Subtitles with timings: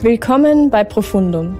[0.00, 1.58] Willkommen bei Profundum.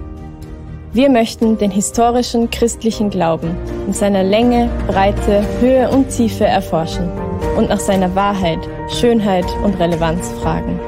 [0.93, 3.53] Wir möchten den historischen christlichen Glauben
[3.85, 7.11] in seiner Länge, Breite, Höhe und Tiefe erforschen
[7.57, 10.79] und nach seiner Wahrheit, Schönheit und Relevanz fragen.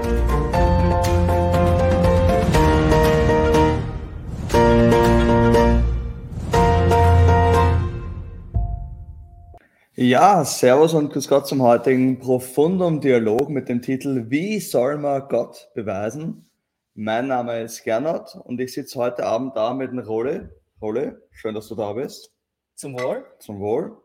[9.96, 15.70] Ja, Servus und Grüß Gott zum heutigen Profundum-Dialog mit dem Titel Wie soll man Gott
[15.76, 16.46] beweisen?
[16.94, 20.62] Mein Name ist Gernot und ich sitze heute Abend da mit dem Rolle.
[20.82, 22.34] Rolle, schön, dass du da bist.
[22.76, 23.26] Zum Wohl.
[23.40, 23.98] Zum Wohl.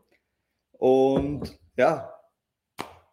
[0.71, 2.13] Und ja,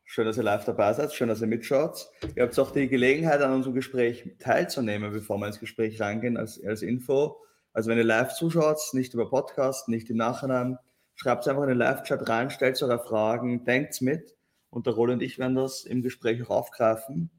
[0.04, 2.08] schön, dass ihr live dabei seid, schön, dass ihr mitschaut.
[2.36, 6.62] Ihr habt auch die Gelegenheit, an unserem Gespräch teilzunehmen, bevor wir ins Gespräch reingehen, als,
[6.64, 7.36] als Info.
[7.72, 10.78] Also wenn ihr live zuschaut, nicht über Podcast, nicht im Nachhinein,
[11.16, 14.36] schreibt es einfach in den Live-Chat rein, stellt eure Fragen, denkt mit
[14.70, 17.32] und der Rolle und ich werden das im Gespräch auch aufgreifen.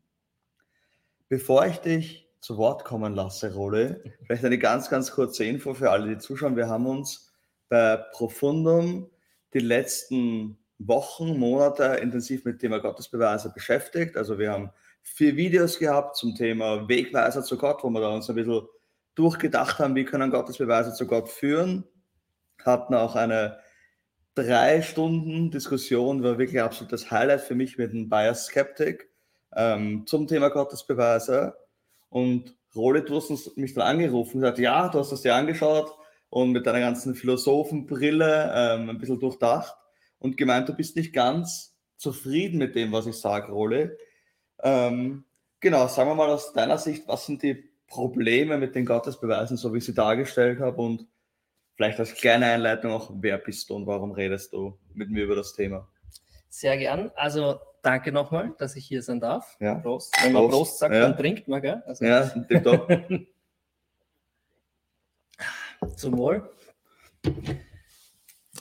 [1.30, 4.04] Bevor ich dich zu Wort kommen lasse, Rolle.
[4.28, 6.56] Vielleicht eine ganz, ganz kurze Info für alle, die zuschauen.
[6.56, 7.34] Wir haben uns
[7.70, 9.10] bei Profundum
[9.56, 14.16] die letzten Wochen, Monate intensiv mit dem Thema Gottesbeweise beschäftigt.
[14.16, 14.70] Also wir haben
[15.02, 18.68] vier Videos gehabt zum Thema Wegweiser zu Gott, wo wir da uns ein bisschen
[19.16, 21.84] durchgedacht haben, wie können Gottesbeweise zu Gott führen.
[22.64, 23.58] Hatten auch eine
[24.36, 29.10] drei Stunden Diskussion, war wirklich absolutes Highlight für mich mit einem Bias Skeptic
[29.56, 31.56] ähm, zum Thema Gottesbeweise.
[32.10, 35.94] Und Rolle, du hast mich dann angerufen und gesagt, ja, du hast das dir angeschaut
[36.30, 39.76] und mit deiner ganzen Philosophenbrille ähm, ein bisschen durchdacht
[40.20, 43.98] und gemeint, du bist nicht ganz zufrieden mit dem, was ich sage, Rolle.
[44.62, 45.26] Ähm,
[45.60, 49.74] genau, sagen wir mal aus deiner Sicht, was sind die Probleme mit den Gottesbeweisen, so
[49.74, 51.08] wie ich sie dargestellt habe und
[51.76, 55.36] vielleicht als kleine Einleitung auch, wer bist du und warum redest du mit mir über
[55.36, 55.88] das Thema?
[56.50, 57.12] Sehr gern.
[57.16, 59.56] Also danke nochmal, dass ich hier sein darf.
[59.60, 59.76] Ja.
[59.76, 60.16] Prost.
[60.22, 61.02] Wenn man Prost, Prost sagt, ja.
[61.02, 61.84] dann trinkt man, gell?
[61.86, 62.32] Also, ja,
[62.64, 62.90] doch.
[65.96, 66.50] Zum Wohl.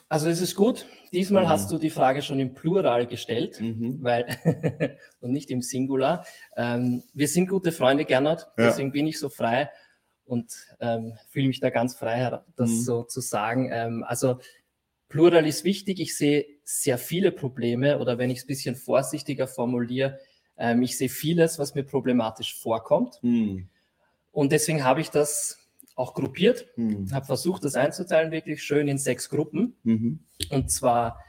[0.09, 0.87] Also es ist gut.
[1.13, 1.49] Diesmal mhm.
[1.49, 4.03] hast du die Frage schon im Plural gestellt, mhm.
[4.03, 4.27] weil
[5.21, 6.27] und nicht im Singular.
[6.57, 8.93] Ähm, wir sind gute Freunde, Gernot, deswegen ja.
[8.93, 9.71] bin ich so frei
[10.25, 12.81] und ähm, fühle mich da ganz frei, das mhm.
[12.81, 13.71] so zu sagen.
[13.73, 14.39] Ähm, also
[15.09, 16.01] Plural ist wichtig.
[16.01, 20.19] Ich sehe sehr viele Probleme oder wenn ich es ein bisschen vorsichtiger formuliere,
[20.57, 23.19] ähm, ich sehe vieles, was mir problematisch vorkommt.
[23.23, 23.69] Mhm.
[24.33, 25.59] Und deswegen habe ich das
[25.95, 27.13] auch gruppiert, mhm.
[27.13, 29.77] habe versucht, das einzuteilen, wirklich schön in sechs Gruppen.
[29.85, 30.21] Mhm.
[30.51, 31.21] Und zwar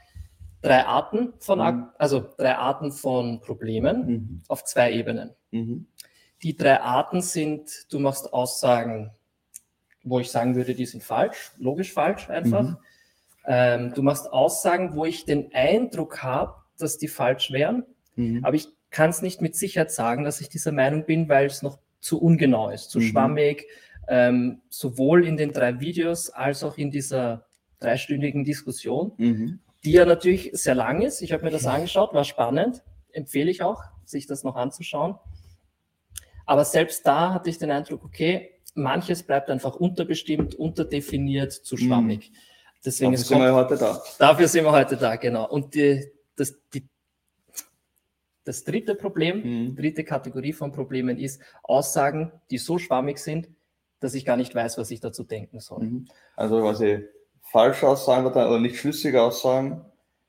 [0.62, 1.88] drei Arten von, mhm.
[1.98, 4.42] also drei Arten von Problemen mhm.
[4.48, 5.30] auf zwei Ebenen.
[5.50, 5.86] Mhm.
[6.42, 9.10] Die drei Arten sind, du machst Aussagen,
[10.02, 12.76] wo ich sagen würde, die sind falsch, logisch falsch einfach.
[13.46, 13.52] Mhm.
[13.52, 17.84] Ähm, du machst Aussagen, wo ich den Eindruck habe, dass die falsch wären,
[18.16, 18.44] mhm.
[18.44, 21.62] aber ich kann es nicht mit Sicherheit sagen, dass ich dieser Meinung bin, weil es
[21.62, 23.02] noch zu ungenau ist, zu mhm.
[23.02, 23.66] schwammig,
[24.08, 27.46] ähm, sowohl in den drei Videos als auch in dieser
[27.80, 29.60] dreistündigen Diskussion, mhm.
[29.84, 31.20] die ja natürlich sehr lang ist.
[31.22, 32.82] Ich habe mir das angeschaut, war spannend,
[33.12, 35.16] empfehle ich auch, sich das noch anzuschauen.
[36.46, 42.30] Aber selbst da hatte ich den Eindruck, okay, manches bleibt einfach unterbestimmt, unterdefiniert, zu schwammig.
[42.30, 42.36] Mhm.
[42.86, 44.02] Deswegen dafür sind wir heute da.
[44.18, 45.48] Dafür sind wir heute da, genau.
[45.48, 46.88] Und die, das, die,
[48.44, 49.76] das dritte Problem, mhm.
[49.76, 53.48] dritte Kategorie von Problemen ist Aussagen, die so schwammig sind,
[53.98, 55.82] dass ich gar nicht weiß, was ich dazu denken soll.
[55.82, 56.08] Mhm.
[56.36, 57.04] Also quasi
[57.42, 59.84] falsche Aussagen oder nicht schlüssige Aussagen.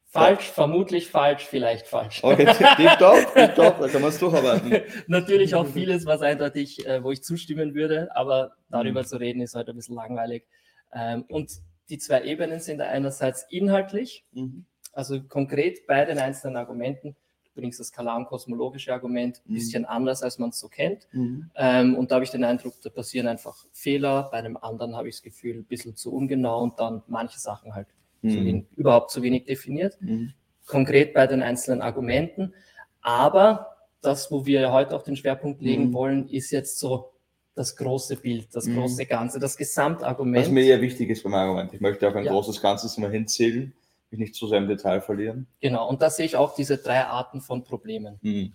[0.09, 2.23] Falsch, vermutlich falsch, vielleicht falsch.
[2.23, 2.45] Okay,
[2.77, 4.81] tipptopp, tipptopp, da kann man es durcharbeiten.
[5.07, 9.05] Natürlich auch vieles, was eindeutig, äh, wo ich zustimmen würde, aber darüber mhm.
[9.05, 10.47] zu reden ist heute ein bisschen langweilig.
[10.93, 11.51] Ähm, und
[11.89, 14.65] die zwei Ebenen sind einerseits inhaltlich, mhm.
[14.93, 17.15] also konkret bei den einzelnen Argumenten.
[17.45, 19.55] Du bringst das kalam-kosmologische Argument ein mhm.
[19.55, 21.07] bisschen anders, als man es so kennt.
[21.11, 21.49] Mhm.
[21.55, 24.29] Ähm, und da habe ich den Eindruck, da passieren einfach Fehler.
[24.31, 27.73] Bei einem anderen habe ich das Gefühl, ein bisschen zu ungenau und dann manche Sachen
[27.73, 27.87] halt
[28.21, 28.45] zu mhm.
[28.45, 29.97] wenig, überhaupt zu wenig definiert.
[30.01, 30.33] Mhm.
[30.65, 32.53] Konkret bei den einzelnen Argumenten.
[33.01, 35.93] Aber das, wo wir heute auch den Schwerpunkt legen mhm.
[35.93, 37.11] wollen, ist jetzt so
[37.57, 38.77] das große Bild, das mhm.
[38.77, 40.45] große Ganze, das Gesamtargument.
[40.45, 41.73] Was mir ja wichtig ist beim Argument.
[41.73, 42.31] Ich möchte auf ein ja.
[42.31, 43.73] großes Ganzes immer hinzählen,
[44.11, 45.47] mich nicht zu sehr im Detail verlieren.
[45.59, 48.19] Genau, und da sehe ich auch diese drei Arten von Problemen.
[48.21, 48.53] Mhm.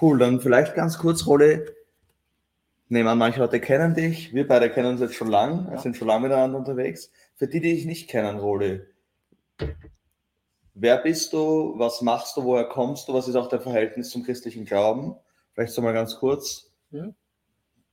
[0.00, 1.76] Cool, dann vielleicht ganz kurz, Rolle.
[2.88, 5.78] Nehmen an, manche Leute kennen dich, wir beide kennen uns jetzt schon lang, ja.
[5.78, 7.10] sind schon lange miteinander unterwegs.
[7.36, 8.88] Für die, die dich nicht kennen, Rolle,
[10.74, 14.24] wer bist du, was machst du, woher kommst du, was ist auch dein Verhältnis zum
[14.24, 15.14] christlichen Glauben?
[15.54, 16.72] Vielleicht so mal ganz kurz.
[16.90, 17.14] Mhm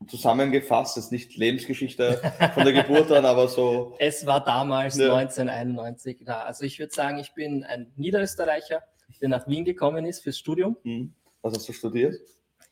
[0.07, 2.22] zusammengefasst, ist nicht Lebensgeschichte
[2.54, 3.96] von der Geburt an, aber so.
[4.00, 5.13] Es war damals ja.
[5.13, 6.42] 1991 da.
[6.42, 8.81] Also ich würde sagen, ich bin ein Niederösterreicher,
[9.22, 10.78] der nach Wien gekommen ist fürs Studium.
[10.84, 11.13] Mhm.
[11.42, 12.16] Was hast du studiert?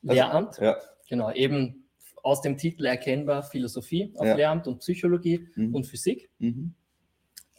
[0.02, 0.50] Lehramt.
[0.50, 0.78] Also, ja.
[1.10, 1.88] Genau, eben
[2.24, 4.36] aus dem Titel erkennbar Philosophie auf ja.
[4.36, 5.76] Lehramt und Psychologie mhm.
[5.76, 6.30] und Physik.
[6.40, 6.74] Mhm.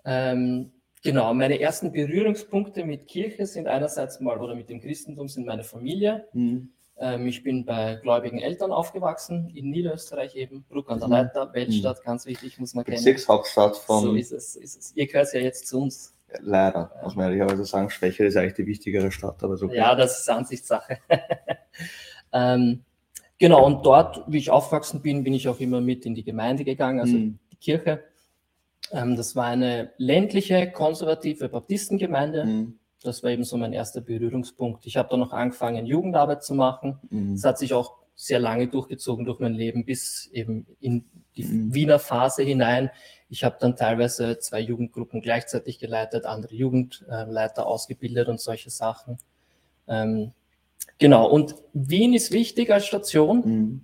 [0.04, 0.72] Ähm,
[1.02, 5.64] genau, meine ersten Berührungspunkte mit Kirche sind einerseits mal oder mit dem Christentum sind meine
[5.64, 6.26] Familie.
[6.32, 6.70] Mhm.
[7.00, 11.14] Ähm, ich bin bei gläubigen Eltern aufgewachsen, in Niederösterreich eben, Bruck an der mhm.
[11.14, 12.04] Leiter, Weltstadt, mhm.
[12.04, 12.96] ganz wichtig, muss man kennen.
[12.96, 14.02] Bezirkshauptstadt von.
[14.02, 14.96] So ist es, ist es.
[14.96, 16.14] Ihr gehört ja jetzt zu uns.
[16.40, 19.70] Leider, muss man ehrlicherweise sagen, Schwächer ist eigentlich die wichtigere Stadt, aber so.
[19.72, 20.98] Ja, das ist Ansichtssache.
[22.32, 22.84] ähm,
[23.38, 26.64] genau, und dort, wie ich aufgewachsen bin, bin ich auch immer mit in die Gemeinde
[26.64, 27.38] gegangen, also mhm.
[27.52, 28.04] die Kirche.
[28.90, 32.44] Ähm, das war eine ländliche, konservative Baptistengemeinde.
[32.44, 32.77] Mhm.
[33.02, 34.86] Das war eben so mein erster Berührungspunkt.
[34.86, 36.98] Ich habe dann noch angefangen, Jugendarbeit zu machen.
[37.10, 37.34] Mhm.
[37.34, 41.04] Das hat sich auch sehr lange durchgezogen durch mein Leben, bis eben in
[41.36, 41.72] die mhm.
[41.72, 42.90] Wiener Phase hinein.
[43.28, 49.18] Ich habe dann teilweise zwei Jugendgruppen gleichzeitig geleitet, andere Jugendleiter ausgebildet und solche Sachen.
[49.86, 50.32] Ähm,
[50.98, 53.80] genau, und Wien ist wichtig als Station, mhm.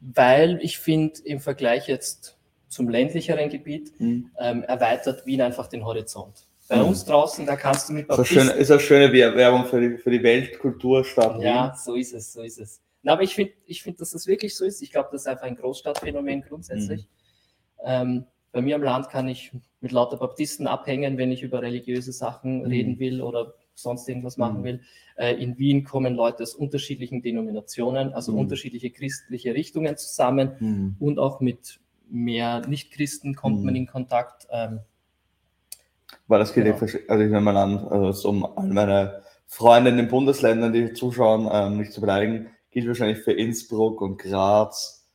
[0.00, 2.38] weil ich finde, im Vergleich jetzt
[2.68, 4.30] zum ländlicheren Gebiet mhm.
[4.38, 6.43] ähm, erweitert Wien einfach den Horizont.
[6.68, 6.86] Bei mhm.
[6.86, 8.46] uns draußen, da kannst du mit Baptisten...
[8.46, 11.40] Das ist eine schöne Werbung für die, für die Weltkulturstadt.
[11.42, 12.80] Ja, so ist es, so ist es.
[13.02, 14.80] Na, aber ich finde, ich find, dass das wirklich so ist.
[14.80, 17.02] Ich glaube, das ist einfach ein Großstadtphänomen grundsätzlich.
[17.02, 17.84] Mhm.
[17.84, 22.12] Ähm, bei mir am Land kann ich mit lauter Baptisten abhängen, wenn ich über religiöse
[22.12, 22.66] Sachen mhm.
[22.66, 24.64] reden will oder sonst irgendwas machen mhm.
[24.64, 24.80] will.
[25.16, 28.38] Äh, in Wien kommen Leute aus unterschiedlichen Denominationen, also mhm.
[28.38, 30.96] unterschiedliche christliche Richtungen zusammen mhm.
[30.98, 33.80] und auch mit mehr Nicht-Christen kommt man mhm.
[33.80, 34.46] in Kontakt.
[34.50, 34.80] Ähm,
[36.26, 36.78] weil das geht genau.
[36.78, 41.48] also ich nehme mal an, also um all meine Freunde in den Bundesländern, die zuschauen,
[41.52, 45.06] ähm, nicht zu beleidigen, gilt wahrscheinlich für Innsbruck und Graz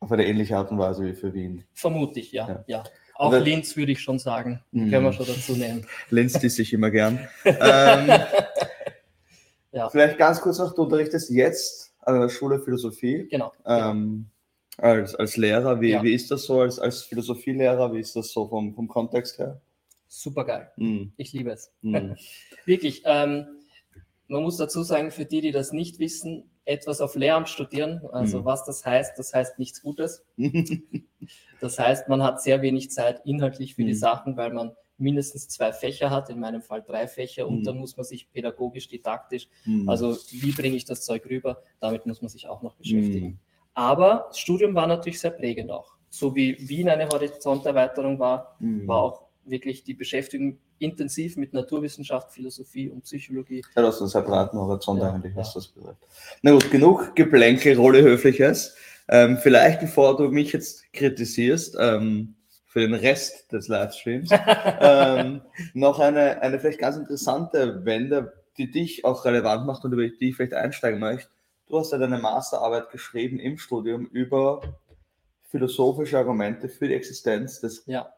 [0.00, 1.64] auf eine ähnliche Art und Weise wie für Wien.
[1.72, 2.48] Vermute ich, ja.
[2.48, 2.64] ja.
[2.66, 2.84] ja.
[3.14, 4.90] Auch das, Linz würde ich schon sagen, mh.
[4.90, 5.86] können wir schon dazu nehmen.
[6.10, 7.18] Linz die ich immer gern.
[7.44, 8.10] ähm,
[9.72, 9.88] ja.
[9.88, 13.26] Vielleicht ganz kurz noch, du unterrichtest jetzt an der Schule Philosophie.
[13.30, 13.52] Genau.
[13.64, 14.26] Ähm,
[14.76, 16.02] als, als Lehrer, wie, ja.
[16.02, 17.92] wie ist das so als, als Philosophielehrer?
[17.94, 19.60] Wie ist das so vom, vom Kontext her?
[20.20, 20.70] Super geil.
[20.76, 21.08] Mm.
[21.16, 21.72] Ich liebe es.
[21.82, 22.12] Mm.
[22.64, 23.02] Wirklich.
[23.04, 23.46] Ähm,
[24.28, 28.40] man muss dazu sagen, für die, die das nicht wissen, etwas auf Lehramt studieren, also
[28.40, 28.44] mm.
[28.44, 30.24] was das heißt, das heißt nichts Gutes.
[31.60, 33.98] das heißt, man hat sehr wenig Zeit inhaltlich für die mm.
[33.98, 37.64] Sachen, weil man mindestens zwei Fächer hat, in meinem Fall drei Fächer, und mm.
[37.64, 39.88] dann muss man sich pädagogisch, didaktisch, mm.
[39.88, 43.38] also wie bringe ich das Zeug rüber, damit muss man sich auch noch beschäftigen.
[43.74, 45.92] Aber das Studium war natürlich sehr prägend auch.
[46.08, 52.88] So wie Wien eine Horizonterweiterung war, war auch wirklich die Beschäftigung intensiv mit Naturwissenschaft, Philosophie
[52.90, 53.62] und Psychologie.
[53.74, 55.54] Ja, das ist ein separaten Horizont ja, eigentlich, was ja.
[55.54, 55.98] das bedeutet.
[56.42, 58.74] Na gut, genug Geplänkel, Rolle Höfliches.
[59.08, 62.34] Ähm, vielleicht bevor du mich jetzt kritisierst, ähm,
[62.66, 64.30] für den Rest des Livestreams,
[64.80, 65.40] ähm,
[65.72, 70.28] noch eine, eine vielleicht ganz interessante Wende, die dich auch relevant macht und über die
[70.28, 71.30] ich vielleicht einsteigen möchte.
[71.68, 74.60] Du hast ja deine Masterarbeit geschrieben im Studium über
[75.50, 78.12] philosophische Argumente für die Existenz des ja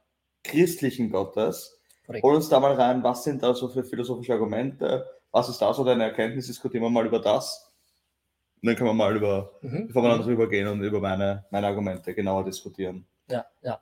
[0.49, 1.79] christlichen Gottes.
[2.07, 2.25] Korrekt.
[2.25, 5.07] Hol uns da mal rein, was sind da so für philosophische Argumente?
[5.31, 6.47] Was ist da so deine Erkenntnis?
[6.47, 7.71] Diskutieren wir mal über das.
[8.61, 9.89] Und dann können wir mal über, mhm.
[9.89, 13.07] bevor wir dann drüber gehen und über meine, meine Argumente genauer diskutieren.
[13.31, 13.81] Ja, ja.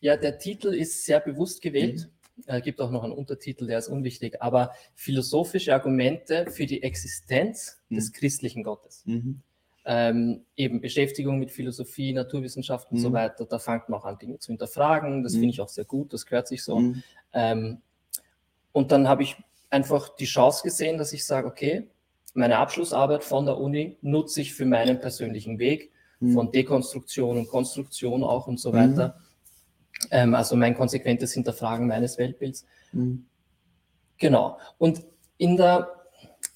[0.00, 2.10] Ja, der Titel ist sehr bewusst gewählt.
[2.36, 2.42] Mhm.
[2.46, 7.80] Es gibt auch noch einen Untertitel, der ist unwichtig, aber philosophische Argumente für die Existenz
[7.88, 7.96] mhm.
[7.96, 9.02] des christlichen Gottes.
[9.06, 9.42] Mhm
[9.84, 13.02] ähm, eben Beschäftigung mit Philosophie, Naturwissenschaft und mhm.
[13.02, 15.22] so weiter, da fängt man auch an, Dinge zu hinterfragen.
[15.22, 15.40] Das mhm.
[15.40, 16.78] finde ich auch sehr gut, das gehört sich so.
[16.78, 17.02] Mhm.
[17.32, 17.82] Ähm,
[18.72, 19.36] und dann habe ich
[19.70, 21.88] einfach die Chance gesehen, dass ich sage, okay,
[22.34, 26.34] meine Abschlussarbeit von der Uni nutze ich für meinen persönlichen Weg mhm.
[26.34, 28.76] von Dekonstruktion und Konstruktion auch und so mhm.
[28.76, 29.18] weiter.
[30.10, 32.64] Ähm, also mein konsequentes Hinterfragen meines Weltbilds.
[32.92, 33.26] Mhm.
[34.18, 34.58] Genau.
[34.78, 35.02] Und
[35.38, 36.01] in der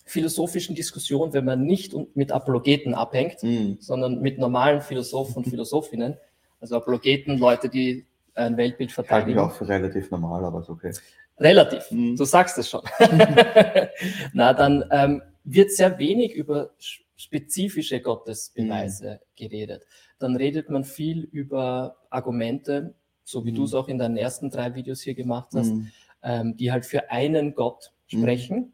[0.06, 3.76] philosophischen Diskussion, wenn man nicht mit Apologeten abhängt, mhm.
[3.80, 6.16] sondern mit normalen Philosophen und Philosophinnen.
[6.60, 9.38] Also Apologeten, Leute, die ein Weltbild verteidigen.
[9.38, 10.92] Halte ich auch für relativ normal, aber ist okay.
[11.38, 12.16] Relativ, mhm.
[12.16, 12.82] du sagst es schon.
[14.32, 16.70] Na, dann ähm, wird sehr wenig über
[17.16, 19.18] spezifische Gottesbeweise mhm.
[19.36, 19.86] geredet.
[20.18, 22.94] Dann redet man viel über Argumente,
[23.24, 23.56] so wie mhm.
[23.56, 25.90] du es auch in deinen ersten drei Videos hier gemacht hast, mhm.
[26.22, 28.18] ähm, die halt für einen Gott mhm.
[28.18, 28.72] sprechen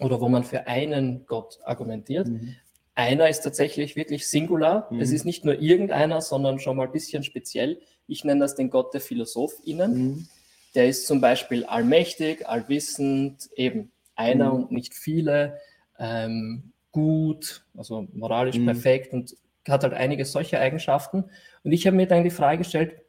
[0.00, 2.28] oder wo man für einen Gott argumentiert.
[2.28, 2.56] Mhm.
[2.94, 4.88] Einer ist tatsächlich wirklich singular.
[4.90, 5.00] Mhm.
[5.00, 7.80] Es ist nicht nur irgendeiner, sondern schon mal ein bisschen speziell.
[8.06, 9.94] Ich nenne das den Gott der PhilosophInnen.
[9.94, 10.28] Mhm.
[10.74, 14.64] Der ist zum Beispiel allmächtig, allwissend, eben einer mhm.
[14.64, 15.58] und nicht viele,
[15.98, 18.66] ähm, gut, also moralisch mhm.
[18.66, 19.36] perfekt und
[19.68, 21.24] hat halt einige solche Eigenschaften.
[21.62, 23.02] Und ich habe mir dann die Frage gestellt,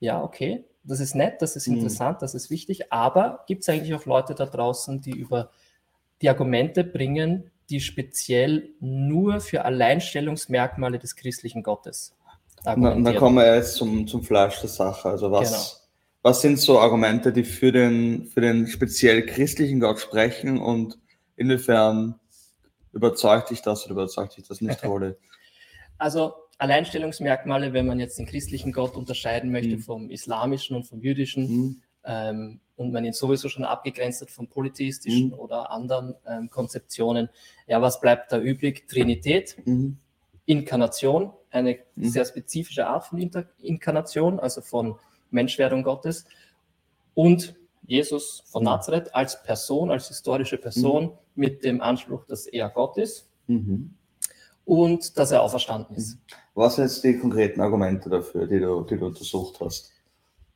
[0.00, 1.76] ja, okay, das ist nett, das ist mhm.
[1.76, 5.50] interessant, das ist wichtig, aber gibt es eigentlich auch Leute da draußen, die über
[6.24, 12.16] die Argumente bringen, die speziell nur für Alleinstellungsmerkmale des christlichen Gottes
[12.64, 13.04] argumentieren.
[13.04, 15.10] Dann kommen wir jetzt zum, zum Fleisch der Sache.
[15.10, 15.92] Also was, genau.
[16.22, 20.98] was sind so Argumente, die für den, für den speziell christlichen Gott sprechen und
[21.36, 22.18] inwiefern
[22.94, 25.18] überzeugt dich das oder überzeugt dich das nicht, Rode?
[25.98, 29.80] Also Alleinstellungsmerkmale, wenn man jetzt den christlichen Gott unterscheiden möchte mhm.
[29.80, 31.82] vom islamischen und vom jüdischen mhm.
[32.04, 35.34] Ähm, und man ihn sowieso schon abgegrenzt hat von polytheistischen mhm.
[35.34, 37.28] oder anderen ähm, Konzeptionen,
[37.66, 38.88] ja, was bleibt da übrig?
[38.88, 39.98] Trinität, mhm.
[40.46, 42.04] Inkarnation, eine mhm.
[42.08, 44.96] sehr spezifische Art von Inter Inkarnation, also von
[45.30, 46.26] Menschwerdung Gottes
[47.14, 47.54] und
[47.86, 48.70] Jesus von mhm.
[48.70, 53.28] Nazareth als Person, als historische Person mit dem Anspruch, dass er Gott ist
[54.64, 56.18] und dass er auferstanden ist.
[56.54, 59.93] Was sind jetzt die konkreten Argumente dafür, die du, die du untersucht hast?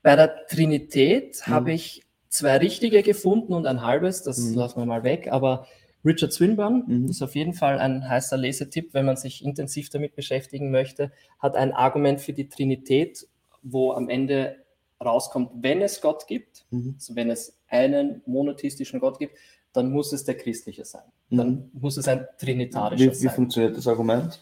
[0.03, 1.51] Bei der Trinität mhm.
[1.51, 4.55] habe ich zwei richtige gefunden und ein halbes, das mhm.
[4.55, 5.67] lassen wir mal weg, aber
[6.05, 7.09] Richard Swinburne mhm.
[7.09, 11.57] ist auf jeden Fall ein heißer Lesetipp, wenn man sich intensiv damit beschäftigen möchte, hat
[11.57, 13.27] ein Argument für die Trinität,
[13.63, 14.57] wo am Ende
[15.05, 16.95] rauskommt, wenn es Gott gibt, mhm.
[16.97, 19.37] also wenn es einen monotheistischen Gott gibt,
[19.73, 21.03] dann muss es der christliche sein.
[21.31, 21.71] Dann mhm.
[21.73, 23.23] muss es ein trinitarischer sein.
[23.23, 24.41] Wie funktioniert das Argument?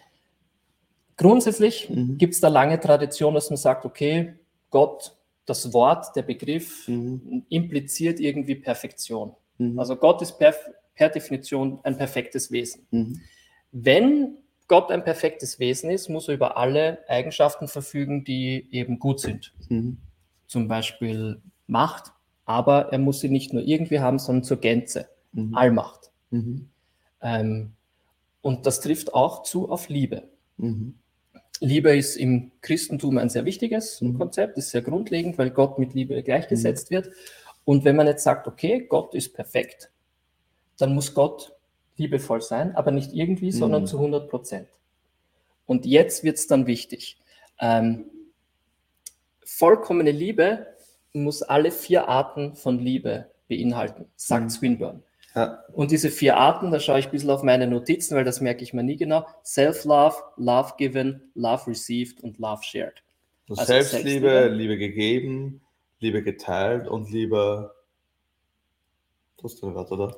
[1.17, 2.19] Grundsätzlich mhm.
[2.19, 4.35] gibt es da lange Tradition, dass man sagt, okay,
[4.71, 5.17] Gott,
[5.47, 7.45] das Wort, der Begriff mhm.
[7.49, 9.33] impliziert irgendwie Perfektion.
[9.59, 9.79] Mhm.
[9.79, 10.55] Also Gott ist per,
[10.95, 12.87] per, Definition ein perfektes Wesen.
[12.91, 13.21] Mhm.
[13.73, 14.39] Wenn
[14.69, 19.55] Gott ein perfektes Wesen ist, muss er über alle Eigenschaften verfügen, die eben gut sind.
[19.69, 19.99] Mhm.
[20.47, 22.13] Zum Beispiel Macht,
[22.45, 25.09] aber er muss sie nicht nur irgendwie haben, sondern zur Gänze.
[25.33, 25.55] Mhm.
[25.55, 26.11] Allmacht.
[26.31, 26.69] Mhm.
[27.23, 27.73] Ähm,
[28.41, 30.29] und das trifft auch zu auf Liebe.
[31.61, 34.19] Liebe ist im Christentum ein sehr wichtiges mhm.
[34.19, 36.97] Konzept, ist sehr grundlegend, weil Gott mit Liebe gleichgesetzt mhm.
[36.97, 37.11] wird.
[37.65, 39.91] Und wenn man jetzt sagt, okay, Gott ist perfekt,
[40.79, 41.53] dann muss Gott
[41.97, 43.87] liebevoll sein, aber nicht irgendwie, sondern mhm.
[43.87, 44.69] zu 100 Prozent.
[45.65, 47.19] Und jetzt wird es dann wichtig.
[47.59, 48.11] Ähm,
[49.45, 50.67] vollkommene Liebe
[51.13, 54.51] muss alle vier Arten von Liebe beinhalten, sagt mhm.
[54.51, 55.03] Swinburne.
[55.37, 55.63] Ja.
[55.75, 58.63] Und diese vier Arten, da schaue ich ein bisschen auf meine Notizen, weil das merke
[58.63, 59.27] ich mir nie genau.
[59.45, 63.03] Self-Love, Love given, Love received und Love shared.
[63.51, 65.61] Also Selbstliebe, Selbstliebe, Liebe gegeben,
[66.01, 67.75] Liebe geteilt und Liebe.
[69.37, 70.17] Tust du gerade, oder?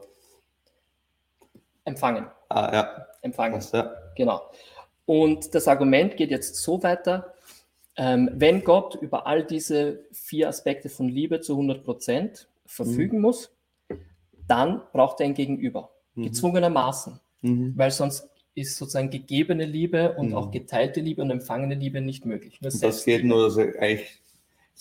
[1.85, 2.29] Empfangen.
[2.49, 3.07] Ah, ja.
[3.23, 3.61] Empfangen.
[3.73, 3.93] Ja.
[4.17, 4.43] Genau.
[5.05, 7.35] Und das Argument geht jetzt so weiter,
[7.97, 13.23] ähm, wenn Gott über all diese vier Aspekte von Liebe zu 100 Prozent verfügen mhm.
[13.23, 13.58] muss,
[14.49, 15.91] dann braucht er ein Gegenüber.
[16.15, 16.25] Mhm.
[16.25, 17.21] Gezwungenermaßen.
[17.43, 17.73] Mhm.
[17.77, 20.35] Weil sonst ist sozusagen gegebene Liebe und mhm.
[20.35, 22.59] auch geteilte Liebe und empfangene Liebe nicht möglich.
[22.61, 24.21] das geht nur, dass er eigentlich,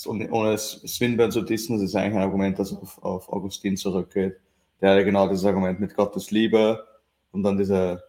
[0.06, 4.38] ohne, Swinburne zu dissen, das ist eigentlich ein Argument, das auf, auf Augustin zurückgeht.
[4.82, 6.84] Der hat ja genau dieses Argument mit Gottes Liebe
[7.32, 8.04] und dann diese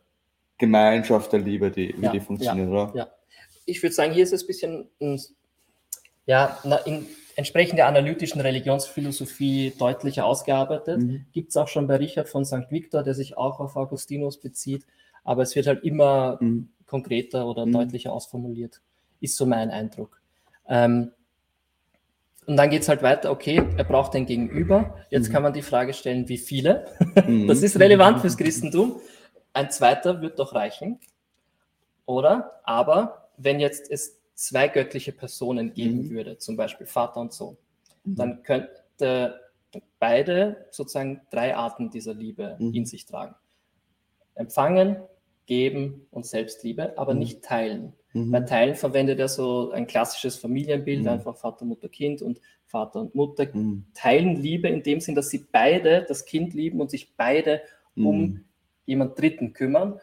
[0.59, 2.93] Gemeinschaft der Liebe, die, wie ja, die funktioniert, ja, oder?
[2.95, 3.09] Ja.
[3.65, 4.89] Ich würde sagen, hier ist es ein bisschen,
[6.27, 7.07] ja, in,
[7.39, 11.01] entsprechend der analytischen Religionsphilosophie deutlicher ausgearbeitet.
[11.01, 11.27] Mhm.
[11.33, 12.69] Gibt es auch schon bei Richard von St.
[12.71, 14.85] Victor, der sich auch auf Augustinus bezieht,
[15.23, 16.71] aber es wird halt immer mhm.
[16.85, 17.75] konkreter oder mhm.
[17.75, 18.81] deutlicher ausformuliert,
[19.21, 20.21] ist so mein Eindruck.
[20.67, 21.13] Ähm,
[22.47, 24.97] und dann geht es halt weiter, okay, er braucht ein Gegenüber.
[25.09, 25.33] Jetzt mhm.
[25.33, 26.89] kann man die Frage stellen, wie viele?
[27.25, 27.47] Mhm.
[27.47, 29.01] das ist relevant fürs Christentum.
[29.53, 30.99] Ein zweiter wird doch reichen,
[32.05, 32.61] oder?
[32.65, 36.11] Aber wenn jetzt es zwei göttliche Personen geben mhm.
[36.11, 37.57] würde, zum Beispiel Vater und Sohn,
[38.05, 38.15] mhm.
[38.15, 39.41] dann könnte
[39.99, 42.73] beide sozusagen drei Arten dieser Liebe mhm.
[42.73, 43.35] in sich tragen.
[44.37, 44.97] Empfangen,
[45.47, 47.19] geben und Selbstliebe, aber mhm.
[47.19, 47.95] nicht teilen.
[48.13, 48.31] Mhm.
[48.31, 51.09] Bei Teilen verwendet er so ein klassisches Familienbild, mhm.
[51.09, 53.49] einfach Vater, Mutter, Kind und Vater und Mutter
[53.95, 57.63] teilen Liebe in dem Sinn, dass sie beide das Kind lieben und sich beide
[57.97, 58.45] um
[58.85, 59.99] jemand Dritten kümmern.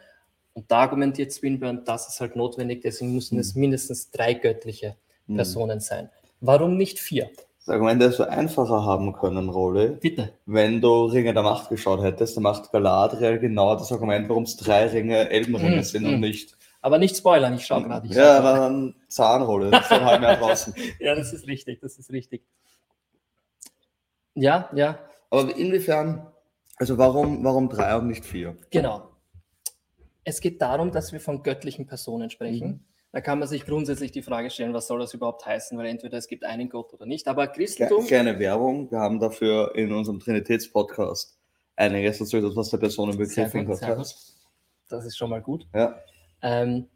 [0.55, 3.61] Und da argumentiert Swinburne, das ist halt notwendig, deswegen müssen es hm.
[3.61, 4.95] mindestens drei göttliche
[5.27, 5.35] hm.
[5.35, 6.09] Personen sein.
[6.39, 7.29] Warum nicht vier?
[7.59, 9.89] Das Argument hättest du einfacher haben können, Rolle.
[9.89, 10.31] Bitte.
[10.45, 14.55] Wenn du Ringe der Macht geschaut hättest, dann macht Galadriel genau das Argument, warum es
[14.55, 16.55] drei Ringe Elbenringe mm, sind und nicht.
[16.81, 18.07] Aber nicht spoilern, ich schaue gerade.
[18.09, 20.73] Ja, dann Zahnrolle, das ist dann halt mehr draußen.
[20.99, 22.45] ja, das ist richtig, das ist richtig.
[24.35, 24.99] Ja, ja.
[25.31, 26.27] Aber inwiefern,
[26.77, 28.55] also warum, warum drei und nicht vier?
[28.69, 29.14] Genau.
[30.25, 32.67] Es geht darum, dass wir von göttlichen Personen sprechen.
[32.67, 32.79] Mhm.
[33.11, 36.17] Da kann man sich grundsätzlich die Frage stellen, was soll das überhaupt heißen, weil entweder
[36.17, 37.29] es gibt einen Gott oder nicht.
[37.29, 38.05] Aber Christentum.
[38.05, 38.91] Kleine Werbung.
[38.91, 41.37] Wir haben dafür in unserem Trinitätspodcast
[41.77, 44.35] einiges dazu, was der Personenbegriff in Gott heißt.
[44.89, 45.65] Das ist schon mal gut.
[45.73, 45.97] Ja.
[46.41, 46.89] Ähm,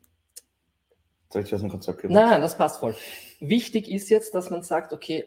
[1.31, 2.13] Soll ich das ein Konzept geben?
[2.13, 2.95] Nein, das passt voll.
[3.39, 5.25] Wichtig ist jetzt, dass man sagt, okay,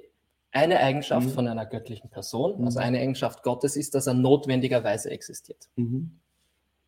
[0.50, 1.32] eine Eigenschaft mhm.
[1.32, 2.85] von einer göttlichen Person, also mhm.
[2.85, 5.71] eine Eigenschaft Gottes ist, dass er notwendigerweise existiert.
[5.76, 6.21] Mhm.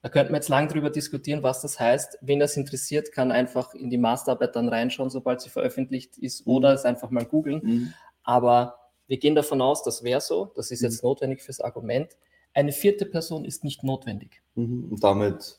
[0.04, 2.18] Da könnten wir jetzt lang drüber diskutieren, was das heißt.
[2.20, 6.52] Wen das interessiert, kann einfach in die Masterarbeit dann reinschauen, sobald sie veröffentlicht ist, mhm.
[6.52, 7.62] oder es einfach mal googeln.
[7.64, 7.94] Mhm.
[8.22, 11.08] Aber wir gehen davon aus, das wäre so, das ist jetzt mhm.
[11.08, 12.18] notwendig fürs Argument.
[12.52, 14.42] Eine vierte Person ist nicht notwendig.
[14.56, 14.88] Mhm.
[14.90, 15.56] Und damit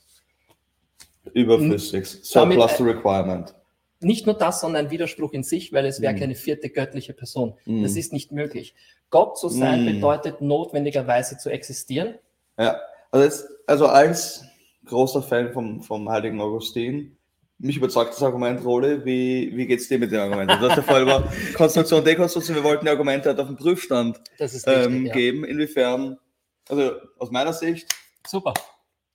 [1.34, 2.06] überflüssig.
[2.06, 3.56] Surplus to requirement.
[4.00, 6.20] Nicht nur das, sondern ein Widerspruch in sich, weil es wäre mhm.
[6.20, 7.56] keine vierte göttliche Person.
[7.66, 7.82] Mhm.
[7.82, 8.75] Das ist nicht möglich.
[9.10, 9.96] Gott zu sein mhm.
[9.96, 12.14] bedeutet notwendigerweise zu existieren.
[12.60, 12.80] Ja,
[13.16, 14.44] also, jetzt, also als
[14.86, 17.18] großer Fan vom, vom heiligen Augustin,
[17.58, 19.06] mich überzeugt das Argument, Role.
[19.06, 20.52] Wie, wie geht es dir mit dem Argument?
[20.52, 24.20] Du hast ja vorher über Konstruktion, Dekonstruktion, wir wollten die Argumente halt auf den Prüfstand
[24.38, 25.14] richtig, ähm, ja.
[25.14, 25.46] geben.
[25.46, 26.18] Inwiefern,
[26.68, 27.88] also aus meiner Sicht,
[28.28, 28.54] super.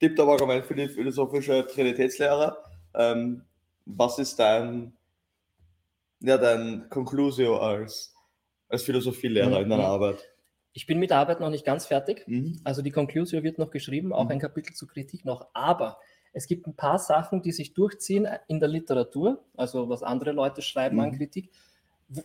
[0.01, 2.57] Tipptopp Argument für die philosophische Trinitätslehre.
[2.95, 3.43] Ähm,
[3.85, 4.95] was ist dein,
[6.21, 8.15] ja, dein Conclusio als,
[8.71, 9.65] als Philosophielehrer mhm.
[9.65, 10.27] in deiner Arbeit?
[10.73, 12.25] Ich bin mit der Arbeit noch nicht ganz fertig.
[12.27, 12.61] Mhm.
[12.65, 14.33] Also die Conclusio wird noch geschrieben, auch mhm.
[14.33, 15.49] ein Kapitel zur Kritik noch.
[15.53, 15.99] Aber
[16.33, 20.63] es gibt ein paar Sachen, die sich durchziehen in der Literatur, also was andere Leute
[20.63, 21.03] schreiben mhm.
[21.03, 21.51] an Kritik,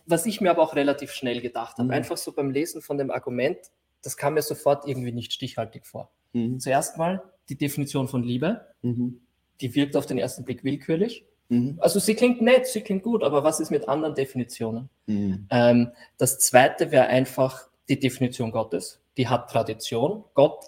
[0.06, 1.84] was ich mir aber auch relativ schnell gedacht habe.
[1.84, 1.94] Mhm.
[1.94, 3.58] Einfach so beim Lesen von dem Argument,
[4.02, 6.10] das kam mir sofort irgendwie nicht stichhaltig vor.
[6.32, 6.60] Mhm.
[6.60, 8.66] Zuerst mal die Definition von Liebe.
[8.82, 9.20] Mhm.
[9.60, 11.24] Die wirkt auf den ersten Blick willkürlich.
[11.78, 14.90] Also sie klingt nett, sie klingt gut, aber was ist mit anderen Definitionen?
[15.06, 15.46] Mhm.
[15.50, 19.00] Ähm, das zweite wäre einfach die Definition Gottes.
[19.16, 20.24] Die hat Tradition.
[20.34, 20.64] Gott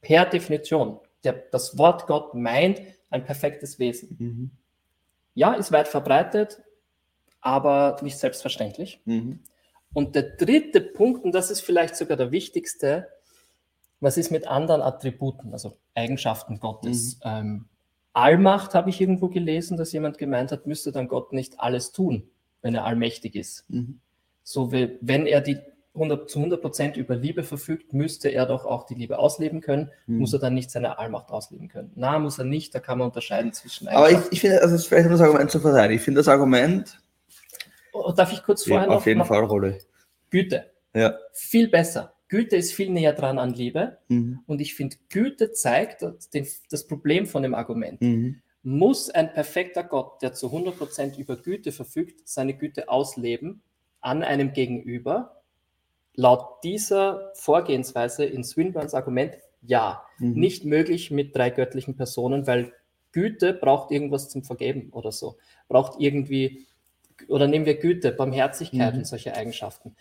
[0.00, 2.80] per Definition der, das Wort Gott meint
[3.10, 4.16] ein perfektes Wesen.
[4.18, 4.50] Mhm.
[5.34, 6.62] Ja, ist weit verbreitet,
[7.40, 9.00] aber nicht selbstverständlich.
[9.04, 9.40] Mhm.
[9.92, 13.08] Und der dritte Punkt, und das ist vielleicht sogar der wichtigste,
[14.00, 17.16] was ist mit anderen Attributen, also Eigenschaften Gottes?
[17.16, 17.20] Mhm.
[17.24, 17.64] Ähm,
[18.12, 22.28] Allmacht habe ich irgendwo gelesen, dass jemand gemeint hat, müsste dann Gott nicht alles tun,
[22.62, 23.68] wenn er allmächtig ist.
[23.68, 24.00] Mhm.
[24.42, 25.58] So wie, wenn er die
[25.94, 29.90] 100, zu 100 Prozent über Liebe verfügt, müsste er doch auch die Liebe ausleben können.
[30.06, 30.18] Hm.
[30.18, 31.90] Muss er dann nicht seine Allmacht ausleben können?
[31.96, 32.74] Na, muss er nicht.
[32.74, 33.88] Da kann man unterscheiden zwischen.
[33.88, 35.98] Aber ich, ich finde, also vielleicht um das Argument zu verteidigen.
[35.98, 36.98] Ich finde das Argument.
[37.92, 38.98] Oh, darf ich kurz vorher ja, noch?
[38.98, 39.78] Auf jeden Fall, Rolle.
[40.30, 40.70] Güte.
[40.94, 41.18] Ja.
[41.32, 42.14] Viel besser.
[42.28, 43.98] Güte ist viel näher dran an Liebe.
[44.08, 44.40] Mhm.
[44.46, 48.00] Und ich finde, Güte zeigt den, das Problem von dem Argument.
[48.00, 48.40] Mhm.
[48.62, 53.62] Muss ein perfekter Gott, der zu 100 Prozent über Güte verfügt, seine Güte ausleben
[54.00, 55.39] an einem Gegenüber,
[56.14, 60.32] Laut dieser Vorgehensweise in Swinburns Argument ja, mhm.
[60.32, 62.72] nicht möglich mit drei göttlichen Personen, weil
[63.12, 65.36] Güte braucht irgendwas zum Vergeben oder so.
[65.68, 66.66] Braucht irgendwie,
[67.28, 69.00] oder nehmen wir Güte, Barmherzigkeit mhm.
[69.00, 69.96] und solche Eigenschaften.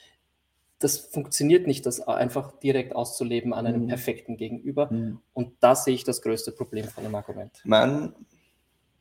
[0.80, 3.88] Das funktioniert nicht, das einfach direkt auszuleben an einem mhm.
[3.88, 4.92] perfekten Gegenüber.
[4.92, 5.20] Mhm.
[5.34, 7.52] Und da sehe ich das größte Problem von dem Argument.
[7.66, 8.14] Mein,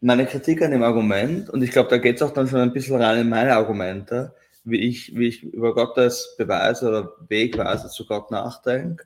[0.00, 2.72] meine Kritik an dem Argument, und ich glaube, da geht es auch dann schon ein
[2.72, 4.34] bisschen rein in meine Argumente,
[4.70, 9.04] wie ich, wie ich über Gottes Beweis oder Wegweise zu Gott nachdenke,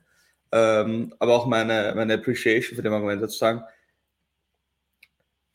[0.51, 3.63] ähm, aber auch meine, meine Appreciation für dem Argument sozusagen.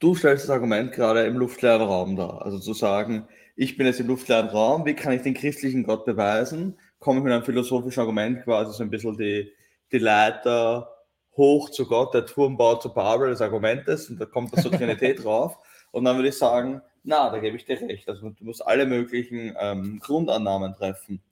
[0.01, 2.42] Du stellst das Argument gerade im luftleeren Raum dar.
[2.42, 6.05] Also zu sagen, ich bin jetzt im luftleeren Raum, wie kann ich den christlichen Gott
[6.05, 6.79] beweisen?
[7.01, 9.53] Komme ich mit einem philosophischen Argument quasi so ein bisschen die,
[9.90, 10.88] die Leiter
[11.37, 15.25] hoch zu Gott, der Turmbau zu Babel des Argumentes und da kommt das zur Trinität
[15.25, 15.59] drauf.
[15.90, 18.07] Und dann würde ich sagen, na, da gebe ich dir recht.
[18.09, 21.23] Also du musst alle möglichen ähm, Grundannahmen treffen.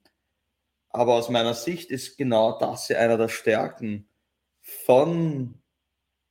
[0.89, 4.09] Aber aus meiner Sicht ist genau das ja einer der Stärken
[4.63, 5.61] von,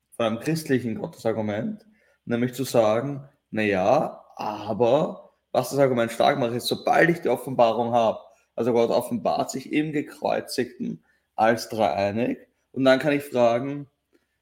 [0.09, 1.85] von einem christlichen Gottesargument,
[2.25, 7.93] nämlich zu sagen, naja, aber was das Argument stark macht, ist, sobald ich die Offenbarung
[7.93, 8.19] habe,
[8.55, 11.05] also Gott offenbart sich im Gekreuzigten
[11.35, 12.39] als dreieinig,
[12.71, 13.87] und dann kann ich fragen,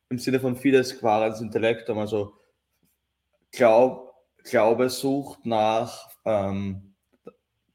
[0.10, 2.34] im Sinne von Fides Quarens Intellektum, also
[3.52, 4.03] glaub,
[4.44, 6.94] Glaube sucht nach ähm,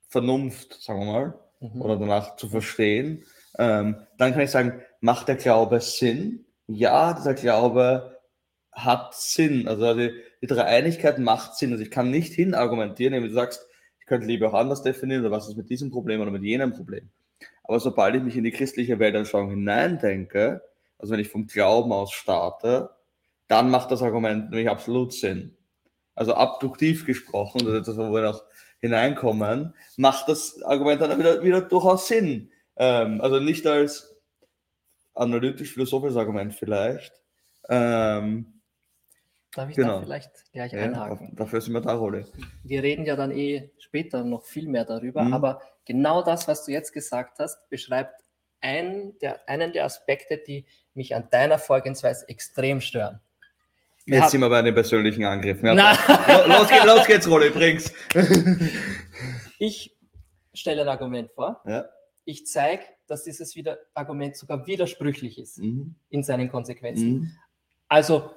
[0.09, 1.83] Vernunft, sagen wir mal, mhm.
[1.83, 3.25] oder danach zu verstehen,
[3.59, 6.47] ähm, dann kann ich sagen, macht der Glaube Sinn?
[6.67, 8.21] Ja, dieser Glaube
[8.73, 9.67] hat Sinn.
[9.67, 11.73] Also die, die Dreieinigkeit macht Sinn.
[11.73, 13.67] Also ich kann nicht hin argumentieren, wenn du sagst,
[14.01, 16.73] ich könnte Liebe auch anders definieren, oder was ist mit diesem Problem oder mit jenem
[16.73, 17.11] Problem.
[17.65, 20.63] Aber sobald ich mich in die christliche Weltanschauung hineindenke,
[20.99, 22.91] also wenn ich vom Glauben aus starte,
[23.47, 25.58] dann macht das Argument nämlich absolut Sinn
[26.19, 28.43] also abduktiv gesprochen, das ist etwas, wo wir noch
[28.81, 32.51] hineinkommen, macht das Argument dann wieder, wieder durchaus Sinn.
[32.77, 34.17] Ähm, also nicht als
[35.15, 37.13] analytisch-philosophisches Argument vielleicht.
[37.69, 38.61] Ähm,
[39.53, 39.99] Darf ich genau.
[39.99, 41.35] da vielleicht gleich ja, einhaken?
[41.37, 42.27] Dafür sind wir da, Rolle.
[42.65, 45.35] Wir reden ja dann eh später noch viel mehr darüber, mhm.
[45.35, 48.23] aber genau das, was du jetzt gesagt hast, beschreibt
[48.61, 53.21] einen der, einen der Aspekte, die mich an deiner Vorgehensweise extrem stören.
[54.09, 54.31] Jetzt hab...
[54.31, 55.67] sind wir bei den persönlichen Angriffen.
[55.67, 55.93] Ja,
[56.47, 57.93] los, geht's, los geht's, Rolle, bring's.
[59.59, 59.95] ich
[60.55, 61.63] stelle ein Argument vor.
[61.67, 61.85] Ja.
[62.25, 65.95] Ich zeige, dass dieses wieder Argument sogar widersprüchlich ist mhm.
[66.09, 67.11] in seinen Konsequenzen.
[67.11, 67.31] Mhm.
[67.89, 68.31] Also,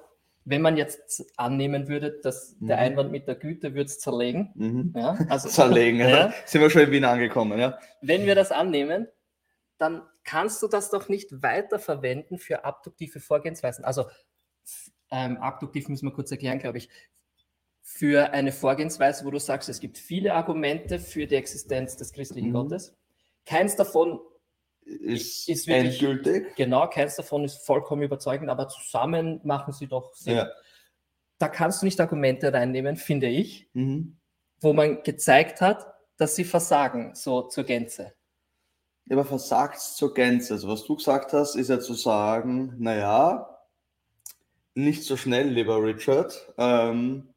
[0.43, 2.67] wenn man jetzt annehmen würde, dass mhm.
[2.67, 4.51] der Einwand mit der Güte würde es zerlegen.
[4.55, 4.93] Mhm.
[4.95, 6.33] Ja, also, zerlegen, ja.
[6.45, 7.79] Sind wir schon in Wien angekommen, ja.
[8.01, 9.07] Wenn wir das annehmen,
[9.77, 13.85] dann kannst du das doch nicht weiter verwenden für abduktive Vorgehensweisen.
[13.85, 14.05] Also
[15.11, 16.89] ähm, abduktiv müssen wir kurz erklären, glaube ich,
[17.81, 22.49] für eine Vorgehensweise, wo du sagst, es gibt viele Argumente für die Existenz des christlichen
[22.49, 22.53] mhm.
[22.53, 22.95] Gottes.
[23.45, 24.19] Keins davon
[24.85, 26.55] ist, ist wirklich, endgültig.
[26.55, 30.37] Genau, keins davon ist vollkommen überzeugend, aber zusammen machen sie doch Sinn.
[30.37, 30.49] Ja.
[31.37, 34.17] Da kannst du nicht Argumente reinnehmen, finde ich, mhm.
[34.59, 38.13] wo man gezeigt hat, dass sie versagen, so zur Gänze.
[39.05, 40.53] Ja, aber versagt zur Gänze.
[40.53, 43.50] Also was du gesagt hast, ist ja zu sagen, naja,
[44.73, 46.53] nicht so schnell, lieber Richard.
[46.57, 47.29] Ähm,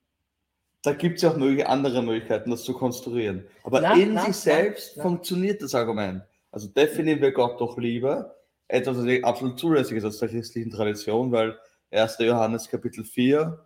[0.82, 3.46] da gibt es ja auch mögliche andere Möglichkeiten, das zu konstruieren.
[3.62, 6.22] Aber na, in na, sich selbst na, funktioniert das Argument.
[6.50, 8.36] Also definieren wir Gott doch lieber.
[8.68, 11.58] Etwas, was absolut zulässig ist aus der christlichen Tradition, weil
[11.90, 12.18] 1.
[12.20, 13.58] Johannes Kapitel 4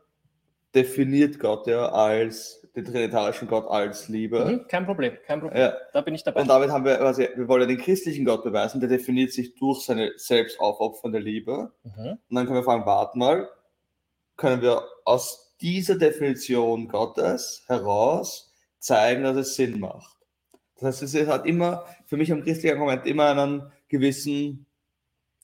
[0.75, 4.45] definiert Gott ja als den trinitarischen Gott als Liebe.
[4.45, 5.61] Mhm, kein Problem, kein Problem.
[5.61, 5.75] Ja.
[5.93, 6.43] Da bin ich dabei.
[6.43, 9.55] Und damit haben wir, also wir wollen ja den christlichen Gott beweisen, der definiert sich
[9.57, 11.73] durch seine selbst aufopfernde Liebe.
[11.83, 12.19] Mhm.
[12.29, 13.49] Und dann können wir fragen, warte mal,
[14.39, 20.17] können wir aus dieser Definition Gottes heraus zeigen, dass es Sinn macht.
[20.77, 24.67] Das heißt, es hat immer, für mich am christlichen Argument immer einen gewissen,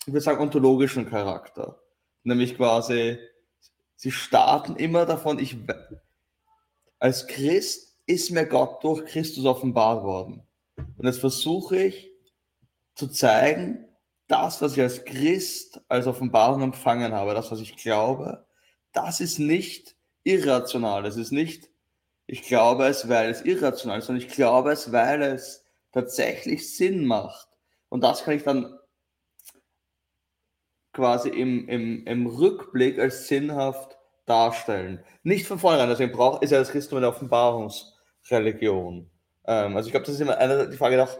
[0.06, 1.80] ich würde sagen, ontologischen Charakter.
[2.22, 3.18] Nämlich quasi,
[3.96, 5.56] sie starten immer davon, ich,
[7.00, 10.46] als Christ ist mir Gott durch Christus offenbart worden.
[10.76, 12.10] Und jetzt versuche ich
[12.94, 13.88] zu zeigen,
[14.28, 18.43] das, was ich als Christ als Offenbarung empfangen habe, das, was ich glaube,
[18.94, 21.04] das ist nicht irrational.
[21.04, 21.68] Es ist nicht,
[22.26, 27.04] ich glaube es, weil es irrational ist, sondern ich glaube es, weil es tatsächlich Sinn
[27.04, 27.48] macht.
[27.90, 28.78] Und das kann ich dann
[30.92, 35.04] quasi im, im, im Rückblick als sinnhaft darstellen.
[35.22, 39.10] Nicht von vornherein, deswegen braucht, ist ja das Christentum eine Offenbarungsreligion.
[39.46, 41.16] Ähm, also ich glaube, das ist immer eine, die Frage nach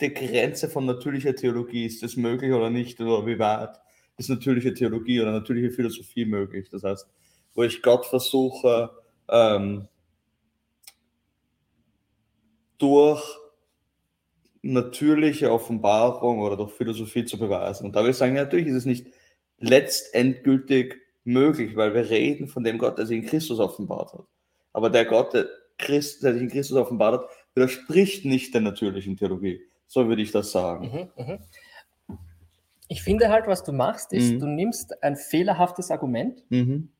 [0.00, 1.86] der Grenze von natürlicher Theologie.
[1.86, 3.00] Ist das möglich oder nicht?
[3.00, 3.76] Oder wie weit
[4.16, 6.68] ist natürliche Theologie oder natürliche Philosophie möglich?
[6.70, 7.06] Das heißt,
[7.54, 8.90] wo ich Gott versuche,
[9.28, 9.88] ähm,
[12.78, 13.22] durch
[14.62, 17.86] natürliche Offenbarung oder durch Philosophie zu beweisen.
[17.86, 19.06] Und da würde ich sagen, natürlich ist es nicht
[19.58, 24.24] letztendgültig möglich, weil wir reden von dem Gott, der sich in Christus offenbart hat.
[24.72, 25.48] Aber der Gott, der,
[25.78, 29.60] Christ, der sich in Christus offenbart hat, widerspricht nicht der natürlichen Theologie.
[29.86, 31.10] So würde ich das sagen.
[31.16, 31.38] Mhm, mh.
[32.88, 34.38] Ich finde halt, was du machst, ist, mhm.
[34.40, 36.90] du nimmst ein fehlerhaftes Argument mhm.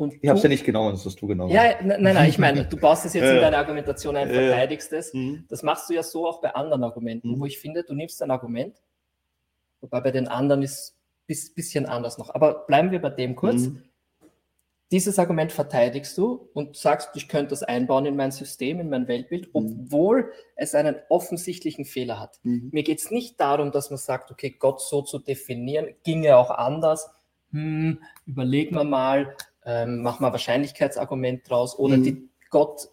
[0.00, 1.52] Und ich habe es ja nicht genommen, das hast du genommen.
[1.52, 5.12] Ja, nein, nein, ich meine, du baust es jetzt in deine Argumentation ein, verteidigst es.
[5.12, 5.44] Mhm.
[5.48, 7.40] Das machst du ja so auch bei anderen Argumenten, mhm.
[7.40, 8.80] wo ich finde, du nimmst ein Argument,
[9.82, 10.96] wobei bei den anderen ist
[11.28, 12.34] ein bisschen anders noch.
[12.34, 13.68] Aber bleiben wir bei dem kurz.
[14.90, 19.06] Dieses Argument verteidigst du und sagst, ich könnte das einbauen in mein System, in mein
[19.06, 19.50] Weltbild, mhm.
[19.52, 22.40] obwohl es einen offensichtlichen Fehler hat.
[22.42, 22.70] Mhm.
[22.72, 26.50] Mir geht es nicht darum, dass man sagt, okay, Gott so zu definieren, ginge auch
[26.50, 27.08] anders.
[27.52, 32.02] Hm, überlegen wir mal, ähm, machen wir Wahrscheinlichkeitsargument draus oder mhm.
[32.02, 32.88] die Gott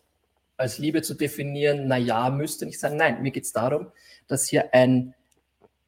[0.56, 2.98] als Liebe zu definieren, na ja, müsste nicht sein.
[2.98, 3.92] Nein, mir geht es darum,
[4.28, 5.14] dass hier ein,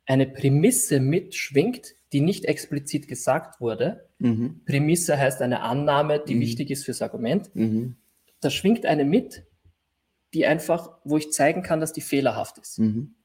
[0.06, 4.08] eine Prämisse mitschwingt, die nicht explizit gesagt wurde.
[4.19, 4.62] Mhm.
[4.65, 6.41] Prämisse heißt eine Annahme, die mhm.
[6.41, 7.54] wichtig ist fürs Argument.
[7.56, 7.98] Mhm.
[8.41, 9.43] Da schwingt eine mit,
[10.34, 12.80] die einfach, wo ich zeigen kann, dass die fehlerhaft ist.
[12.80, 13.15] Mhm.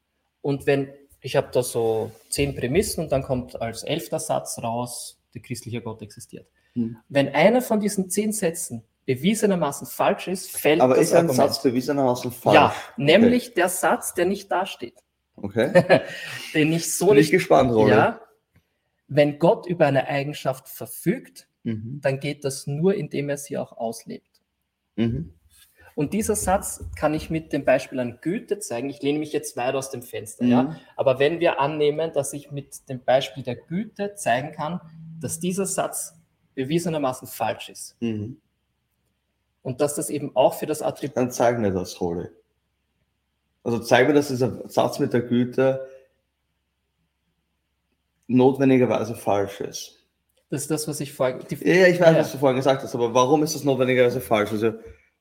[0.41, 0.89] Und wenn
[1.25, 5.81] ich habe da so zehn Prämissen und dann kommt als elfter Satz raus, der christliche
[5.81, 6.47] Gott existiert.
[6.73, 6.97] Hm.
[7.09, 11.37] Wenn einer von diesen zehn Sätzen bewiesenermaßen falsch ist, fällt Aber das ist ein Argument.
[11.37, 12.55] Satz bewiesenermaßen falsch?
[12.55, 13.53] Ja, nämlich okay.
[13.55, 14.99] der Satz, der nicht dasteht.
[15.35, 16.01] Okay.
[16.53, 17.31] Den ich so Bin nicht.
[17.31, 17.91] gespannt, Rolle.
[17.91, 18.21] Ja,
[19.07, 21.99] wenn Gott über eine Eigenschaft verfügt, mhm.
[22.01, 24.41] dann geht das nur, indem er sie auch auslebt.
[24.95, 25.33] Mhm.
[25.95, 28.89] Und dieser Satz kann ich mit dem Beispiel an Güte zeigen.
[28.89, 30.51] Ich lehne mich jetzt weit aus dem Fenster, mhm.
[30.51, 30.79] ja.
[30.97, 34.81] Aber wenn wir annehmen, dass ich mit dem Beispiel der Güte zeigen kann,
[35.21, 36.13] dass dieser Satz
[36.53, 37.95] bewiesenermaßen falsch ist.
[38.01, 38.41] Mhm.
[39.61, 41.17] Und dass das eben auch für das Attribut.
[41.17, 42.33] Dann zeig mir das, Role.
[43.63, 45.87] Also zeig mir, dass dieser Satz mit der Güte
[48.27, 50.05] notwendigerweise falsch ist.
[50.49, 51.39] Das ist das, was ich vorhin.
[51.61, 52.19] Ja, ich weiß, ja.
[52.19, 54.51] was du vorhin gesagt hast, aber warum ist das notwendigerweise falsch?
[54.51, 54.73] Also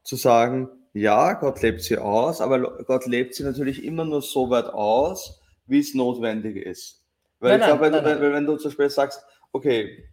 [0.03, 4.51] zu sagen, ja, Gott lebt sie aus, aber Gott lebt sie natürlich immer nur so
[4.51, 7.03] weit aus, wie es notwendig ist.
[7.41, 10.09] Weil nein, ich glaube, wenn, wenn, wenn, du zum Beispiel sagst, okay,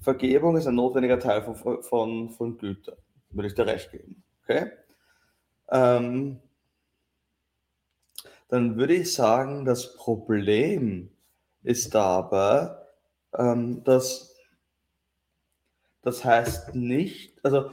[0.00, 2.96] Vergebung ist ein notwendiger Teil von, von, von Güte.
[3.30, 4.24] Würde ich dir recht geben.
[4.42, 4.72] Okay?
[5.70, 6.40] Ähm,
[8.48, 11.11] dann würde ich sagen, das Problem
[11.62, 12.76] ist dabei,
[13.36, 14.34] ähm, dass
[16.02, 17.70] Das heißt nicht, also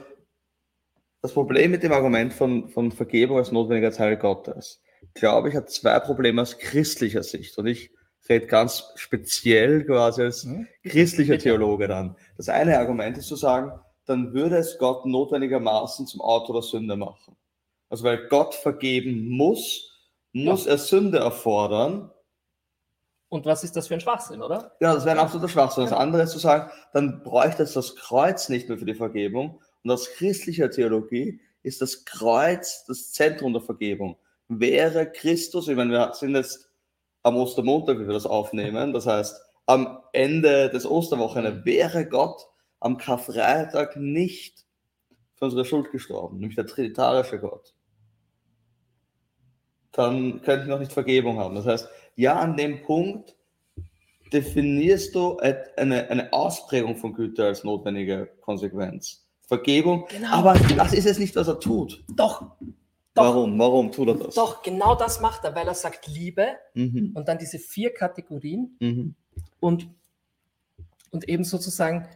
[1.21, 4.81] das Problem mit dem Argument von, von Vergebung als notwendiger Teil Gottes,
[5.13, 7.57] glaube ich, hat zwei Probleme aus christlicher Sicht.
[7.57, 7.91] Und ich
[8.29, 10.67] rede ganz speziell quasi als mhm.
[10.83, 12.15] christlicher Theologe dann.
[12.37, 13.71] Das eine Argument ist zu sagen,
[14.05, 17.35] dann würde es Gott notwendigermaßen zum Autor der Sünde machen.
[17.89, 19.91] Also weil Gott vergeben muss,
[20.31, 20.71] muss ja.
[20.71, 22.11] er Sünde erfordern.
[23.29, 24.75] Und was ist das für ein Schwachsinn, oder?
[24.79, 25.83] Ja, das wäre ein absoluter Schwachsinn.
[25.83, 29.61] Das andere ist zu sagen, dann bräuchte es das Kreuz nicht mehr für die Vergebung.
[29.83, 34.17] Und aus christlicher Theologie ist das Kreuz das Zentrum der Vergebung.
[34.47, 36.69] Wäre Christus, ich meine, wir sind jetzt
[37.21, 42.47] am Ostermontag, wie wir das aufnehmen, das heißt, am Ende des Osterwochenende wäre Gott
[42.79, 44.65] am Karfreitag nicht
[45.35, 47.75] für unsere Schuld gestorben, nämlich der trinitarische Gott
[49.99, 51.55] dann könnten wir auch nicht Vergebung haben.
[51.55, 53.35] Das heißt, ja, an dem Punkt
[54.31, 59.25] definierst du eine, eine Ausprägung von Güte als notwendige Konsequenz.
[59.41, 60.31] Vergebung, genau.
[60.31, 62.03] aber das ist es nicht, was er tut.
[62.07, 62.41] Doch.
[63.15, 63.23] Doch.
[63.23, 63.57] Warum?
[63.57, 64.35] Warum tut er das?
[64.35, 67.11] Doch, genau das macht er, weil er sagt Liebe mhm.
[67.15, 69.15] und dann diese vier Kategorien mhm.
[69.59, 69.89] und,
[71.09, 72.07] und eben sozusagen,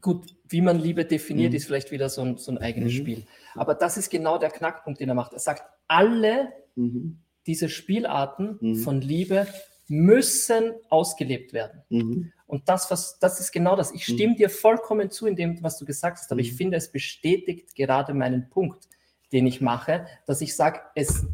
[0.00, 1.56] gut, wie man Liebe definiert, mhm.
[1.56, 2.96] ist vielleicht wieder so ein, so ein eigenes mhm.
[2.96, 3.22] Spiel.
[3.54, 5.32] Aber das ist genau der Knackpunkt, den er macht.
[5.32, 7.18] Er sagt, alle mhm.
[7.46, 8.76] diese Spielarten mhm.
[8.76, 9.46] von Liebe
[9.88, 11.82] müssen ausgelebt werden.
[11.88, 12.32] Mhm.
[12.46, 13.92] Und das, was, das ist genau das.
[13.92, 14.14] Ich mhm.
[14.14, 16.56] stimme dir vollkommen zu in dem, was du gesagt hast, aber ich mhm.
[16.56, 18.88] finde, es bestätigt gerade meinen Punkt,
[19.32, 21.24] den ich mache, dass ich sage, es,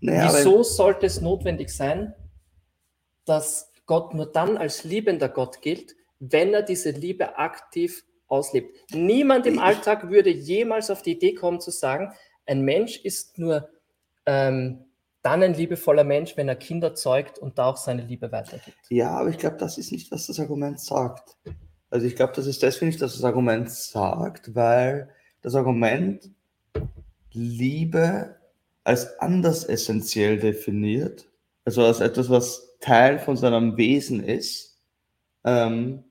[0.00, 2.14] naja, wieso sollte es notwendig sein,
[3.24, 8.74] dass Gott nur dann als liebender Gott gilt, wenn er diese Liebe aktiv auslebt.
[8.92, 12.12] Niemand im Alltag würde jemals auf die Idee kommen zu sagen,
[12.46, 13.68] ein Mensch ist nur
[14.26, 14.84] ähm,
[15.22, 18.76] dann ein liebevoller Mensch, wenn er Kinder zeugt und da auch seine Liebe weitergibt.
[18.90, 21.38] Ja, aber ich glaube, das ist nicht, was das Argument sagt.
[21.88, 25.08] Also ich glaube, das ist deswegen nicht, dass das Argument sagt, weil
[25.40, 26.30] das Argument
[27.32, 28.36] Liebe
[28.84, 31.26] als anders essentiell definiert,
[31.64, 34.78] also als etwas, was Teil von seinem Wesen ist,
[35.44, 36.04] ähm,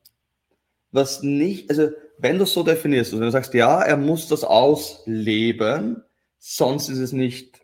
[0.92, 4.28] was nicht, also wenn du es so definierst, also wenn du sagst, ja, er muss
[4.28, 6.04] das ausleben,
[6.40, 7.63] sonst ist es nicht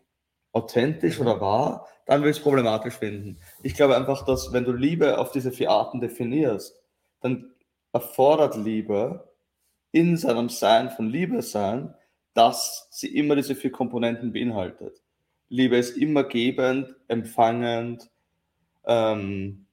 [0.52, 3.38] authentisch oder wahr, dann will ich es problematisch finden.
[3.62, 6.76] Ich glaube einfach, dass wenn du Liebe auf diese vier Arten definierst,
[7.20, 7.52] dann
[7.92, 9.32] erfordert Liebe
[9.92, 11.94] in seinem Sein von Liebe sein,
[12.34, 15.02] dass sie immer diese vier Komponenten beinhaltet.
[15.48, 18.08] Liebe ist immer gebend, empfangend,
[18.84, 19.66] ähm,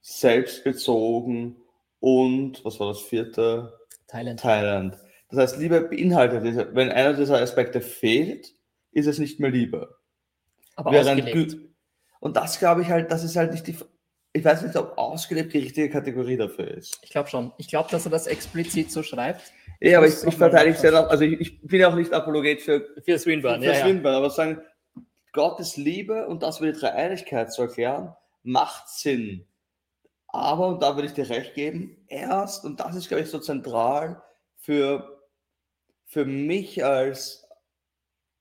[0.00, 1.56] selbstbezogen
[1.98, 3.78] und, was war das vierte?
[4.06, 4.40] Thailand.
[4.40, 4.98] Thailand.
[5.28, 8.54] Das heißt, Liebe beinhaltet diese, wenn einer dieser Aspekte fehlt,
[8.92, 9.99] ist es nicht mehr Liebe.
[10.80, 11.56] Aber ausgelebt.
[12.20, 13.76] Und das glaube ich halt, das ist halt nicht die.
[14.32, 17.00] Ich weiß nicht, ob ausgelebt die richtige Kategorie dafür ist.
[17.02, 17.52] Ich glaube schon.
[17.58, 19.52] Ich glaube, dass er das explizit so schreibt.
[19.80, 22.12] Ja, aber ich, ich verteidige es ja noch, also ich, ich, bin ja auch nicht
[22.12, 23.64] Apologet für, für Swinburne.
[23.64, 24.18] Für, für ja, Swinburne, ja.
[24.18, 24.60] aber sagen,
[25.32, 29.46] Gottes Liebe und das über die Dreieinigkeit zu erklären, macht Sinn.
[30.28, 33.38] Aber, und da würde ich dir recht geben, erst, und das ist, glaube ich, so
[33.38, 34.22] zentral
[34.58, 35.24] für,
[36.04, 37.48] für mich als,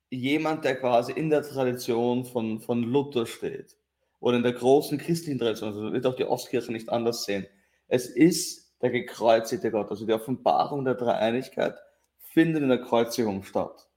[0.10, 3.78] jemand, der quasi in der Tradition von, von Luther steht
[4.20, 7.48] oder in der großen christlichen Tradition, also wird auch die Ostkirche nicht anders sehen.
[7.88, 11.78] Es ist der gekreuzigte Gott, also die Offenbarung der Dreieinigkeit
[12.18, 13.90] findet in der Kreuzigung statt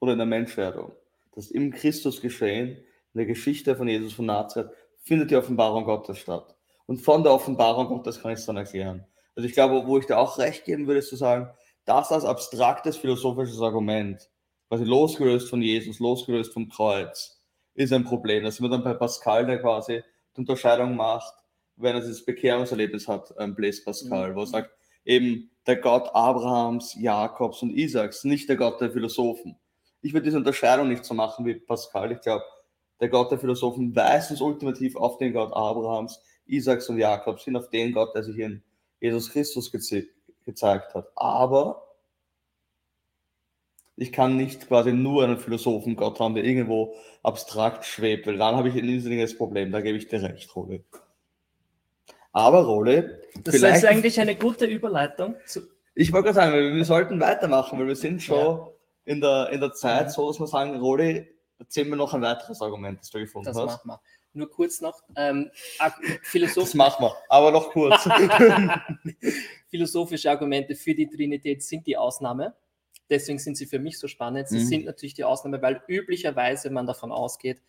[0.00, 0.92] oder in der Menschwerdung.
[1.34, 2.76] Das im Christus geschehen,
[3.14, 6.54] in der Geschichte von Jesus von Nazareth, findet die Offenbarung Gottes statt.
[6.86, 9.06] Und von der Offenbarung Gottes kann ich es dann erklären.
[9.34, 11.50] Also ich glaube, wo ich dir auch recht geben würde, ist zu sagen,
[11.84, 14.30] das als abstraktes philosophisches Argument
[14.72, 17.38] quasi losgelöst von Jesus, losgelöst vom Kreuz,
[17.74, 18.42] ist ein Problem.
[18.42, 20.02] Das sind wir dann bei Pascal, der quasi
[20.34, 21.34] die Unterscheidung macht,
[21.76, 24.34] wenn er dieses Bekehrungserlebnis hat, ähm, Blaise Pascal, mhm.
[24.34, 24.70] wo er sagt,
[25.04, 29.58] eben der Gott Abrahams, Jakobs und Isaaks, nicht der Gott der Philosophen.
[30.00, 32.12] Ich würde diese Unterscheidung nicht so machen wie Pascal.
[32.12, 32.44] Ich glaube,
[32.98, 37.56] der Gott der Philosophen weist uns ultimativ auf den Gott Abrahams, Isaaks und Jakobs hin,
[37.56, 38.62] auf den Gott, der sich in
[39.00, 40.06] Jesus Christus geze
[40.46, 41.08] gezeigt hat.
[41.14, 41.91] Aber
[43.96, 48.56] ich kann nicht quasi nur einen Philosophen Gott haben, der irgendwo abstrakt schwebt, weil dann
[48.56, 49.70] habe ich ein irrsinniges Problem.
[49.70, 50.84] Da gebe ich dir recht, Role.
[52.32, 53.20] Aber Role.
[53.44, 55.36] Das ist eigentlich eine gute Überleitung.
[55.94, 58.68] ich wollte gerade sagen, wir sollten weitermachen, weil wir sind schon ja.
[59.04, 61.28] in, der, in der Zeit so, dass wir sagen, Role,
[61.58, 63.76] erzähl mir noch ein weiteres Argument, das du gefunden das hast.
[63.76, 64.00] Das machen wir.
[64.34, 65.02] Nur kurz noch.
[65.14, 65.50] Ähm,
[66.22, 68.08] Philosoph das machen wir, aber noch kurz.
[69.68, 72.54] Philosophische Argumente für die Trinität sind die Ausnahme.
[73.12, 74.48] Deswegen sind sie für mich so spannend.
[74.48, 74.64] Sie mhm.
[74.64, 77.60] sind natürlich die Ausnahme, weil üblicherweise man davon ausgeht,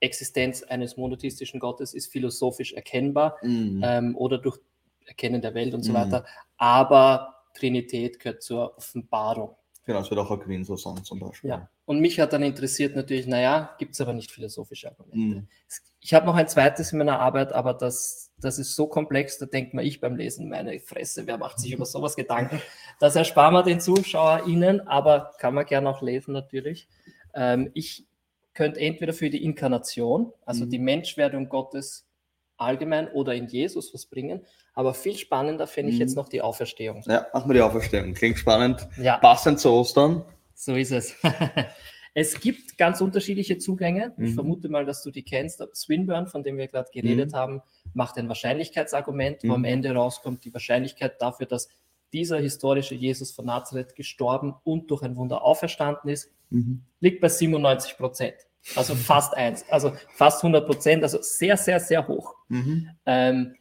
[0.00, 3.82] Existenz eines monotheistischen Gottes ist philosophisch erkennbar mhm.
[3.84, 4.58] ähm, oder durch
[5.04, 5.96] Erkennen der Welt und so mhm.
[5.96, 6.24] weiter.
[6.56, 9.56] Aber Trinität gehört zur Offenbarung.
[9.84, 11.50] Genau, das wird auch Aquin so sagen zum Beispiel.
[11.50, 11.68] Ja.
[11.86, 15.40] Und mich hat dann interessiert natürlich, naja, gibt es aber nicht philosophische Argumente.
[15.40, 15.48] Mhm.
[16.00, 19.46] Ich habe noch ein zweites in meiner Arbeit, aber das, das ist so komplex, da
[19.46, 22.60] denkt man ich beim Lesen, meine Fresse, wer macht sich über sowas Gedanken?
[23.00, 26.88] Das ersparen wir den ZuschauerInnen, aber kann man gerne auch lesen natürlich.
[27.34, 28.06] Ähm, ich
[28.54, 30.70] könnte entweder für die Inkarnation, also mhm.
[30.70, 32.06] die Menschwerdung Gottes
[32.62, 34.42] allgemein oder in Jesus was bringen.
[34.74, 36.02] Aber viel spannender finde ich mhm.
[36.02, 37.02] jetzt noch die Auferstehung.
[37.06, 38.14] Ja, machen wir die Auferstehung.
[38.14, 38.88] Klingt spannend.
[39.00, 39.18] Ja.
[39.18, 40.24] Passend zu Ostern.
[40.54, 41.14] So ist es.
[42.14, 44.12] es gibt ganz unterschiedliche Zugänge.
[44.16, 44.24] Mhm.
[44.24, 45.62] Ich vermute mal, dass du die kennst.
[45.74, 47.36] Swinburne, von dem wir gerade geredet mhm.
[47.36, 47.62] haben,
[47.94, 49.66] macht ein Wahrscheinlichkeitsargument, wo am mhm.
[49.66, 51.68] Ende rauskommt, die Wahrscheinlichkeit dafür, dass
[52.12, 56.82] dieser historische Jesus von Nazareth gestorben und durch ein Wunder auferstanden ist, mhm.
[57.00, 58.34] liegt bei 97 Prozent.
[58.76, 62.34] Also fast eins, also fast 100 Prozent, also sehr, sehr, sehr hoch.
[62.48, 62.90] Mhm.
[63.06, 63.56] Ähm,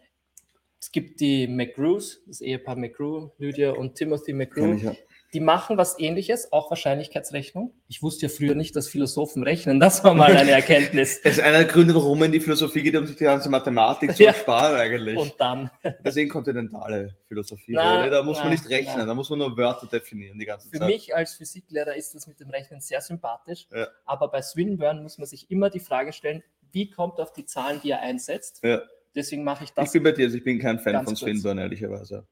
[0.80, 4.74] es gibt die McGrews, das Ehepaar McGrew, Lydia und Timothy McGrew.
[4.76, 4.94] Ja.
[5.34, 7.74] Die machen was ähnliches, auch Wahrscheinlichkeitsrechnung.
[7.88, 9.80] Ich wusste ja früher nicht, dass Philosophen rechnen.
[9.80, 11.22] Das war mal eine Erkenntnis.
[11.24, 13.50] das ist einer der Gründe, warum man in die Philosophie geht, um sich die ganze
[13.50, 15.17] Mathematik zu ersparen eigentlich.
[15.17, 15.72] Und dann.
[16.06, 17.72] Deswegen kontinentale Philosophie.
[17.74, 19.06] Na, da muss na, man nicht rechnen, na.
[19.06, 20.88] da muss man nur Wörter definieren die ganze Für Zeit.
[20.88, 23.67] Für mich als Physiklehrer ist das mit dem Rechnen sehr sympathisch.
[23.74, 23.88] Ja.
[24.06, 27.46] Aber bei Swinburne muss man sich immer die Frage stellen, wie kommt er auf die
[27.46, 28.60] Zahlen, die er einsetzt?
[28.63, 28.82] Ja.
[29.15, 29.88] Deswegen mache ich das.
[29.88, 32.26] Ich bin bei dir, also ich bin kein Fan von Swinburne, ehrlicherweise.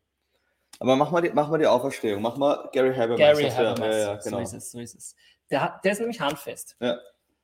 [0.79, 2.21] Aber mach mal die, mach mal die Auferstehung.
[2.21, 3.19] Mach mal Gary Habermas.
[3.19, 3.95] Gary Habermas.
[3.95, 4.37] Ja, ja, genau.
[4.37, 5.15] So ist es, so ist es.
[5.51, 6.77] Der, der ist nämlich handfest.
[6.79, 6.97] Ja.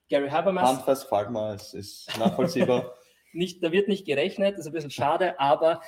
[0.10, 0.70] Gary Habermas.
[0.70, 2.96] Handfest, frag mal, es ist nachvollziehbar.
[3.34, 5.82] nicht, da wird nicht gerechnet, ist ein bisschen schade, aber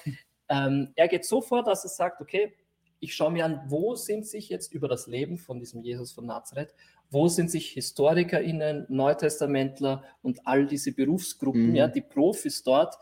[0.50, 2.54] ähm, er geht so vor, dass er sagt, okay,
[3.00, 6.26] ich schaue mir an, wo sind sich jetzt über das Leben von diesem Jesus von
[6.26, 6.74] Nazareth,
[7.10, 11.76] wo sind sich HistorikerInnen, Neutestamentler und all diese Berufsgruppen, mhm.
[11.76, 12.96] ja, die Profis dort,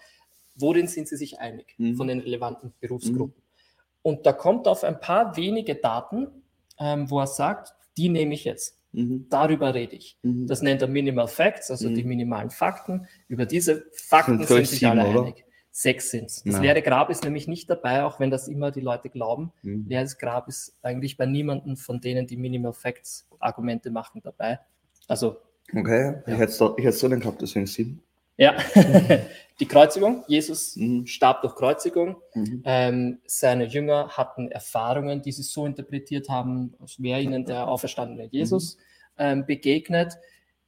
[0.56, 1.96] worin sind sie sich einig mhm.
[1.96, 3.42] von den relevanten Berufsgruppen?
[4.06, 6.28] Und da kommt auf ein paar wenige Daten,
[6.78, 8.78] ähm, wo er sagt, die nehme ich jetzt.
[8.92, 9.26] Mhm.
[9.32, 10.20] Darüber rede ich.
[10.22, 10.46] Mhm.
[10.46, 11.96] Das nennt er Minimal Facts, also mhm.
[11.96, 13.08] die minimalen Fakten.
[13.28, 15.22] Über diese Fakten sind, sind sich sieben, alle oder?
[15.24, 15.44] einig.
[15.72, 16.44] Sechs sind es.
[16.44, 19.52] Das leere Grab ist nämlich nicht dabei, auch wenn das immer die Leute glauben.
[19.64, 19.88] Mhm.
[19.88, 24.60] Leeres Grab ist eigentlich bei niemandem von denen, die Minimal Facts Argumente machen, dabei.
[25.08, 25.38] Also.
[25.76, 26.34] Okay, ja.
[26.34, 28.04] ich hätte es so gehabt, deswegen sieben.
[28.38, 28.56] Ja,
[29.60, 30.24] die Kreuzigung.
[30.28, 31.06] Jesus mhm.
[31.06, 32.18] starb durch Kreuzigung.
[32.34, 32.62] Mhm.
[32.66, 38.28] Ähm, seine Jünger hatten Erfahrungen, die sie so interpretiert haben, als wäre ihnen der auferstandene
[38.32, 38.82] Jesus mhm.
[39.18, 40.14] ähm, begegnet.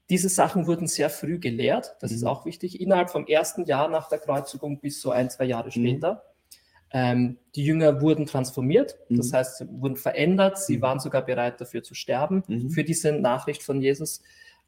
[0.10, 2.30] Diese Sachen wurden sehr früh gelehrt, das ist mhm.
[2.30, 5.72] auch wichtig, innerhalb vom ersten Jahr nach der Kreuzigung bis so ein, zwei Jahre mhm.
[5.72, 6.24] später.
[6.90, 9.36] Ähm, die Jünger wurden transformiert, das mhm.
[9.36, 13.82] heißt, sie wurden verändert, sie waren sogar bereit dafür zu sterben, für diese Nachricht von
[13.82, 14.22] Jesus.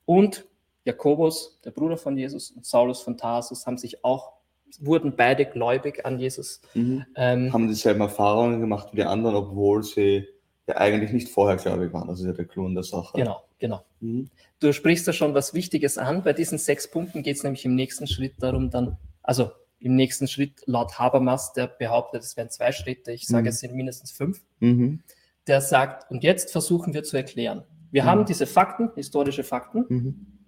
[0.03, 0.45] Und
[0.89, 4.33] Jakobus, der Bruder von Jesus, und Saulus von Tarsus haben sich auch,
[4.79, 6.61] wurden beide gläubig an Jesus.
[6.73, 7.05] Mhm.
[7.15, 10.27] Ähm, haben dieselben Erfahrungen gemacht wie die anderen, obwohl sie
[10.67, 12.07] ja eigentlich nicht vorher gläubig waren.
[12.07, 13.17] Das ist ja der Clou in der Sache.
[13.17, 13.83] Genau, genau.
[13.99, 14.29] Mhm.
[14.59, 16.23] Du sprichst da schon was Wichtiges an.
[16.23, 20.27] Bei diesen sechs Punkten geht es nämlich im nächsten Schritt darum, dann, also im nächsten
[20.27, 23.47] Schritt laut Habermas, der behauptet, es wären zwei Schritte, ich sage, mhm.
[23.47, 25.01] es sind mindestens fünf, mhm.
[25.47, 27.63] der sagt, und jetzt versuchen wir zu erklären.
[27.91, 28.25] Wir haben mhm.
[28.25, 30.38] diese Fakten, historische Fakten, mhm.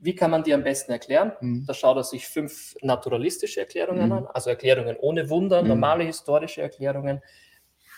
[0.00, 1.32] Wie kann man die am besten erklären?
[1.40, 1.64] Mhm.
[1.66, 4.12] Da schaut er sich fünf naturalistische Erklärungen mhm.
[4.12, 5.68] an, also Erklärungen ohne Wunder, mhm.
[5.68, 7.20] normale historische Erklärungen.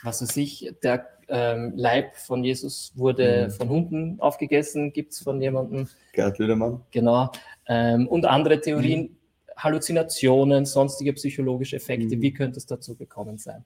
[0.03, 3.51] Was weiß ich, der ähm, Leib von Jesus wurde mhm.
[3.53, 5.89] von Hunden aufgegessen, gibt es von jemandem.
[6.13, 6.83] Gerd Lüdermann.
[6.91, 7.31] Genau.
[7.69, 9.17] Ähm, und andere Theorien, mhm.
[9.57, 13.65] Halluzinationen, sonstige psychologische Effekte, wie könnte es dazu gekommen sein?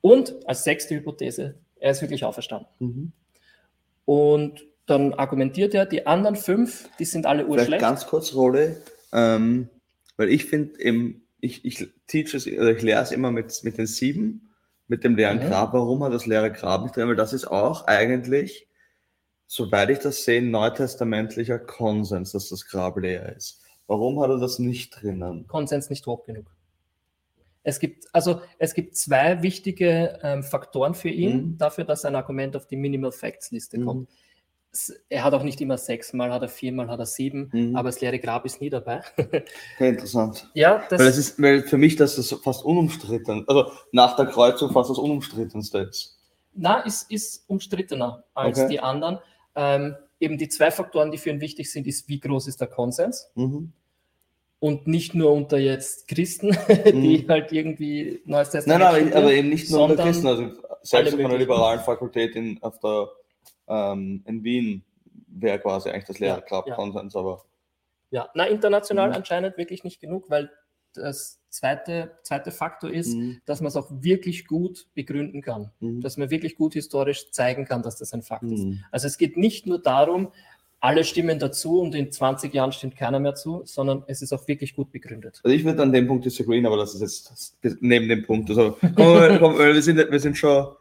[0.00, 3.12] Und als sechste Hypothese, er ist wirklich auferstanden.
[4.04, 7.66] Und dann argumentiert er, die anderen fünf, die sind alle urschlecht.
[7.66, 9.68] Vielleicht ganz kurz, Rolle, ähm,
[10.16, 10.78] weil ich finde,
[11.40, 14.50] ich, ich teach es, ich lehre es immer mit, mit den sieben,
[14.88, 15.48] mit dem leeren mhm.
[15.48, 15.72] Grab.
[15.72, 17.08] Warum hat das leere Grab nicht drin?
[17.08, 18.68] Weil das ist auch eigentlich,
[19.46, 23.60] soweit ich das sehe, neutestamentlicher Konsens, dass das Grab leer ist.
[23.86, 25.46] Warum hat er das nicht drinnen?
[25.46, 26.46] Konsens nicht hoch genug.
[27.64, 31.58] Es gibt, also, es gibt zwei wichtige ähm, Faktoren für ihn, mhm.
[31.58, 34.08] dafür, dass ein Argument auf die Minimal Facts Liste mhm.
[35.08, 37.76] Er hat auch nicht immer sechs, mal hat er vier, mal hat er sieben, mhm.
[37.76, 39.02] aber das leere Grab ist nie dabei.
[39.16, 39.44] okay,
[39.88, 40.48] interessant.
[40.54, 44.26] Ja, das weil, es ist, weil für mich das ist fast unumstritten, also nach der
[44.26, 46.18] Kreuzung fast das unumstrittenste ist.
[46.54, 48.68] Na, ist, ist umstrittener als okay.
[48.68, 49.18] die anderen.
[49.54, 52.68] Ähm, eben die zwei Faktoren, die für ihn wichtig sind, ist, wie groß ist der
[52.68, 53.30] Konsens?
[53.34, 53.72] Mhm.
[54.58, 56.56] Und nicht nur unter jetzt Christen,
[56.86, 57.28] die mhm.
[57.28, 60.50] halt irgendwie Neues Testament Nein, nein, aber, eben nicht nur unter Christen, also
[60.82, 63.08] selbst auf einer liberalen Fakultät in, auf der
[63.68, 64.84] ähm, in Wien
[65.26, 66.76] wäre quasi eigentlich das Lehrergrab ja, ja.
[66.76, 67.44] Konsens, aber.
[68.10, 69.16] Ja, na, international mhm.
[69.16, 70.50] anscheinend wirklich nicht genug, weil
[70.94, 73.40] das zweite, zweite Faktor ist, mhm.
[73.46, 76.00] dass man es auch wirklich gut begründen kann, mhm.
[76.00, 78.52] dass man wirklich gut historisch zeigen kann, dass das ein Fakt mhm.
[78.52, 78.66] ist.
[78.90, 80.32] Also es geht nicht nur darum,
[80.80, 84.48] alle stimmen dazu und in 20 Jahren stimmt keiner mehr zu, sondern es ist auch
[84.48, 85.40] wirklich gut begründet.
[85.44, 88.50] Also ich würde an dem Punkt disagreeen, aber das ist jetzt neben dem Punkt.
[88.50, 90.74] Also komm, komm, wir, sind, wir sind schon.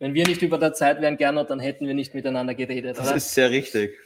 [0.00, 2.98] Wenn wir nicht über der Zeit wären, gerne, dann hätten wir nicht miteinander geredet.
[2.98, 3.16] Das oder?
[3.16, 3.96] ist sehr richtig.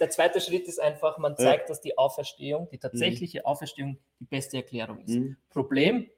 [0.00, 1.66] Der zweite Schritt ist einfach, man zeigt, ja.
[1.68, 3.44] dass die Auferstehung, die tatsächliche mhm.
[3.44, 5.14] Auferstehung, die beste Erklärung ist.
[5.14, 5.36] Mhm.
[5.50, 6.08] Problem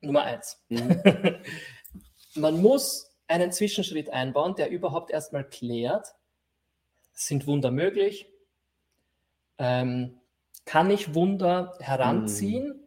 [0.00, 0.58] Nummer eins.
[0.70, 1.02] Mhm.
[2.34, 6.14] man muss einen Zwischenschritt einbauen, der überhaupt erstmal klärt,
[7.12, 8.26] sind Wunder möglich?
[9.58, 10.18] Ähm,
[10.64, 12.80] kann ich Wunder heranziehen mhm.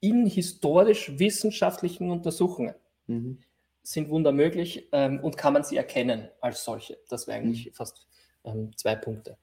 [0.00, 2.74] in historisch-wissenschaftlichen Untersuchungen?
[3.86, 6.98] Sind Wunder möglich ähm, und kann man sie erkennen als solche?
[7.08, 7.74] Das wären eigentlich mhm.
[7.74, 8.06] fast
[8.44, 9.36] ähm, zwei Punkte.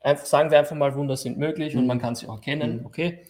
[0.00, 1.86] Einfach, sagen wir einfach mal, Wunder sind möglich und mhm.
[1.86, 2.80] man kann sie auch erkennen.
[2.80, 2.86] Mhm.
[2.86, 3.24] Okay.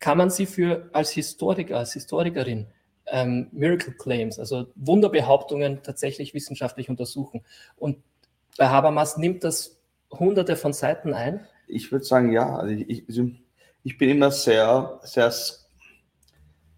[0.00, 2.66] Kann man sie für als Historiker, als Historikerin
[3.06, 7.42] ähm, Miracle Claims, also Wunderbehauptungen tatsächlich wissenschaftlich untersuchen?
[7.76, 8.02] Und
[8.58, 11.46] bei Habermas nimmt das hunderte von Seiten ein?
[11.66, 12.56] Ich würde sagen, ja.
[12.56, 13.04] Also ich,
[13.82, 15.32] ich, bin immer sehr, sehr,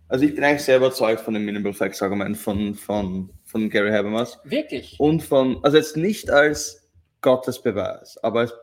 [0.09, 3.91] also ich bin eigentlich sehr überzeugt von dem Minimal Facts Argument von, von, von Gary
[3.91, 4.39] Habermas.
[4.45, 4.99] Wirklich?
[4.99, 6.89] Und von, also jetzt nicht als
[7.21, 8.55] Gottesbeweis, aber als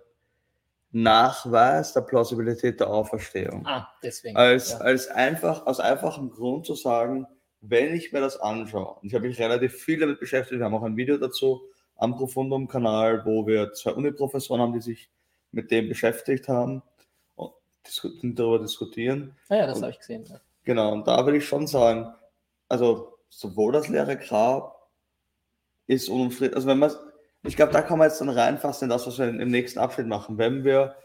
[0.92, 3.66] Nachweis der Plausibilität der Auferstehung.
[3.66, 4.38] Ah, deswegen.
[4.38, 4.78] Als, ja.
[4.78, 7.26] als einfach, aus einfachem Grund zu sagen,
[7.62, 10.76] wenn ich mir das anschaue, und ich habe mich relativ viel damit beschäftigt, wir haben
[10.76, 11.62] auch ein Video dazu,
[11.96, 15.10] am Profundum-Kanal, wo wir zwei Uni-Professoren haben, die sich
[15.52, 16.84] mit dem beschäftigt haben
[17.36, 17.54] und
[18.24, 19.36] darüber diskutieren.
[19.50, 20.26] Ah ja, das habe ich gesehen.
[20.26, 20.42] Ja.
[20.64, 22.14] Genau, und da würde ich schon sagen,
[22.70, 24.90] also sowohl das leere Grab
[25.88, 26.92] ist unumstritten, also wenn man,
[27.44, 30.08] ich glaube, da kann man jetzt dann reinfassen in das, was wir im nächsten Abschnitt
[30.08, 30.38] machen.
[30.38, 30.96] Wenn wir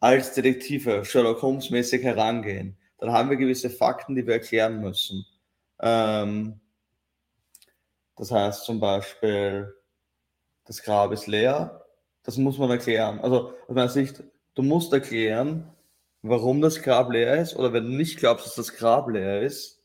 [0.00, 5.24] als Detektive Sherlock Holmes mäßig herangehen, dann haben wir gewisse Fakten, die wir erklären müssen.
[5.80, 6.60] Ähm,
[8.16, 9.74] das heißt zum Beispiel,
[10.64, 11.84] das Grab ist leer.
[12.24, 13.20] Das muss man erklären.
[13.20, 14.22] Also aus meiner Sicht,
[14.54, 15.72] du musst erklären,
[16.22, 17.56] warum das Grab leer ist.
[17.56, 19.82] Oder wenn du nicht glaubst, dass das Grab leer ist,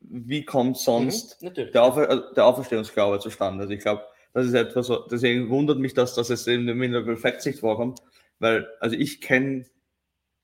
[0.00, 3.62] wie kommt sonst mhm, der, Aufer also der Auferstehungsglaube zustande?
[3.62, 7.16] Also ich glaube, das ist etwas, deswegen wundert mich, dass das jetzt in der Minimal
[7.16, 8.00] Fact Sicht vorkommt,
[8.38, 9.66] weil, also ich kenne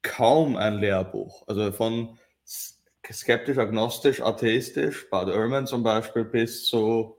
[0.02, 2.18] kaum ein Lehrbuch, also von
[3.12, 7.16] skeptisch, agnostisch, atheistisch, Bad Ehrman zum Beispiel, bis zu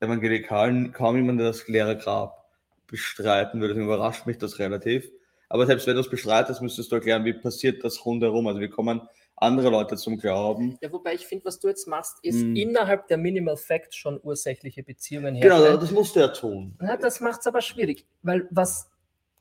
[0.00, 2.50] Evangelikalen kaum jemand das leere Grab
[2.86, 3.74] bestreiten würde.
[3.74, 5.10] Deswegen überrascht mich das relativ.
[5.54, 8.48] Aber selbst wenn du es bestreitest, müsstest du erklären, wie passiert das rundherum.
[8.48, 9.02] Also wie kommen
[9.36, 10.76] andere Leute zum Glauben.
[10.82, 12.56] Ja, wobei ich finde, was du jetzt machst, ist hm.
[12.56, 15.64] innerhalb der Minimal Facts schon ursächliche Beziehungen herstellen.
[15.64, 16.76] Genau, das musst du ja tun.
[16.82, 18.90] Ja, das macht es aber schwierig, weil was,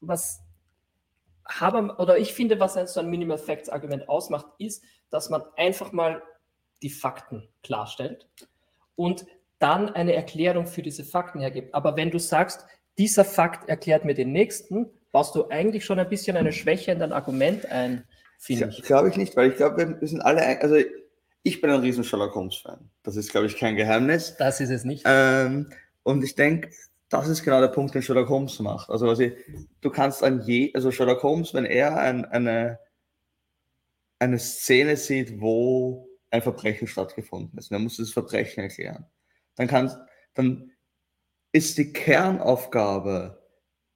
[0.02, 0.44] was
[1.48, 5.42] haben, oder ich finde, was ein so ein Minimal Facts Argument ausmacht, ist, dass man
[5.56, 6.22] einfach mal
[6.84, 8.28] die Fakten klarstellt
[8.96, 9.26] und
[9.58, 11.74] dann eine Erklärung für diese Fakten hergibt.
[11.74, 12.68] Aber wenn du sagst,
[13.00, 17.00] dieser Fakt erklärt mir den nächsten, baust du eigentlich schon ein bisschen eine Schwäche in
[17.00, 18.04] dein Argument ein,
[18.38, 18.82] finde ich.
[18.82, 20.76] Glaube ich nicht, weil ich glaube, wir sind alle, also
[21.44, 22.90] ich bin ein riesen Sherlock Holmes-Fan.
[23.04, 24.36] Das ist, glaube ich, kein Geheimnis.
[24.38, 25.04] Das ist es nicht.
[25.06, 25.70] Ähm,
[26.04, 26.70] und ich denke,
[27.08, 28.90] das ist genau der Punkt, den Sherlock Holmes macht.
[28.90, 29.24] Also, also
[29.80, 32.80] du kannst an je, also Sherlock Holmes, wenn er ein, eine,
[34.20, 39.06] eine Szene sieht, wo ein Verbrechen stattgefunden ist, dann muss das Verbrechen erklären
[39.56, 39.92] dann, kann,
[40.34, 40.72] dann
[41.52, 43.43] ist die Kernaufgabe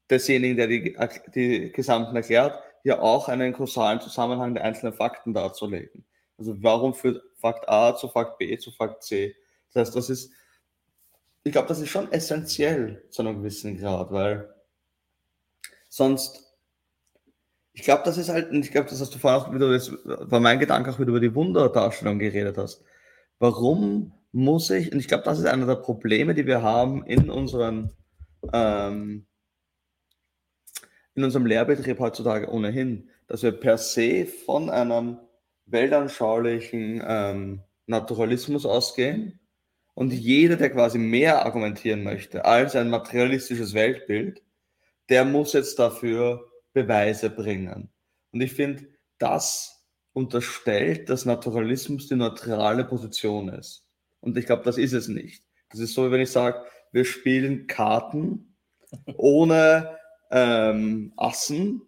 [0.09, 0.95] desjenigen, der die,
[1.33, 6.05] die Gesamten erklärt, ja auch einen kausalen Zusammenhang der einzelnen Fakten darzulegen.
[6.37, 9.35] Also warum führt Fakt A zu Fakt B zu Fakt C?
[9.73, 10.31] Das heißt, das ist,
[11.43, 14.53] ich glaube, das ist schon essentiell zu einem gewissen Grad, weil
[15.89, 16.55] sonst,
[17.73, 19.69] ich glaube, das ist halt, ich glaube, das hast du vorhin auch wieder,
[20.31, 22.83] war mein Gedanke auch wieder über die Wunderdarstellung geredet hast.
[23.39, 27.29] Warum muss ich, und ich glaube, das ist einer der Probleme, die wir haben in
[27.29, 27.91] unseren
[28.53, 29.26] ähm,
[31.17, 35.17] in unserem Lehrbetrieb heutzutage ohnehin, dass wir per se von einem
[35.65, 39.39] weltanschaulichen ähm, Naturalismus ausgehen
[39.95, 44.43] und jeder, der quasi mehr argumentieren möchte als ein materialistisches Weltbild,
[45.09, 47.89] der muss jetzt dafür Beweise bringen.
[48.31, 48.85] Und ich finde,
[49.17, 53.87] das unterstellt, dass Naturalismus die neutrale Position ist.
[54.19, 55.43] Und ich glaube, das ist es nicht.
[55.71, 58.55] Das ist so, wenn ich sage, wir spielen Karten
[59.15, 59.97] ohne
[60.31, 61.81] ähm, Assen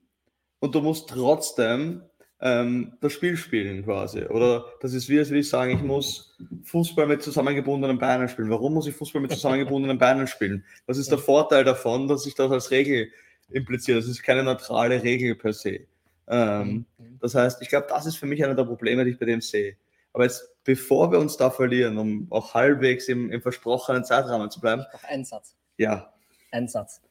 [0.60, 2.04] und du musst trotzdem
[2.42, 4.24] ähm, das Spiel spielen quasi.
[4.24, 8.50] Oder das ist wie, als würde ich sagen, ich muss Fußball mit zusammengebundenen Beinen spielen.
[8.50, 10.64] Warum muss ich Fußball mit zusammengebundenen Beinen spielen?
[10.86, 13.10] Was ist der Vorteil davon, dass ich das als Regel
[13.50, 14.00] impliziere?
[14.00, 15.82] Das ist keine neutrale Regel per se.
[16.28, 17.20] Ähm, mhm.
[17.20, 19.42] Das heißt, ich glaube, das ist für mich einer der Probleme, die ich bei dem
[19.42, 19.76] sehe.
[20.14, 24.60] Aber jetzt, bevor wir uns da verlieren, um auch halbwegs im, im versprochenen Zeitrahmen zu
[24.60, 24.84] bleiben.
[24.94, 25.56] Noch ein Satz.
[25.78, 26.14] Ja.
[26.52, 27.02] Ein Satz.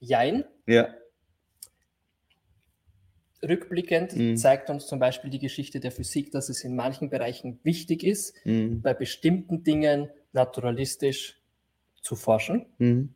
[0.00, 0.44] Jein.
[0.66, 0.88] Ja.
[3.46, 4.36] Rückblickend mhm.
[4.36, 8.34] zeigt uns zum Beispiel die Geschichte der Physik, dass es in manchen Bereichen wichtig ist,
[8.44, 8.82] mhm.
[8.82, 11.40] bei bestimmten Dingen naturalistisch
[12.02, 12.66] zu forschen.
[12.78, 13.14] Mhm.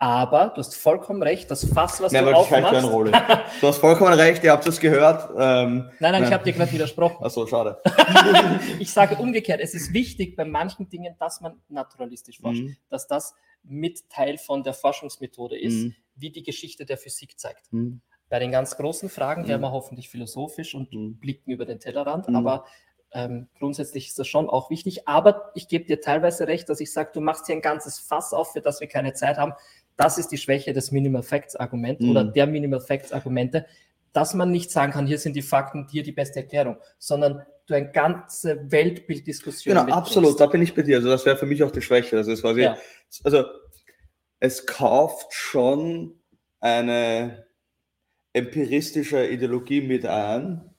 [0.00, 2.84] Aber du hast vollkommen recht, das Fass, was nein, du aufmachst...
[2.84, 3.10] Rolle.
[3.60, 5.28] Du hast vollkommen recht, ihr habt das gehört.
[5.36, 7.24] Ähm, nein, nein, ich habe dir gerade widersprochen.
[7.24, 7.82] Achso, schade.
[8.78, 12.76] ich sage umgekehrt, es ist wichtig bei manchen Dingen, dass man naturalistisch forscht, mhm.
[12.88, 15.94] dass das mit Teil von der Forschungsmethode ist, mhm.
[16.16, 17.72] wie die Geschichte der Physik zeigt.
[17.72, 18.00] Mhm.
[18.28, 19.48] Bei den ganz großen Fragen mhm.
[19.48, 21.18] werden wir hoffentlich philosophisch und mhm.
[21.18, 22.36] blicken über den Tellerrand, mhm.
[22.36, 22.64] aber
[23.12, 25.08] ähm, grundsätzlich ist das schon auch wichtig.
[25.08, 28.32] Aber ich gebe dir teilweise recht, dass ich sage, du machst hier ein ganzes Fass
[28.32, 29.54] auf, für das wir keine Zeit haben.
[29.96, 32.10] Das ist die Schwäche des Minimal Facts Argument mhm.
[32.10, 33.66] oder der Minimal Facts Argumente,
[34.12, 37.74] dass man nicht sagen kann, hier sind die Fakten, hier die beste Erklärung, sondern du
[37.74, 39.76] eine ganze Weltbilddiskussion.
[39.76, 40.96] Genau, absolut, da bin ich bei dir.
[40.96, 42.16] Also das wäre für mich auch die Schwäche.
[42.16, 42.76] Also es, quasi, ja.
[43.24, 43.44] also
[44.40, 46.20] es kauft schon
[46.60, 47.46] eine
[48.32, 50.74] empiristische Ideologie mit ein,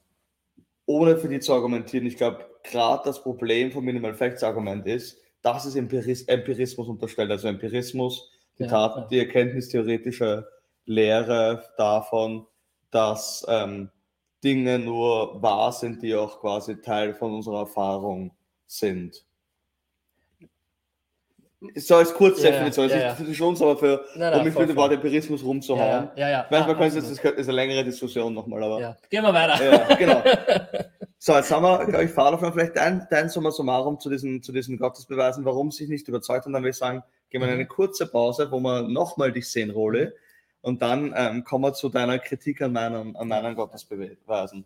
[0.85, 2.05] ohne für die zu argumentieren.
[2.05, 7.31] Ich glaube, gerade das Problem vom Minimal Facts Argument ist, dass es Empiris Empirismus unterstellt.
[7.31, 9.07] Also Empirismus, die, ja, Tat, ja.
[9.07, 10.47] die erkenntnistheoretische
[10.85, 12.47] Lehre davon,
[12.91, 13.91] dass ähm,
[14.43, 18.31] Dinge nur wahr sind, die auch quasi Teil von unserer Erfahrung
[18.67, 19.25] sind.
[21.75, 23.33] So als Kurzdefinition, ja, ja, ja, ja.
[23.33, 26.09] schon so, aber für, nein, nein, um mich mit dem Wort Empirismus rumzuhauen.
[26.15, 26.47] Ja, ja, ja.
[26.49, 28.79] Manchmal können Sie, das ist eine längere Diskussion nochmal, aber.
[28.79, 28.97] Ja.
[29.09, 29.61] Gehen wir weiter.
[29.61, 30.23] Ja, genau.
[31.21, 34.53] So, jetzt haben wir, glaube ich, Fahrerfilm, vielleicht dein, dein Summa summarum zu diesen, zu
[34.53, 37.67] diesen Gottesbeweisen, warum sich nicht überzeugt und dann würde ich sagen, gehen wir in eine
[37.67, 40.15] kurze Pause, wo wir nochmal dich sehen, Role,
[40.61, 44.65] und dann ähm, kommen wir zu deiner Kritik an meinen, an meinen Gottesbeweisen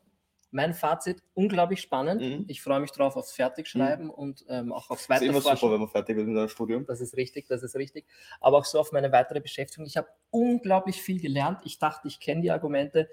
[0.54, 2.22] mein Fazit, unglaublich spannend.
[2.22, 2.46] Mhm.
[2.48, 4.12] Ich freue mich drauf aufs Fertigschreiben mhm.
[4.12, 5.34] und ähm, auch aufs Weiterforschen.
[5.34, 6.86] Das ist immer super, wenn man fertig ist mit einem Studium.
[6.86, 8.06] Das ist richtig, das ist richtig.
[8.40, 9.88] Aber auch so auf meine weitere Beschäftigung.
[9.88, 11.60] Ich habe unglaublich viel gelernt.
[11.64, 13.10] Ich dachte, ich kenne die Argumente,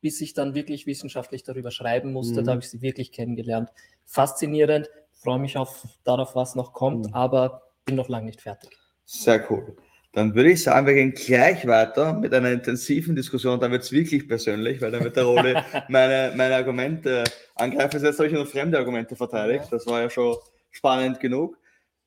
[0.00, 2.40] bis ich dann wirklich wissenschaftlich darüber schreiben musste.
[2.40, 2.46] Mhm.
[2.46, 3.70] Da habe ich sie wirklich kennengelernt.
[4.04, 4.90] Faszinierend.
[5.12, 7.14] Freue mich auf, darauf, was noch kommt, mhm.
[7.14, 8.76] aber bin noch lange nicht fertig.
[9.04, 9.76] Sehr cool.
[10.12, 13.58] Dann würde ich sagen, wir gehen gleich weiter mit einer intensiven Diskussion.
[13.58, 18.04] Dann wird es wirklich persönlich, weil dann wird der Rolle meine, meine Argumente angreifen.
[18.04, 19.68] Jetzt habe ich nur fremde Argumente verteidigt.
[19.70, 20.36] Das war ja schon
[20.70, 21.58] spannend genug.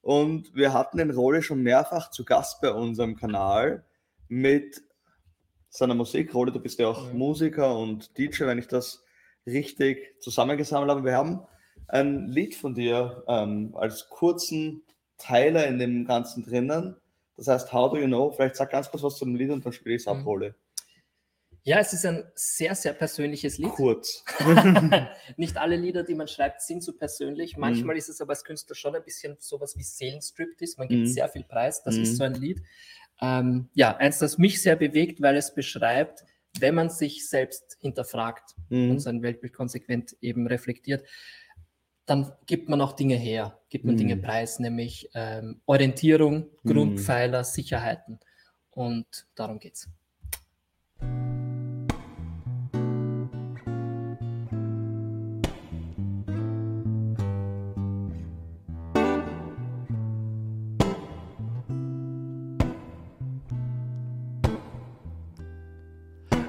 [0.01, 3.83] Und wir hatten den Rolle schon mehrfach zu Gast bei unserem Kanal
[4.27, 4.83] mit
[5.69, 6.35] seiner Musik.
[6.35, 7.17] Rolle, du bist ja auch mhm.
[7.17, 9.03] Musiker und DJ, wenn ich das
[9.47, 11.03] richtig zusammengesammelt habe.
[11.03, 11.41] Wir haben
[11.87, 14.83] ein Lied von dir ähm, als kurzen
[15.17, 16.97] Teiler in dem Ganzen drinnen
[17.37, 18.31] das heißt, How Do You Know?
[18.31, 20.53] Vielleicht sag ganz kurz was zu dem Lied und dann spiele ich es ab, mhm.
[21.67, 23.71] Ja, es ist ein sehr, sehr persönliches Lied.
[23.71, 24.23] Kurz.
[25.37, 27.55] Nicht alle Lieder, die man schreibt, sind so persönlich.
[27.55, 27.61] Mhm.
[27.61, 27.97] Manchmal mm.
[27.97, 30.75] ist es aber als Künstler schon ein bisschen sowas wie Seelenstriptease.
[30.77, 31.07] Man gibt mm.
[31.07, 31.81] sehr viel Preis.
[31.81, 32.01] Das mm.
[32.03, 32.15] ist mhm.
[32.15, 32.61] so ein Lied.
[33.19, 36.23] Ähm, ja, eins, das mich sehr bewegt, weil es beschreibt,
[36.59, 41.03] wenn man sich selbst hinterfragt und sein Weltbild konsequent eben reflektiert,
[42.05, 43.97] dann gibt man auch Dinge her, gibt man mm.
[43.97, 46.69] Dinge preis, nämlich ähm, Orientierung, mm.
[46.69, 48.19] Grundpfeiler, Sicherheiten.
[48.71, 49.89] Und darum geht's.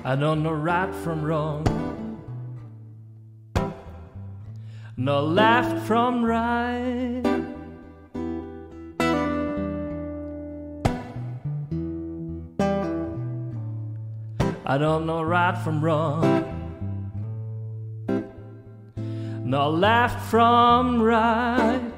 [0.04, 1.85] I don't know right from wrong.
[5.06, 7.22] No left from right.
[14.66, 16.42] I don't know right from wrong,
[19.44, 21.92] no left from right.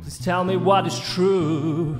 [0.00, 1.98] Please tell me what is true.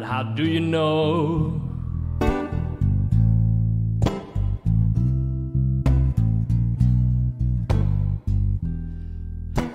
[0.00, 1.60] How do you know?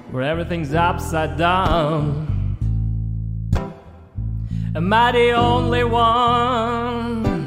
[0.09, 2.57] Where everything's upside down.
[4.76, 7.38] Am I the only one?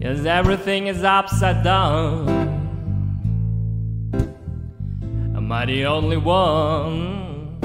[0.00, 2.41] Yes, everything is upside down.
[5.52, 7.60] The only one?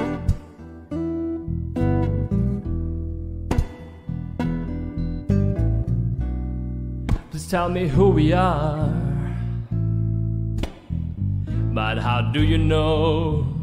[7.31, 8.93] Please tell me who we are.
[11.73, 13.56] But how do you know?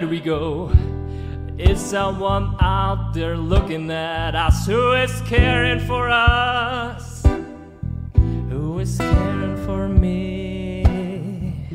[0.00, 0.72] Where do we go?
[1.58, 7.22] Is someone out there looking at us who is caring for us?
[8.48, 11.66] Who is caring for me?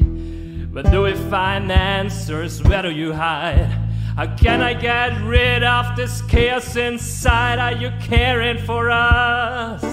[0.74, 2.64] But do we find answers?
[2.64, 3.70] Where do you hide?
[4.16, 7.60] How can I get rid of this chaos inside?
[7.60, 9.84] Are you caring for us?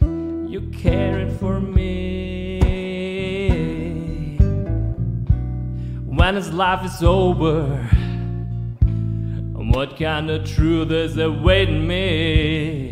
[0.00, 1.99] You caring for me?
[6.30, 7.64] When his life is over?
[8.82, 12.89] And What kind of truth is awaiting me?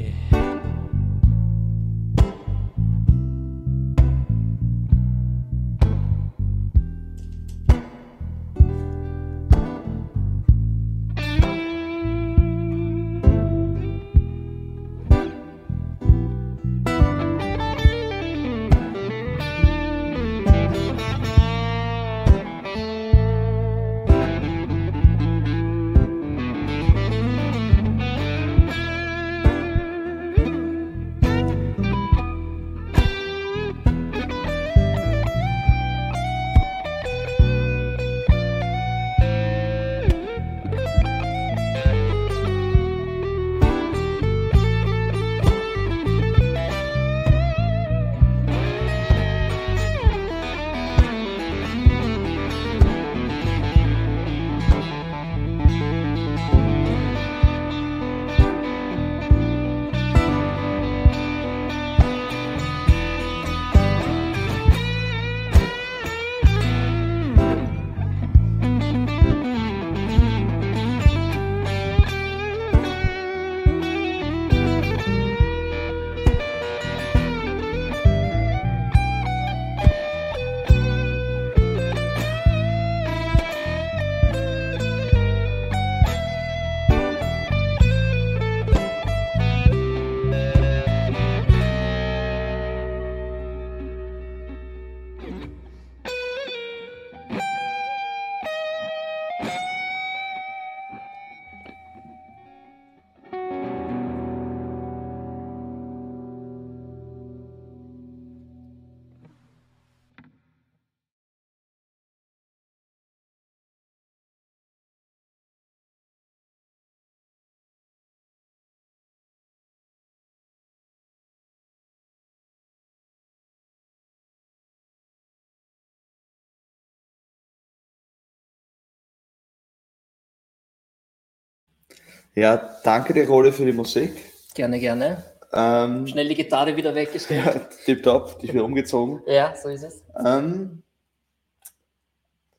[132.38, 134.12] Ja, danke dir, Rode, für die Musik.
[134.54, 135.24] Gerne, gerne.
[135.52, 137.44] Ähm, Schnell die Gitarre wieder weggestellt.
[137.44, 139.20] Ja, tipptopp, dich wieder umgezogen.
[139.26, 140.04] ja, so ist es.
[140.24, 140.84] Ähm,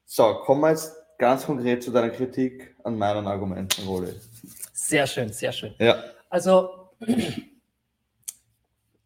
[0.04, 4.20] so, kommen wir jetzt ganz konkret zu deiner Kritik an meinen Argumenten, Rode.
[4.74, 5.74] Sehr schön, sehr schön.
[5.80, 6.04] Ja.
[6.30, 6.90] Also,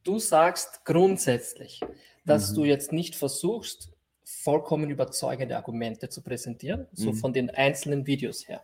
[0.03, 1.82] du sagst grundsätzlich,
[2.26, 2.55] dass mhm.
[2.55, 3.91] du jetzt nicht versuchst,
[4.24, 7.15] vollkommen überzeugende Argumente zu präsentieren, so mhm.
[7.15, 8.63] von den einzelnen Videos her,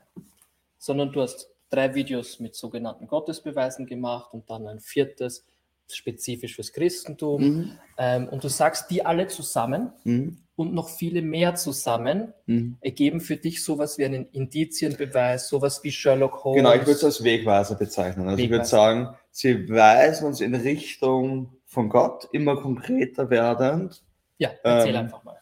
[0.79, 5.45] sondern du hast drei Videos mit sogenannten Gottesbeweisen gemacht und dann ein viertes
[5.91, 7.41] spezifisch fürs Christentum.
[7.41, 7.71] Mhm.
[7.97, 10.37] Ähm, und du sagst, die alle zusammen mhm.
[10.55, 12.77] und noch viele mehr zusammen mhm.
[12.81, 16.57] ergeben für dich sowas wie einen Indizienbeweis, sowas wie Sherlock Holmes.
[16.57, 18.27] Genau, ich würde es als Wegweiser bezeichnen.
[18.27, 18.43] Also Wegweiser.
[18.43, 24.03] ich würde sagen, sie weisen uns in Richtung von Gott, immer konkreter werdend.
[24.37, 25.39] Ja, erzähl ähm, einfach mal.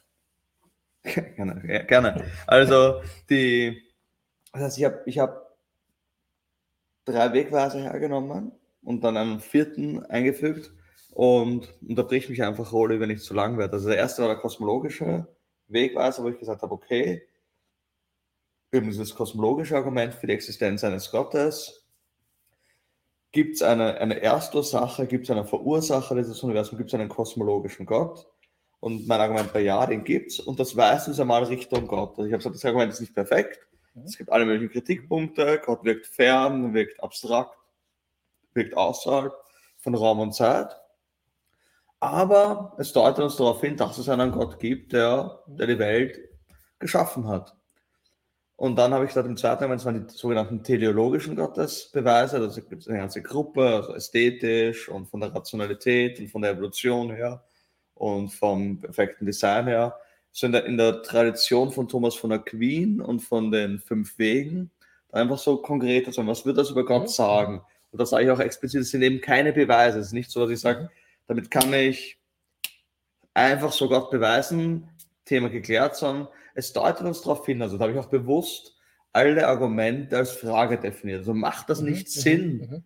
[1.36, 2.26] Gerne, gerne.
[2.48, 3.82] Also die,
[4.52, 5.47] das heißt, ich habe ich hab
[7.08, 8.52] drei Wegweiser hergenommen
[8.84, 10.72] und dann einen vierten eingefügt
[11.12, 13.74] und unterbrich mich einfach, Rolle, wenn ich zu lang werde.
[13.74, 15.28] Also der erste war der kosmologische
[15.68, 17.28] Wegweiser, wo ich gesagt habe, okay,
[18.74, 21.86] haben dieses kosmologische Argument für die Existenz eines Gottes.
[23.32, 27.86] gibt es eine, eine Erstursache, gibt es eine Verursacher dieses Universums, gibt es einen kosmologischen
[27.86, 28.28] Gott.
[28.80, 30.40] Und mein Argument war ja, den gibt es.
[30.40, 32.12] Und das weist uns einmal Richtung Gott.
[32.12, 33.67] Also ich habe gesagt, das Argument ist nicht perfekt.
[33.98, 34.06] Mhm.
[34.06, 35.62] Es gibt alle möglichen Kritikpunkte.
[35.66, 37.58] Gott wirkt fern, wirkt abstrakt,
[38.54, 39.34] wirkt außerhalb
[39.78, 40.76] von Raum und Zeit.
[42.00, 46.20] Aber es deutet uns darauf hin, dass es einen Gott gibt, der, der die Welt
[46.80, 47.56] geschaffen hat.
[48.56, 52.82] Und dann habe ich gesagt, im zweiten Moment waren die sogenannten teleologischen Gottesbeweise, also gibt
[52.82, 57.44] es eine ganze Gruppe, also ästhetisch und von der Rationalität und von der Evolution her
[57.94, 60.00] und vom perfekten Design her.
[60.38, 64.70] So in der, in der Tradition von Thomas von Aquin und von den fünf Wegen,
[65.12, 67.64] einfach so konkret, also was wird das über Gott sagen?
[67.90, 69.98] Und das sage ich auch explizit, es sind eben keine Beweise.
[69.98, 70.92] Es ist nicht so, dass ich sage,
[71.26, 72.20] damit kann ich
[73.34, 74.88] einfach so Gott beweisen,
[75.26, 78.78] Thema geklärt, sondern es deutet uns darauf hin, also da habe ich auch bewusst
[79.14, 81.22] alle Argumente als Frage definiert.
[81.22, 82.84] Also macht das mhm, nicht mhm, Sinn, mhm.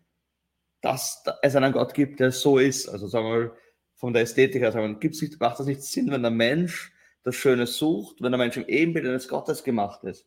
[0.80, 2.88] dass es einen Gott gibt, der so ist?
[2.88, 3.52] Also sagen wir mal,
[3.96, 6.94] von der Ästhetik her sagen, gibt's nicht, macht das nicht Sinn, wenn der Mensch
[7.24, 10.26] das Schöne sucht, wenn der Mensch im Ebenbild eines Gottes gemacht ist?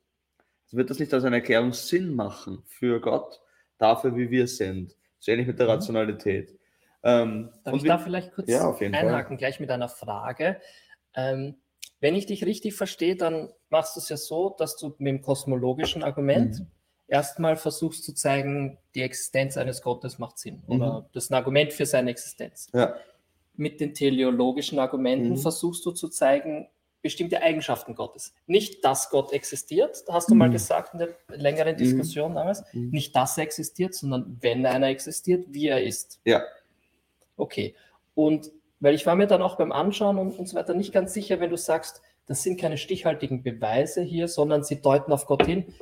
[0.67, 3.41] Also wird das nicht als eine Erklärung Sinn machen für Gott,
[3.79, 4.97] dafür, wie wir sind?
[5.19, 6.59] So ähnlich mit der Rationalität.
[7.03, 9.37] Ähm, Darf ich da vielleicht kurz ja, einhaken, Fall.
[9.37, 10.61] gleich mit einer Frage?
[11.15, 11.57] Ähm,
[12.01, 15.23] wenn ich dich richtig verstehe, dann machst du es ja so, dass du mit dem
[15.23, 16.67] kosmologischen Argument mhm.
[17.07, 20.75] erstmal versuchst zu zeigen, die Existenz eines Gottes macht Sinn mhm.
[20.75, 22.69] oder das ist ein Argument für seine Existenz.
[22.73, 22.97] Ja.
[23.55, 25.37] Mit den teleologischen Argumenten mhm.
[25.37, 26.69] versuchst du zu zeigen,
[27.05, 28.33] bestimmte Eigenschaften Gottes.
[28.47, 30.53] Nicht, dass Gott existiert, hast du mal mhm.
[30.53, 31.79] gesagt in der längeren mhm.
[31.79, 32.89] Diskussion damals, mhm.
[32.89, 36.19] nicht, dass er existiert, sondern wenn einer existiert, wie er ist.
[36.25, 36.43] Ja.
[37.37, 37.75] Okay.
[38.15, 38.51] Und
[38.81, 41.41] weil ich war mir dann auch beim Anschauen und, und so weiter nicht ganz sicher,
[41.41, 45.75] wenn du sagst, das sind keine stichhaltigen Beweise hier, sondern sie deuten auf Gott hin,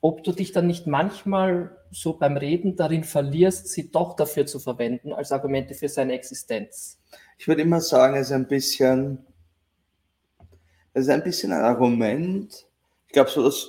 [0.00, 4.60] ob du dich dann nicht manchmal so beim Reden darin verlierst, sie doch dafür zu
[4.60, 7.00] verwenden als Argumente für seine Existenz.
[7.36, 9.26] Ich würde immer sagen, es ist ein bisschen,
[10.92, 12.66] es ist ein bisschen ein Argument.
[13.06, 13.68] Ich glaube, so das,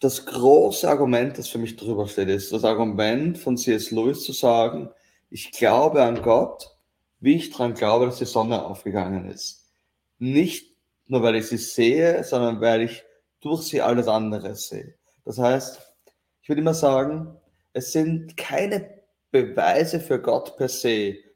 [0.00, 3.90] das große Argument, das für mich drüber steht, ist das Argument von C.S.
[3.90, 4.90] Lewis zu sagen,
[5.28, 6.76] ich glaube an Gott,
[7.20, 9.70] wie ich daran glaube, dass die Sonne aufgegangen ist.
[10.18, 10.74] Nicht
[11.06, 13.04] nur, weil ich sie sehe, sondern weil ich
[13.40, 14.94] durch sie alles andere sehe.
[15.24, 15.80] Das heißt,
[16.42, 17.36] ich würde immer sagen,
[17.72, 19.00] es sind keine
[19.30, 20.88] Beweise für Gott per se.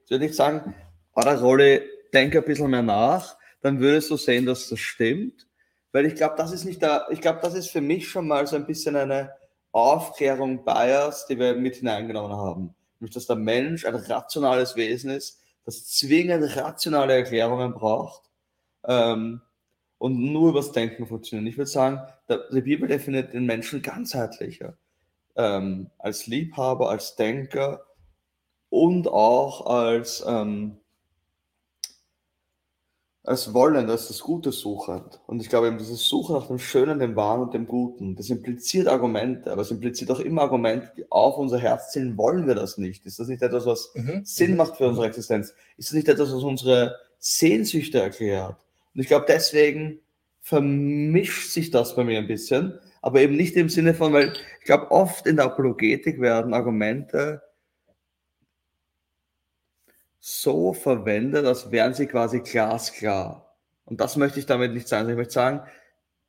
[0.04, 0.74] Ich würde nicht sagen,
[1.14, 1.82] oder Rolle,
[2.12, 5.46] denke ein bisschen mehr nach, dann würdest du sehen, dass das stimmt.
[5.90, 8.46] Weil ich glaube, das ist nicht da, ich glaube, das ist für mich schon mal
[8.46, 9.32] so ein bisschen eine
[9.72, 12.74] Aufklärung Bias, die wir mit hineingenommen haben.
[13.00, 18.28] Nämlich, dass der Mensch ein rationales Wesen ist, das zwingend rationale Erklärungen braucht
[18.86, 19.40] ähm,
[19.96, 21.48] und nur übers Denken funktioniert.
[21.48, 22.02] Ich würde sagen,
[22.52, 24.76] die Bibel definiert den Menschen ganzheitlicher.
[25.36, 27.86] Ähm, als Liebhaber, als Denker
[28.68, 30.80] und auch als ähm,
[33.24, 35.18] als Wollen, als das Gute suchend.
[35.26, 38.28] Und ich glaube eben, dieses Suchen nach dem Schönen, dem Wahren und dem Guten, das
[38.28, 42.54] impliziert Argumente, aber es impliziert auch immer Argumente, die auf unser Herz zielen, wollen wir
[42.54, 43.06] das nicht?
[43.06, 44.20] Ist das nicht etwas, was mhm.
[44.24, 44.56] Sinn mhm.
[44.58, 45.54] macht für unsere Existenz?
[45.78, 48.56] Ist das nicht etwas, was unsere Sehnsüchte erklärt?
[48.94, 50.00] Und ich glaube, deswegen
[50.42, 54.66] vermischt sich das bei mir ein bisschen, aber eben nicht im Sinne von, weil ich
[54.66, 57.40] glaube, oft in der Apologetik werden Argumente
[60.26, 63.54] so verwendet, als wären sie quasi glasklar.
[63.84, 65.10] Und das möchte ich damit nicht sagen.
[65.10, 65.60] Ich möchte sagen,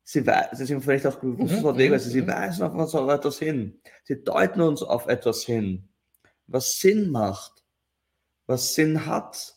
[0.04, 0.22] sie,
[0.52, 2.28] sie sind vielleicht auch bewusst mhm, Wege, also sie mhm.
[2.28, 3.80] weisen auf uns auf etwas hin.
[4.04, 5.88] Sie deuten uns auf etwas hin,
[6.46, 7.64] was Sinn macht,
[8.48, 9.56] was Sinn hat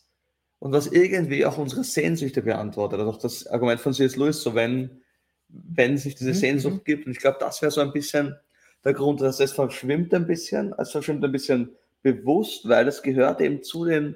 [0.59, 2.97] und was irgendwie auch unsere Sehnsüchte beantwortet.
[2.97, 4.15] Also auch das Argument von C.S.
[4.15, 5.01] Lewis, so wenn,
[5.49, 6.83] wenn sich diese mhm, Sehnsucht mhm.
[6.85, 7.07] gibt.
[7.07, 8.37] Und ich glaube, das wäre so ein bisschen
[8.85, 13.41] der Grund, dass es verschwimmt ein bisschen, es verschwimmt ein bisschen bewusst, weil es gehört
[13.41, 14.15] eben zu den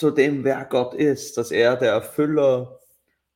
[0.00, 2.80] zu dem, wer Gott ist, dass er der Erfüller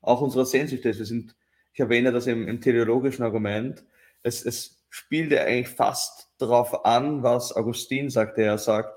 [0.00, 0.98] auch unserer Sehnsüchte ist.
[0.98, 1.36] Wir sind,
[1.74, 3.84] ich erwähne das im, im teleologischen Argument,
[4.22, 8.94] es, es spielt ja eigentlich fast darauf an, was Augustin sagt, der sagt,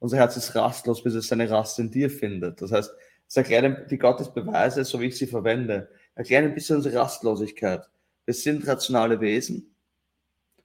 [0.00, 2.60] unser Herz ist rastlos, bis es seine Rast in dir findet.
[2.60, 2.90] Das heißt,
[3.28, 7.88] es erklärt die Gottesbeweise, so wie ich sie verwende, erklären ein bisschen unsere Rastlosigkeit.
[8.24, 9.74] Wir sind rationale Wesen.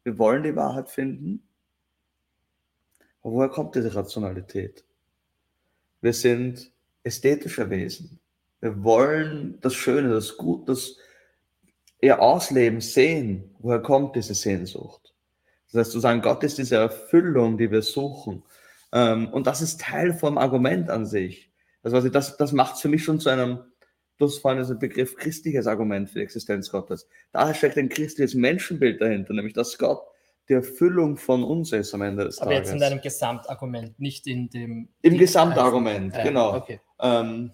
[0.03, 1.47] Wir wollen die Wahrheit finden.
[3.21, 4.83] Aber woher kommt diese Rationalität?
[6.01, 6.71] Wir sind
[7.03, 8.19] ästhetische Wesen.
[8.59, 10.97] Wir wollen das Schöne, das Gute, das
[12.01, 13.55] ihr Ausleben sehen.
[13.59, 15.13] Woher kommt diese Sehnsucht?
[15.71, 18.43] Das heißt, zu sagen, Gott ist diese Erfüllung, die wir suchen.
[18.91, 21.51] Ähm, und das ist Teil vom Argument an sich.
[21.83, 23.59] Also das, das macht es für mich schon zu einem,
[24.17, 27.07] du hast vorhin den Begriff christliches Argument für die Existenz Gottes.
[27.31, 30.01] Daher steckt ein christliches Menschenbild dahinter, nämlich dass Gott
[30.51, 32.67] die Erfüllung von uns ist am Ende des Aber Tages.
[32.67, 34.89] Aber jetzt in deinem Gesamtargument, nicht in dem.
[35.01, 36.57] Im Gesamtargument, äh, genau.
[36.57, 36.81] Okay.
[36.99, 37.51] Ähm,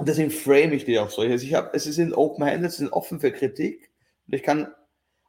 [0.00, 1.20] deswegen frame ich die auch so.
[1.20, 3.90] Also ich hab, es sind open-handed, sind offen für Kritik.
[4.26, 4.68] Und ich kann,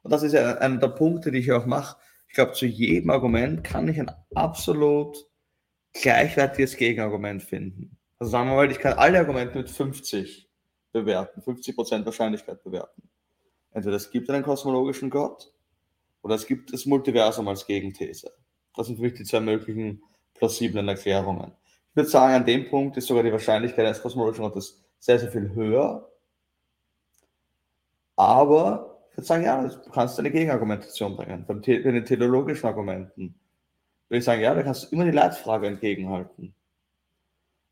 [0.04, 1.98] und das ist ja einer der Punkte, die ich auch mache,
[2.30, 5.18] ich glaube, zu jedem Argument kann ich ein absolut
[5.92, 7.98] gleichwertiges Gegenargument finden.
[8.18, 10.50] Also sagen wir mal, ich kann alle Argumente mit 50
[10.94, 13.10] bewerten, 50% Wahrscheinlichkeit bewerten.
[13.72, 15.54] Entweder es gibt einen kosmologischen Gott
[16.24, 18.32] oder es gibt das Multiversum als Gegenthese.
[18.76, 20.02] Das sind für mich die zwei möglichen
[20.34, 21.52] plausiblen Erklärungen.
[21.92, 25.32] Ich würde sagen, an dem Punkt ist sogar die Wahrscheinlichkeit eines kosmologischen Gottes sehr, sehr
[25.32, 26.10] viel höher.
[28.16, 31.46] Aber ich würde sagen, ja, du kannst eine Gegenargumentation bringen.
[31.46, 33.36] Bei den teleologischen Argumenten
[34.08, 36.56] würde ich sagen, ja, da kannst du immer die Leitfrage entgegenhalten.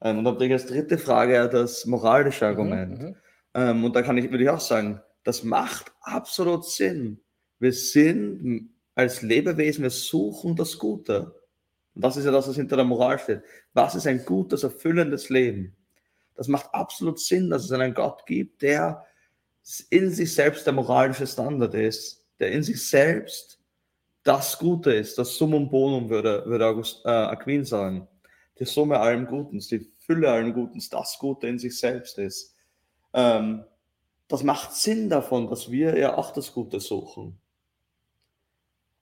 [0.01, 3.01] Ähm, und dann bringe ich als dritte Frage ja das moralische mhm, Argument.
[3.01, 3.15] Mhm,
[3.53, 7.21] ähm, und da kann ich, würde ich auch sagen, das macht absolut Sinn.
[7.61, 11.35] Wir sind als Lebewesen, wir suchen das Gute.
[11.93, 13.43] Und das ist ja das, was hinter der Moral steht.
[13.73, 15.75] Was ist ein gutes, erfüllendes Leben?
[16.35, 19.05] Das macht absolut Sinn, dass es einen Gott gibt, der
[19.91, 23.59] in sich selbst der moralische Standard ist, der in sich selbst
[24.23, 28.07] das Gute ist, das Summum Bonum, würde, würde August, äh, Aquin sagen.
[28.57, 32.55] Die Summe allem Guten, die Fülle allem Guten, das Gute in sich selbst ist.
[33.13, 33.65] Ähm,
[34.27, 37.40] das macht Sinn davon, dass wir ja auch das Gute suchen.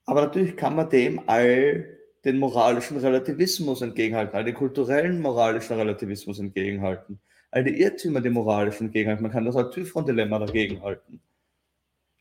[0.10, 1.86] Aber natürlich kann man dem all
[2.26, 7.20] den moralischen Relativismus entgegenhalten, all den kulturellen moralischen Relativismus entgegenhalten,
[7.52, 9.22] all die Irrtümer, die moralischen entgegenhalten.
[9.22, 11.22] Man kann das Typhon-Dilemma dagegenhalten.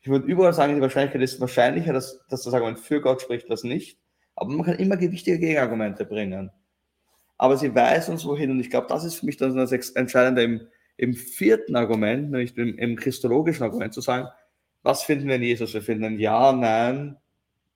[0.01, 3.49] Ich würde überall sagen, die Wahrscheinlichkeit ist wahrscheinlicher, dass, dass das Argument für Gott spricht,
[3.49, 3.97] als nicht.
[4.35, 6.51] Aber man kann immer gewichtige Gegenargumente bringen.
[7.39, 8.51] Aber sie weiß uns wohin.
[8.51, 10.61] Und ich glaube, das ist für mich dann das Entscheidende im,
[10.97, 14.27] im vierten Argument, nämlich im, im christologischen Argument, zu sagen,
[14.83, 15.73] was finden wir in Jesus?
[15.73, 17.17] Wir finden ein Ja, Nein,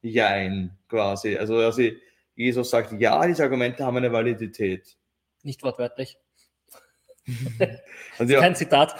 [0.03, 1.37] Jein quasi.
[1.37, 1.81] Also, also
[2.35, 4.97] Jesus sagt, ja, diese Argumente haben eine Validität.
[5.43, 6.17] Nicht wortwörtlich.
[8.19, 8.95] also, Kein Zitat.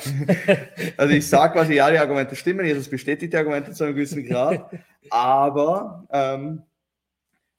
[0.98, 4.26] also ich sage quasi, ja, die Argumente stimmen, Jesus bestätigt die Argumente zu einem gewissen
[4.26, 4.70] Grad,
[5.10, 6.64] aber ähm,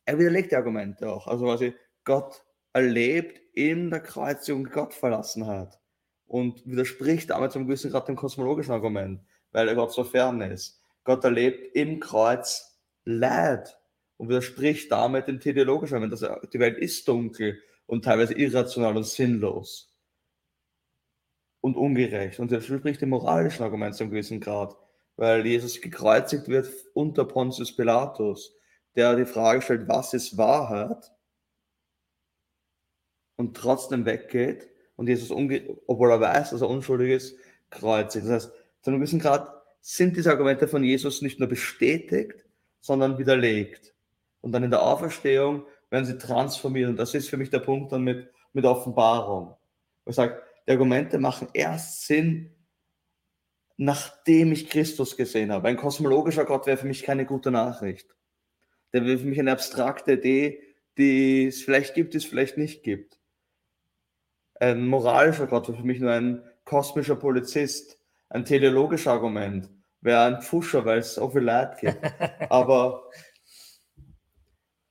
[0.06, 1.26] er widerlegt die Argumente auch.
[1.26, 1.74] Also quasi
[2.04, 2.42] Gott
[2.72, 5.78] erlebt in der Kreuzigung Gott verlassen hat
[6.26, 9.20] und widerspricht damit zum gewissen Grad dem kosmologischen Argument,
[9.52, 10.80] weil er Gott so fern ist.
[11.04, 12.73] Gott erlebt im Kreuz
[13.04, 13.78] Leid
[14.16, 19.04] und widerspricht damit dem teleologischen Argument, dass die Welt ist dunkel und teilweise irrational und
[19.04, 19.90] sinnlos.
[21.60, 22.38] Und ungerecht.
[22.40, 24.76] Und widerspricht dem moralischen Argument zu einem gewissen Grad,
[25.16, 28.54] weil Jesus gekreuzigt wird unter Pontius Pilatus,
[28.96, 31.12] der die Frage stellt, was ist Wahrheit?
[33.36, 37.36] Und trotzdem weggeht und Jesus, obwohl er weiß, dass er unschuldig ist,
[37.70, 38.26] kreuzigt.
[38.26, 38.52] Das heißt,
[38.82, 42.43] zu einem gewissen Grad sind diese Argumente von Jesus nicht nur bestätigt,
[42.84, 43.94] sondern widerlegt.
[44.42, 46.90] Und dann in der Auferstehung werden sie transformiert.
[46.90, 49.56] Und das ist für mich der Punkt dann mit, mit Offenbarung.
[50.04, 52.54] Ich sage, die Argumente machen erst Sinn,
[53.78, 55.66] nachdem ich Christus gesehen habe.
[55.66, 58.14] Ein kosmologischer Gott wäre für mich keine gute Nachricht.
[58.92, 60.62] Der wäre für mich eine abstrakte Idee,
[60.98, 63.18] die es vielleicht gibt, die es vielleicht nicht gibt.
[64.60, 69.70] Ein moralischer Gott wäre für mich nur ein kosmischer Polizist, ein teleologischer Argument
[70.04, 71.98] wäre ein Pfuscher, weil es so viel Leid gibt.
[72.50, 73.10] Aber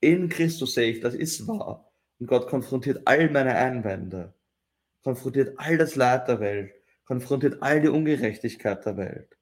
[0.02, 1.92] in Christus sehe ich, das ist wahr.
[2.20, 4.34] Und Gott konfrontiert all meine Einwände,
[5.04, 6.74] konfrontiert all das Leid der Welt,
[7.06, 9.38] konfrontiert all die Ungerechtigkeit der Welt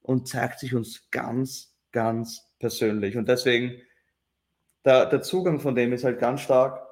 [0.00, 3.16] und zeigt sich uns ganz, ganz persönlich.
[3.16, 3.82] Und deswegen,
[4.84, 6.86] der, der Zugang von dem ist halt ganz stark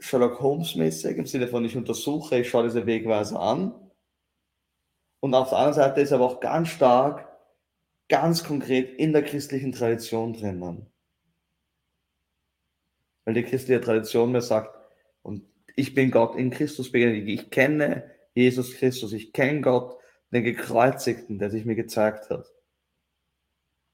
[0.00, 3.81] Sherlock Holmes-mäßig, im Sinne von ich untersuche, ich schaue diese Wegweiser an
[5.22, 7.28] und auf der anderen Seite ist aber auch ganz stark,
[8.08, 10.90] ganz konkret in der christlichen Tradition drinnen.
[13.24, 14.76] Weil die christliche Tradition mir sagt,
[15.22, 15.44] und
[15.76, 19.96] ich bin Gott in Christus begegnet, ich kenne Jesus Christus, ich kenne Gott,
[20.32, 22.52] den Gekreuzigten, der sich mir gezeigt hat.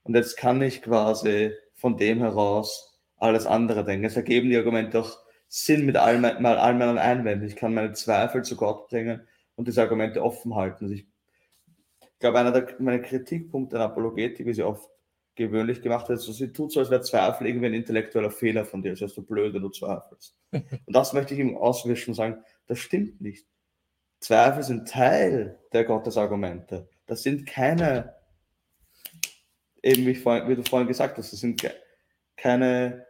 [0.05, 4.07] Und jetzt kann ich quasi von dem heraus alles andere denken.
[4.07, 5.19] Es ergeben die Argumente auch
[5.49, 7.47] Sinn mit all, all, all meinen Einwänden.
[7.47, 10.85] Ich kann meine Zweifel zu Gott bringen und diese Argumente offen halten.
[10.85, 11.07] Also ich
[12.19, 14.91] ich glaube, einer der meiner Kritikpunkte an Apologetik, wie sie oft
[15.37, 18.83] gewöhnlich gemacht wird, so sie tut so, als wäre Zweifel irgendwie ein intellektueller Fehler von
[18.83, 20.37] dir, als wärst du blöd, wenn du zweifelst.
[20.51, 23.47] Und das möchte ich ihm auswischen und sagen, das stimmt nicht.
[24.19, 26.89] Zweifel sind Teil der Gottesargumente.
[27.07, 28.17] Das sind keine,
[29.81, 31.63] eben wie, vorhin, wie du vorhin gesagt hast, das sind
[32.37, 33.07] keine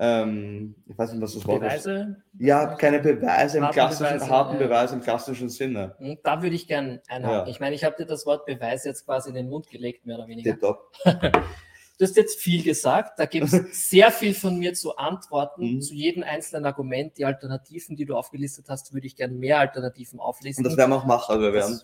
[0.00, 2.16] ähm, ich weiß nicht, was das Wort Beweise?
[2.36, 2.40] ist.
[2.40, 4.66] Ja, keine Beweise im klassischen, Beweise, harten ja.
[4.66, 5.96] Beweise im klassischen Sinne.
[5.98, 7.46] Hm, da würde ich gerne einhaken.
[7.46, 7.50] Ja.
[7.50, 10.16] Ich meine, ich habe dir das Wort Beweis jetzt quasi in den Mund gelegt, mehr
[10.16, 10.54] oder weniger.
[11.04, 13.52] du hast jetzt viel gesagt, da gibt es
[13.90, 15.80] sehr viel von mir zu antworten mhm.
[15.80, 17.18] zu jedem einzelnen Argument.
[17.18, 20.64] Die Alternativen, die du aufgelistet hast, würde ich gerne mehr Alternativen auflisten.
[20.64, 21.32] Und das werden wir auch machen.
[21.32, 21.80] Also wir werden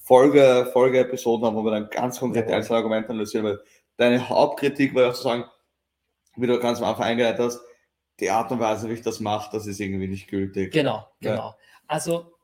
[0.00, 2.56] Folge, Folge-Episoden haben, wo wir dann ganz konkrete ja.
[2.56, 3.60] einzelne Argumente analysieren, weil
[3.96, 5.44] deine Hauptkritik war ja zu sagen,
[6.36, 7.60] wie du ganz am Anfang eingeleitet hast,
[8.20, 10.72] die Art und Weise, wie ich das mache, das ist irgendwie nicht gültig.
[10.72, 11.50] Genau, genau.
[11.50, 11.56] Ja.
[11.86, 12.34] Also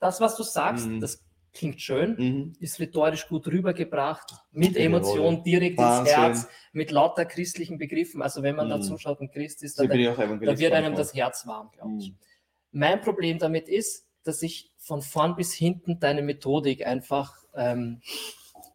[0.00, 1.00] das, was du sagst, mhm.
[1.00, 2.52] das klingt schön, mhm.
[2.60, 6.06] ist rhetorisch gut rübergebracht, mit Emotion direkt Wahnsinn.
[6.06, 8.22] ins Herz, mit lauter christlichen Begriffen.
[8.22, 8.70] Also wenn man mhm.
[8.70, 12.10] da zuschaut und Christ ist, dann, da wird einem das Herz warm, glaube ich.
[12.10, 12.16] Mhm.
[12.72, 18.00] Mein Problem damit ist, dass ich von vorn bis hinten deine Methodik einfach ähm,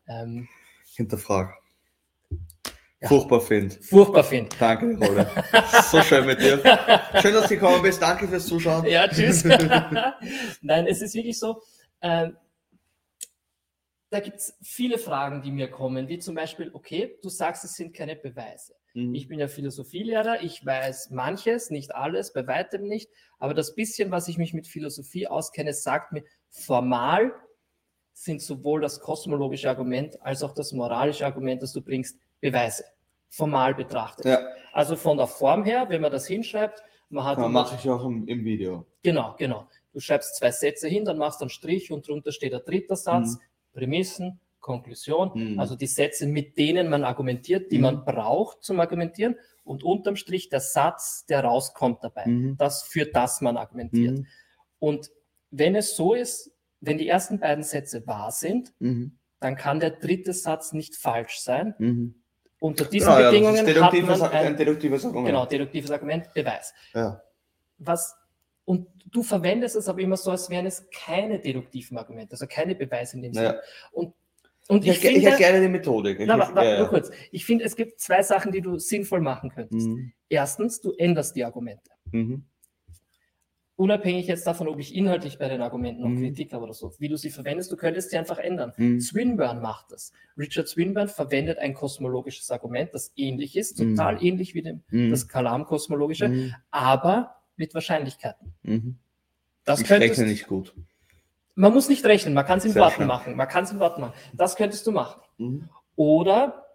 [0.08, 0.47] ähm,
[0.95, 1.53] hinterfrage.
[3.02, 3.10] Ja.
[3.10, 3.76] Furchtbar finde.
[3.76, 4.50] Furchtbar finde.
[4.58, 5.30] Danke, Rolle.
[5.91, 6.58] so schön mit dir.
[7.22, 8.02] Schön, dass du gekommen bist.
[8.02, 8.86] Danke fürs Zuschauen.
[8.86, 9.43] Ja, tschüss.
[10.62, 11.62] Nein, es ist wirklich so.
[12.02, 12.36] Ähm,
[14.10, 17.76] da gibt es viele Fragen, die mir kommen, wie zum Beispiel, okay, du sagst, es
[17.76, 18.74] sind keine Beweise.
[18.93, 19.14] Mhm.
[19.14, 24.10] Ich bin ja Philosophielehrer, ich weiß manches, nicht alles, bei weitem nicht, aber das bisschen,
[24.10, 27.34] was ich mich mit Philosophie auskenne, sagt mir, formal
[28.14, 32.85] sind sowohl das kosmologische Argument als auch das moralische Argument, das du bringst, Beweise,
[33.29, 34.25] formal betrachtet.
[34.25, 34.39] Ja.
[34.73, 37.38] Also von der Form her, wenn man das hinschreibt, man hat.
[37.38, 38.85] Ja, mache ich auch im, im, Video.
[39.03, 39.67] Genau, genau.
[39.93, 42.95] Du schreibst zwei Sätze hin, dann machst du einen Strich und drunter steht der dritte
[42.95, 43.39] Satz, mhm.
[43.73, 45.59] Prämissen, Konklusion, mhm.
[45.59, 47.83] also die Sätze, mit denen man argumentiert, die mhm.
[47.83, 52.57] man braucht zum Argumentieren und unterm Strich der Satz, der rauskommt dabei, mhm.
[52.57, 54.19] das für das man argumentiert.
[54.19, 54.27] Mhm.
[54.79, 55.09] Und
[55.51, 59.17] wenn es so ist, wenn die ersten beiden Sätze wahr sind, mhm.
[59.39, 61.73] dann kann der dritte Satz nicht falsch sein.
[62.60, 65.28] Unter diesen genau, Bedingungen ja, hat man ein, ein, deduktives Argument.
[65.28, 66.74] Genau, deduktives Argument, Beweis.
[66.93, 67.22] Ja.
[67.78, 68.16] Was,
[68.66, 72.74] und du verwendest es aber immer so, als wären es keine deduktiven Argumente, also keine
[72.74, 73.45] Beweise in dem Sinne.
[73.45, 73.62] Ja.
[73.91, 74.14] Und,
[74.68, 76.20] und ich, ich, finde, ich hätte gerne die Methodik.
[76.26, 77.12] Na, ich, ja, nur kurz.
[77.32, 79.88] Ich finde, es gibt zwei Sachen, die du sinnvoll machen könntest.
[79.88, 80.14] Mhm.
[80.28, 81.91] Erstens, du änderst die Argumente.
[82.12, 82.43] Mhm
[83.78, 86.19] unabhängig jetzt davon, ob ich inhaltlich bei den Argumenten noch mhm.
[86.19, 88.73] Kritik habe oder so, wie du sie verwendest, du könntest sie einfach ändern.
[88.75, 88.99] Mhm.
[88.99, 90.11] Swinburne macht das.
[90.38, 93.95] Richard Swinburne verwendet ein kosmologisches Argument, das ähnlich ist, mhm.
[93.95, 95.11] total ähnlich wie dem, mhm.
[95.11, 96.55] das Kalam-kosmologische, mhm.
[96.71, 98.53] aber mit Wahrscheinlichkeiten.
[98.63, 98.97] Mhm.
[99.63, 100.73] Das ich könntest, rechne nicht gut.
[101.55, 103.07] Man muss nicht rechnen, man kann es in Sehr Worten schön.
[103.07, 103.36] machen.
[103.36, 104.13] Man kann es in Worten machen.
[104.34, 105.21] Das könntest du machen.
[105.95, 106.65] Oder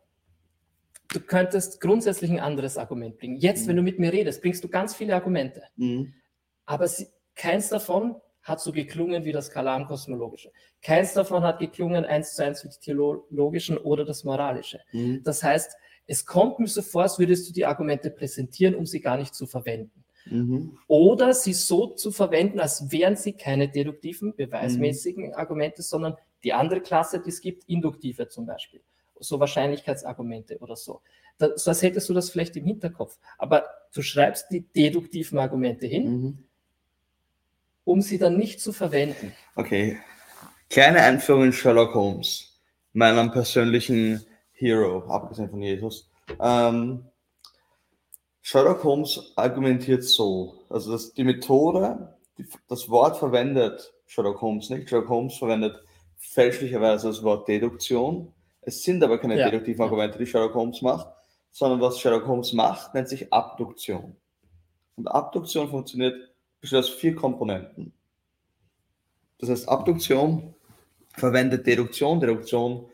[1.08, 3.36] du könntest grundsätzlich ein anderes Argument bringen.
[3.36, 5.62] Jetzt, wenn du mit mir redest, bringst du ganz viele Argumente.
[6.66, 10.52] Aber sie, keins davon hat so geklungen wie das Kalam-Kosmologische.
[10.82, 14.80] Keins davon hat geklungen eins zu eins wie die theologischen oder das Moralische.
[14.92, 15.22] Mhm.
[15.22, 19.00] Das heißt, es kommt mir so vor, als würdest du die Argumente präsentieren, um sie
[19.00, 20.04] gar nicht zu verwenden.
[20.26, 20.78] Mhm.
[20.88, 25.34] Oder sie so zu verwenden, als wären sie keine deduktiven, beweismäßigen mhm.
[25.34, 28.82] Argumente, sondern die andere Klasse, die es gibt, induktive zum Beispiel.
[29.20, 31.00] So Wahrscheinlichkeitsargumente oder so.
[31.38, 33.18] Da, so als hättest du das vielleicht im Hinterkopf.
[33.38, 36.44] Aber du schreibst die deduktiven Argumente hin mhm
[37.84, 39.32] um sie dann nicht zu verwenden.
[39.56, 39.98] Okay.
[40.70, 42.60] Kleine Einführung in Sherlock Holmes,
[42.92, 46.08] meinem persönlichen Hero, abgesehen von Jesus.
[46.40, 47.04] Ähm,
[48.40, 54.88] Sherlock Holmes argumentiert so, also dass die Methode, die, das Wort verwendet Sherlock Holmes nicht.
[54.88, 55.82] Sherlock Holmes verwendet
[56.16, 58.32] fälschlicherweise das Wort Deduktion.
[58.62, 59.50] Es sind aber keine ja.
[59.50, 61.08] deduktiven Argumente, die Sherlock Holmes macht,
[61.50, 64.16] sondern was Sherlock Holmes macht, nennt sich Abduktion.
[64.96, 66.31] Und Abduktion funktioniert
[66.62, 67.92] besteht aus vier Komponenten.
[69.38, 70.54] Das heißt, Abduktion
[71.14, 72.20] verwendet Deduktion.
[72.20, 72.88] Deduktion,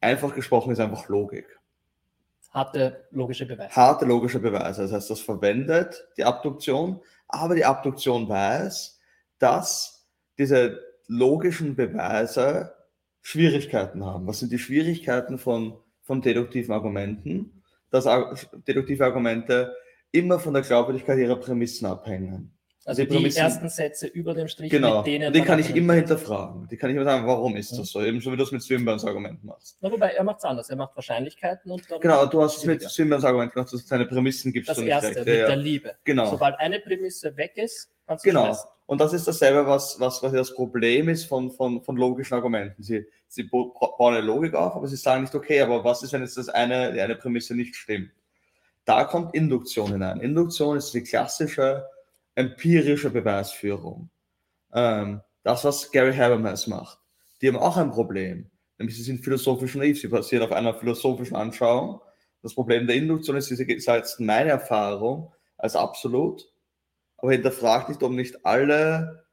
[0.00, 1.58] einfach gesprochen, ist einfach Logik.
[2.50, 3.74] Harte logische Beweise.
[3.74, 4.82] Harte logische Beweise.
[4.82, 8.98] Das heißt, das verwendet die Abduktion, aber die Abduktion weiß,
[9.38, 10.08] dass
[10.38, 12.74] diese logischen Beweise
[13.20, 14.26] Schwierigkeiten haben.
[14.26, 17.62] Was sind die Schwierigkeiten von, von deduktiven Argumenten?
[17.90, 18.06] Dass
[18.66, 19.74] deduktive Argumente
[20.12, 22.57] immer von der Glaubwürdigkeit ihrer Prämissen abhängen.
[22.84, 24.98] Also die, die ersten Sätze über dem Strich, genau.
[24.98, 25.32] mit denen.
[25.32, 26.68] Die kann ich immer hinterfragen.
[26.68, 28.02] Die kann ich immer sagen, warum ist das so?
[28.02, 29.76] Eben so wie du es mit Swinburns Argument machst.
[29.80, 30.70] Na, wobei er macht es anders.
[30.70, 32.00] Er macht Wahrscheinlichkeiten und dann.
[32.00, 34.68] Genau, du hast es mit Swinburns Argument gemacht, dass es seine Prämissen gibt.
[34.68, 35.26] Das erste, recht.
[35.26, 35.96] mit ja, der Liebe.
[36.04, 36.30] Genau.
[36.30, 38.46] Sobald eine Prämisse weg ist, kannst du Genau.
[38.46, 38.70] Schmeißen.
[38.88, 42.82] Und das ist dasselbe, was, was, was das Problem ist von, von, von logischen Argumenten.
[42.82, 43.74] Sie, sie bauen
[44.14, 46.94] eine Logik auf, aber sie sagen nicht, okay, aber was ist, wenn jetzt das eine,
[46.94, 48.12] die eine Prämisse nicht stimmt?
[48.86, 50.20] Da kommt Induktion hinein.
[50.20, 51.84] Induktion ist die klassische
[52.38, 54.10] empirische Beweisführung.
[54.72, 56.98] Ähm, das, was Gary Habermas macht.
[57.40, 58.50] Die haben auch ein Problem.
[58.78, 62.00] Nämlich sie sind philosophisch naiv, sie basieren auf einer philosophischen Anschauung.
[62.42, 66.44] Das Problem der Induktion ist, ist jetzt meine Erfahrung als absolut,
[67.16, 69.24] aber hinterfragt nicht, ob nicht alle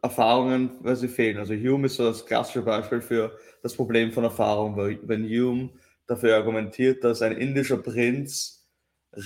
[0.00, 1.38] Erfahrungen, weil sie fehlen.
[1.38, 5.70] Also Hume ist so das klassische Beispiel für das Problem von Erfahrung, wenn Hume
[6.06, 8.57] dafür argumentiert, dass ein indischer Prinz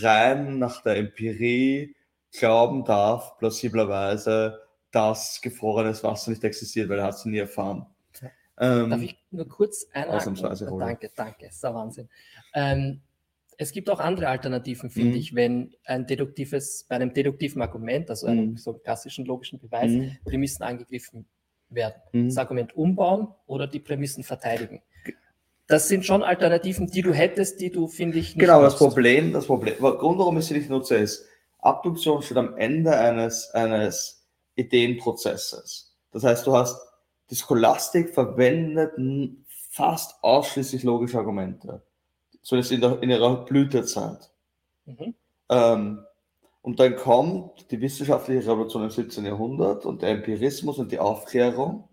[0.00, 1.94] rein nach der Empirie
[2.32, 7.86] glauben darf, plausiblerweise, dass gefrorenes Wasser nicht existiert, weil er hat es nie erfahren.
[8.58, 10.34] Ähm, Darf ich nur kurz einhaken?
[10.78, 12.08] Danke, danke, ist der Wahnsinn.
[12.54, 13.00] Ähm,
[13.56, 15.16] es gibt auch andere Alternativen, finde mhm.
[15.16, 18.56] ich, wenn ein deduktives, bei einem deduktiven Argument, also einem mhm.
[18.56, 20.16] so klassischen logischen Beweis, mhm.
[20.24, 21.26] Prämissen angegriffen
[21.68, 22.00] werden.
[22.12, 22.28] Mhm.
[22.28, 24.82] Das Argument umbauen oder die Prämissen verteidigen.
[25.66, 28.74] Das sind schon Alternativen, die du hättest, die du, finde ich, nicht Genau, nutzt.
[28.74, 31.24] das Problem, das Problem, der Grund, warum ich sie nicht nutze, ist,
[31.60, 35.94] Abduktion steht am Ende eines, eines Ideenprozesses.
[36.10, 36.76] Das heißt, du hast,
[37.30, 38.92] die Scholastik verwendet
[39.70, 41.82] fast ausschließlich logische Argumente
[42.42, 44.30] so ist in, der, in ihrer Blütezeit.
[44.84, 45.14] Mhm.
[45.48, 46.04] Ähm,
[46.60, 49.24] und dann kommt die wissenschaftliche Revolution im 17.
[49.24, 51.88] Jahrhundert und der Empirismus und die Aufklärung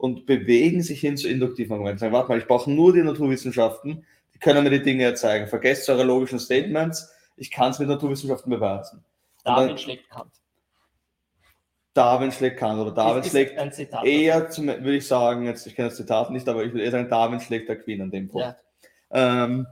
[0.00, 1.98] und bewegen sich hin zu induktiven Argumenten.
[1.98, 5.46] Sagen, warte mal, ich brauche nur die Naturwissenschaften, die können mir die Dinge erzeigen.
[5.46, 9.04] Vergesst eure logischen Statements, ich kann es mit Naturwissenschaften beweisen.
[9.44, 10.32] Darwin dann, schlägt Kant.
[11.92, 13.58] Darwin schlägt Kant oder Darwin schlägt
[14.02, 16.92] eher, zum, würde ich sagen, jetzt, ich kenne das Zitat nicht, aber ich würde eher
[16.92, 18.56] sagen, Darwin schlägt der Queen an dem Punkt.
[19.12, 19.44] Ja.
[19.44, 19.66] Ähm,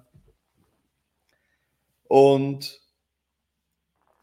[2.06, 2.82] und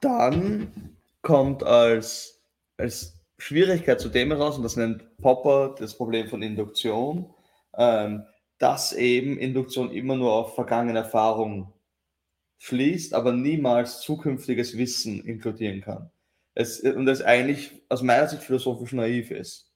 [0.01, 2.43] dann kommt als,
[2.78, 3.14] als
[3.45, 7.31] Schwierigkeit zu dem heraus, und das nennt Popper das Problem von Induktion,
[7.77, 8.23] ähm,
[8.57, 11.71] dass eben Induktion immer nur auf vergangene Erfahrung
[12.57, 16.09] schließt, aber niemals zukünftiges Wissen inkludieren kann.
[16.55, 19.71] Es, und das eigentlich aus meiner Sicht philosophisch naiv ist.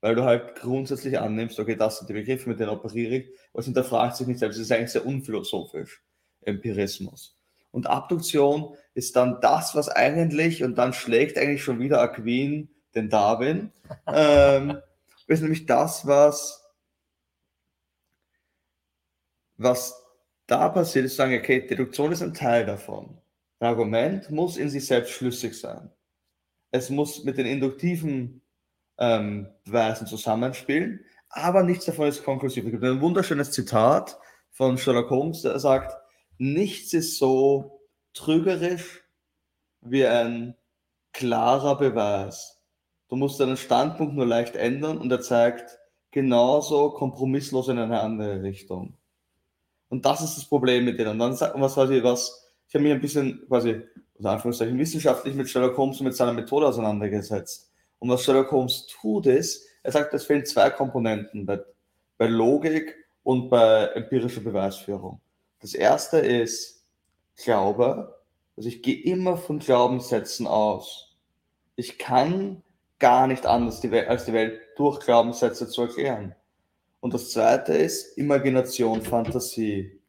[0.00, 3.60] Weil du halt grundsätzlich annimmst, okay, das sind die Begriffe, mit denen operiere ich, aber
[3.60, 4.56] es hinterfragt sich nicht selbst.
[4.56, 6.02] Es ist eigentlich sehr unphilosophisch,
[6.40, 7.38] Empirismus.
[7.70, 13.10] Und Abduktion ist dann das, was eigentlich, und dann schlägt eigentlich schon wieder Aquin den
[13.10, 13.72] Darwin,
[14.06, 14.78] ähm,
[15.26, 16.64] ist nämlich das, was,
[19.56, 20.02] was
[20.46, 23.18] da passiert, ist sagen, okay, Deduktion ist ein Teil davon.
[23.58, 25.90] Ein Argument muss in sich selbst schlüssig sein.
[26.70, 28.42] Es muss mit den induktiven
[28.98, 32.64] ähm, Beweisen zusammenspielen, aber nichts davon ist konklusiv.
[32.64, 34.18] Es gibt ein wunderschönes Zitat
[34.50, 35.96] von Sherlock Holmes, der sagt,
[36.38, 37.80] nichts ist so
[38.12, 39.02] trügerisch
[39.80, 40.56] wie ein
[41.12, 42.53] klarer Beweis.
[43.14, 45.78] Du musst deinen Standpunkt nur leicht ändern und er zeigt
[46.10, 48.98] genauso kompromisslos in eine andere Richtung.
[49.88, 51.10] Und das ist das Problem mit denen.
[51.12, 53.82] Und dann sagt man, was ich, was, ich habe mich ein bisschen quasi,
[54.14, 57.70] unter Anführungszeichen, wissenschaftlich mit Sherlock Holmes und mit seiner Methode auseinandergesetzt.
[58.00, 61.60] Und was Sherlock Holmes tut, ist, er sagt, es fehlen zwei Komponenten bei,
[62.18, 65.20] bei Logik und bei empirischer Beweisführung.
[65.60, 66.84] Das erste ist
[67.36, 68.18] Glaube.
[68.56, 71.16] Also ich gehe immer von Glaubenssätzen aus.
[71.76, 72.64] Ich kann
[72.98, 76.34] gar nicht anders die als die Welt durch Glaubenssätze zu erklären.
[77.00, 80.00] Und das zweite ist Imagination, Fantasie.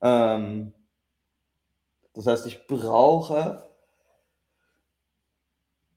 [0.00, 0.72] Ähm,
[2.14, 3.68] das heißt, ich brauche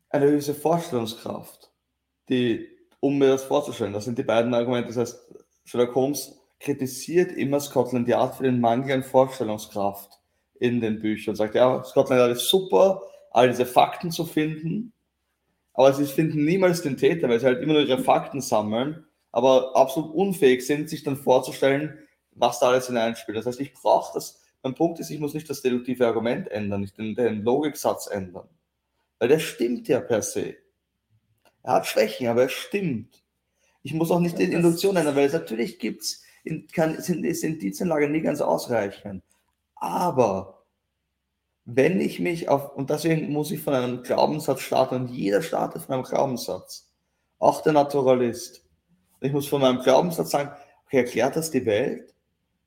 [0.09, 1.71] eine gewisse Vorstellungskraft,
[2.29, 2.69] die,
[2.99, 3.93] um mir das vorzustellen.
[3.93, 4.89] Das sind die beiden Argumente.
[4.89, 5.35] Das heißt,
[5.65, 10.19] Sherlock Holmes kritisiert immer Scotland Yard für den Mangel an Vorstellungskraft
[10.59, 11.35] in den Büchern.
[11.35, 14.93] Sagt, ja, Scotland Yard ist super, all diese Fakten zu finden,
[15.75, 19.75] aber sie finden niemals den Täter, weil sie halt immer nur ihre Fakten sammeln, aber
[19.75, 21.99] absolut unfähig sind, sich dann vorzustellen,
[22.31, 23.37] was da alles hineinspielt.
[23.37, 26.81] Das heißt, ich brauche das, mein Punkt ist, ich muss nicht das deduktive Argument ändern,
[26.81, 28.47] nicht den, den Logiksatz ändern.
[29.19, 30.55] Weil der stimmt ja per se.
[31.63, 33.23] Er hat Schwächen, aber er stimmt.
[33.83, 37.25] Ich muss auch nicht die Induktion ändern, weil es natürlich gibt es in, kann, sind,
[37.25, 39.23] ist Indizienlage nie ganz ausreichend.
[39.75, 40.54] Aber
[41.65, 45.81] wenn ich mich auf, und deswegen muss ich von einem Glaubenssatz starten, und jeder startet
[45.81, 46.91] von einem Glaubenssatz,
[47.39, 48.63] auch der Naturalist.
[49.19, 50.51] Ich muss von meinem Glaubenssatz sagen,
[50.85, 52.13] okay, erklärt das die Welt?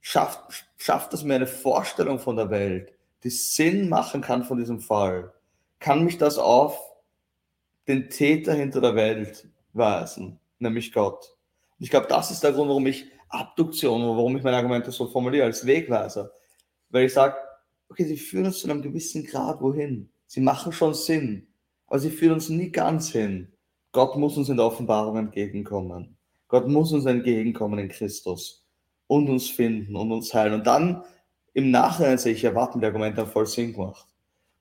[0.01, 2.93] Schafft, schafft das mir eine Vorstellung von der Welt,
[3.23, 5.33] die Sinn machen kann von diesem Fall?
[5.79, 6.79] Kann mich das auf
[7.87, 11.37] den Täter hinter der Welt weisen, nämlich Gott?
[11.79, 15.07] Und ich glaube, das ist der Grund, warum ich Abduktion, warum ich meine Argumente so
[15.07, 16.33] formuliere, als Wegweiser.
[16.91, 17.37] Weil ich sage,
[17.89, 20.11] okay, sie führen uns zu einem gewissen Grad wohin.
[20.27, 21.47] Sie machen schon Sinn,
[21.87, 23.53] aber sie führen uns nie ganz hin.
[23.93, 26.17] Gott muss uns in der Offenbarung entgegenkommen.
[26.49, 28.67] Gott muss uns entgegenkommen in Christus
[29.07, 30.55] und uns finden und uns heilen.
[30.55, 31.03] Und dann
[31.55, 34.07] im Nachhinein sehe ich, erwarten die Argumente haben voll Sinn gemacht.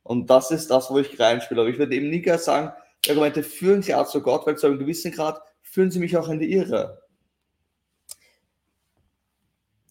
[0.03, 1.61] Und das ist das, wo ich reinspiele.
[1.61, 2.71] Aber ich würde eben nie gerne sagen,
[3.05, 6.29] die Argumente führen klar zu Gott, weil zu einem gewissen Grad führen sie mich auch
[6.29, 7.01] in die Irre.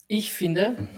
[0.08, 0.88] Ich finde,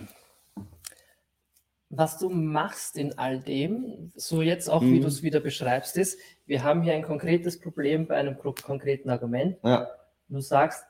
[1.90, 4.94] was du machst in all dem, so jetzt auch, mhm.
[4.94, 9.10] wie du es wieder beschreibst, ist, wir haben hier ein konkretes Problem bei einem konkreten
[9.10, 9.56] Argument.
[9.62, 9.88] Ja.
[10.28, 10.84] Du sagst,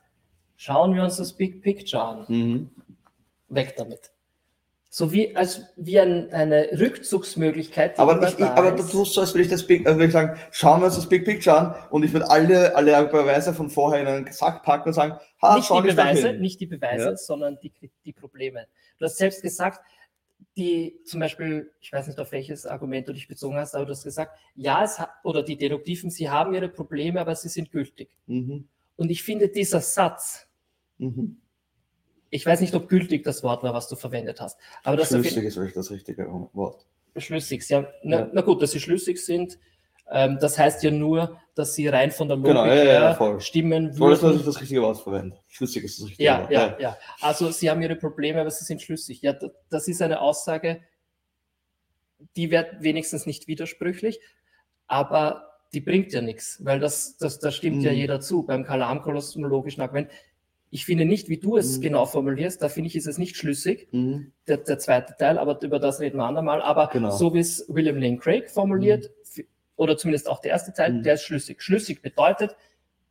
[0.57, 2.25] schauen wir uns das Big Picture an.
[2.27, 2.69] Mhm.
[3.47, 4.11] Weg damit.
[4.91, 7.99] So wie, als wie ein, eine Rückzugsmöglichkeit.
[7.99, 10.13] Aber, ich, ich, aber du tust so, als würde ich das Big, also würde ich
[10.13, 13.69] sagen, schauen wir uns das Big Picture an und ich würde alle, alle Beweise von
[13.69, 15.13] vorher in einen Sack packen und sagen,
[15.43, 17.15] ha, nicht die Beweise, nicht die Beweise, ja.
[17.15, 17.71] sondern die,
[18.03, 18.65] die Probleme.
[18.97, 19.79] Du hast selbst gesagt,
[20.57, 23.91] die zum Beispiel, ich weiß nicht, auf welches Argument du dich bezogen hast, aber du
[23.91, 27.71] hast gesagt, ja, es hat, oder die Deduktiven, sie haben ihre Probleme, aber sie sind
[27.71, 28.09] gültig.
[28.27, 28.67] Mhm.
[28.95, 30.47] Und ich finde, dieser Satz,
[30.97, 31.37] mhm.
[32.29, 34.59] ich weiß nicht, ob gültig das Wort war, was du verwendet hast.
[34.83, 36.85] Aber das schlüssig ist wirklich das richtige Wort.
[37.15, 37.87] Schlüssig, ja.
[38.03, 38.29] Na, ja.
[38.33, 39.59] na gut, dass sie schlüssig sind,
[40.11, 43.39] ähm, das heißt ja nur, dass sie rein von der Logik genau, ja, ja, her
[43.39, 43.97] stimmen würden.
[43.97, 45.37] Voll, dass ich das richtige Wort verwende.
[45.47, 46.51] Schlüssig ist das richtige ja, Wort.
[46.51, 49.21] Ja, ja, Also sie haben ihre Probleme, aber sie sind schlüssig.
[49.21, 49.35] Ja,
[49.69, 50.81] das ist eine Aussage,
[52.35, 54.19] die wird wenigstens nicht widersprüchlich,
[54.87, 57.83] aber die bringt ja nichts, weil das, das, das stimmt mhm.
[57.83, 60.09] ja jeder zu beim kalam-kosmologischen Argument.
[60.71, 61.81] Ich finde nicht, wie du es mhm.
[61.81, 64.31] genau formulierst, da finde ich, ist es nicht schlüssig, mhm.
[64.47, 66.61] der, der, zweite Teil, aber über das reden wir andermal.
[66.61, 67.11] Aber genau.
[67.11, 69.19] so wie es William Lane Craig formuliert, mhm
[69.79, 71.03] oder zumindest auch der erste Teil, mhm.
[71.03, 71.61] der ist schlüssig.
[71.61, 72.55] Schlüssig bedeutet,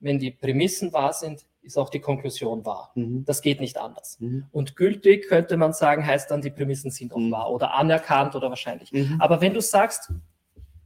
[0.00, 2.92] wenn die Prämissen wahr sind, ist auch die Konklusion wahr.
[2.94, 3.24] Mhm.
[3.24, 4.20] Das geht nicht anders.
[4.20, 4.44] Mhm.
[4.52, 7.30] Und gültig könnte man sagen, heißt dann, die Prämissen sind auch mhm.
[7.30, 8.92] wahr oder anerkannt oder wahrscheinlich.
[8.92, 9.16] Mhm.
[9.18, 10.12] Aber wenn du sagst,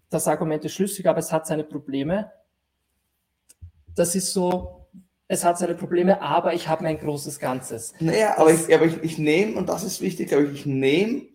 [0.09, 2.31] das Argument ist schlüssig, aber es hat seine Probleme,
[3.97, 4.87] das ist so,
[5.27, 7.93] es hat seine Probleme, aber ich habe mein großes Ganzes.
[7.99, 11.32] Naja, aber, ich, aber ich, ich nehme, und das ist wichtig, glaube ich, ich nehme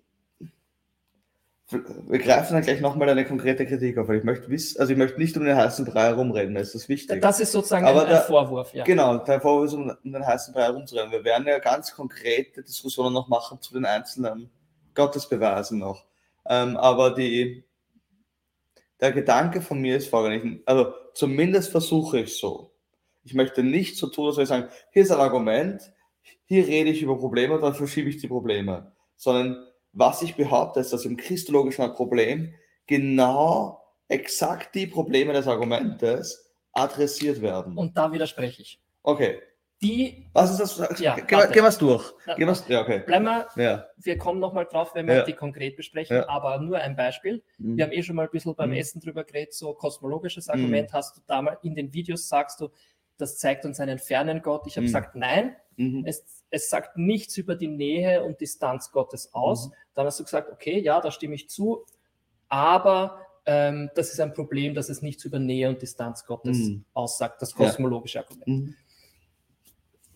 [1.70, 4.98] wir greifen dann gleich nochmal eine konkrete Kritik auf, weil ich möchte wissen, also ich
[4.98, 7.22] möchte nicht um den heißen Brei herumreden, das ist das wichtig.
[7.22, 8.86] Das ist sozusagen Aber ein, der, Vorwurf, ja.
[8.86, 11.12] Genau, der Vorwurf ist, um, um den heißen Brei herumzureden.
[11.12, 14.50] Wir werden ja ganz konkrete Diskussionen noch machen zu den einzelnen
[14.96, 16.06] Gottesbeweisen noch.
[16.46, 17.66] Ähm, aber die,
[19.02, 22.72] der Gedanke von mir ist folgender, also zumindest versuche ich so.
[23.26, 25.82] Ich möchte nicht so tun, dass wir sagen, hier ist ein Argument,
[26.46, 29.67] hier rede ich über Probleme dann verschiebe ich die Probleme, sondern
[29.98, 32.54] was ich behaupte, ist, dass im christologischen Problem
[32.86, 37.78] genau exakt die Probleme des Argumentes adressiert werden.
[37.78, 38.80] Und da widerspreche ich.
[39.02, 39.42] Okay.
[39.82, 41.00] Die, was ist das?
[41.00, 42.12] Ja, gehen wir es durch.
[42.36, 43.04] Gehen ja, okay.
[43.06, 43.86] Bleiben wir, ja.
[43.98, 45.24] wir kommen nochmal drauf, wenn wir ja.
[45.24, 46.30] die konkret besprechen, ja.
[46.30, 47.44] aber nur ein Beispiel.
[47.60, 47.78] Mhm.
[47.78, 48.78] Wir haben eh schon mal ein bisschen beim mhm.
[48.78, 50.94] Essen drüber geredet, so kosmologisches Argument mhm.
[50.94, 52.70] hast du damals in den Videos, sagst du,
[53.18, 54.66] das zeigt uns einen fernen Gott.
[54.66, 54.88] Ich habe mhm.
[54.88, 56.04] gesagt, nein, mhm.
[56.08, 59.68] es, es sagt nichts über die Nähe und Distanz Gottes aus.
[59.68, 59.74] Mhm.
[59.94, 61.86] Dann hast du gesagt, okay, ja, da stimme ich zu,
[62.50, 66.86] aber ähm, das ist ein Problem, dass es nichts über Nähe und Distanz Gottes mhm.
[66.94, 68.24] aussagt, das kosmologische ja.
[68.24, 68.48] Argument.
[68.48, 68.76] Mhm.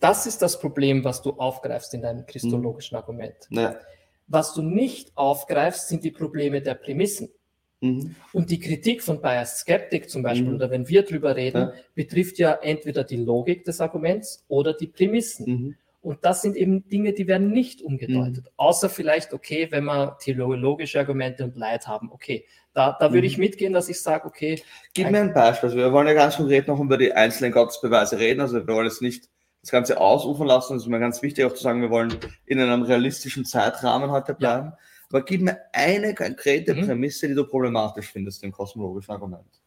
[0.00, 3.00] Das ist das Problem, was du aufgreifst in deinem christologischen mhm.
[3.00, 3.36] Argument.
[3.50, 3.76] Ja.
[4.26, 7.28] Was du nicht aufgreifst, sind die Probleme der Prämissen.
[7.80, 8.14] Mhm.
[8.32, 10.56] Und die Kritik von Bias Skeptic zum Beispiel, mhm.
[10.56, 11.72] oder wenn wir drüber reden, ja.
[11.94, 15.46] betrifft ja entweder die Logik des Arguments oder die Prämissen.
[15.46, 15.76] Mhm.
[16.02, 18.44] Und das sind eben Dinge, die werden nicht umgedeutet.
[18.44, 18.50] Mhm.
[18.56, 22.44] Außer vielleicht, okay, wenn wir theologische Argumente und Leid haben, okay.
[22.74, 23.44] Da, da würde ich mhm.
[23.44, 24.60] mitgehen, dass ich sage, okay.
[24.94, 25.68] Gib mir ein Beispiel.
[25.68, 28.40] Also wir wollen ja ganz konkret noch über die einzelnen Gottesbeweise reden.
[28.40, 29.28] Also wir wollen jetzt nicht
[29.60, 30.74] das Ganze ausufern lassen.
[30.74, 32.12] Das ist mir ganz wichtig auch zu sagen, wir wollen
[32.46, 34.70] in einem realistischen Zeitrahmen heute bleiben.
[34.70, 34.78] Ja.
[35.10, 36.86] Aber gib mir eine konkrete mhm.
[36.86, 39.61] Prämisse, die du problematisch findest im kosmologischen Argument.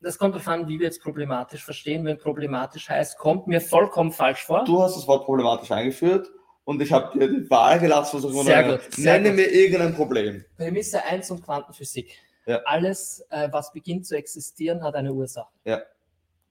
[0.00, 2.04] Das kommt darauf an, wie wir jetzt problematisch verstehen.
[2.04, 4.64] Wenn problematisch heißt, kommt mir vollkommen falsch vor.
[4.64, 6.30] Du hast das Wort problematisch eingeführt
[6.64, 8.16] und ich habe dir die Wahl gelassen.
[8.16, 8.92] Also sehr gut.
[8.94, 9.36] Sehr Nenne gut.
[9.36, 10.44] mir irgendein Problem.
[10.56, 12.16] Prämisse 1 und Quantenphysik.
[12.46, 12.62] Ja.
[12.64, 15.48] Alles, äh, was beginnt zu existieren, hat eine Ursache.
[15.64, 15.82] Ja.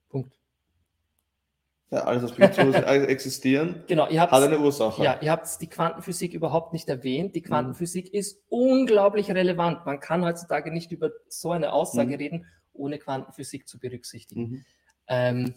[0.10, 0.34] Punkt.
[1.90, 5.02] Ja, alles, was beginnt zu existieren, genau, hat eine Ursache.
[5.02, 7.34] Ja, ihr habt die Quantenphysik überhaupt nicht erwähnt.
[7.34, 8.19] Die Quantenphysik mhm.
[8.19, 9.86] ist unglaublich relevant.
[9.86, 12.15] Man kann heutzutage nicht über so eine Aussage mhm.
[12.15, 12.45] reden,
[12.78, 14.41] ohne Quantenphysik zu berücksichtigen.
[14.41, 14.66] Mhm.
[15.08, 15.54] Ähm,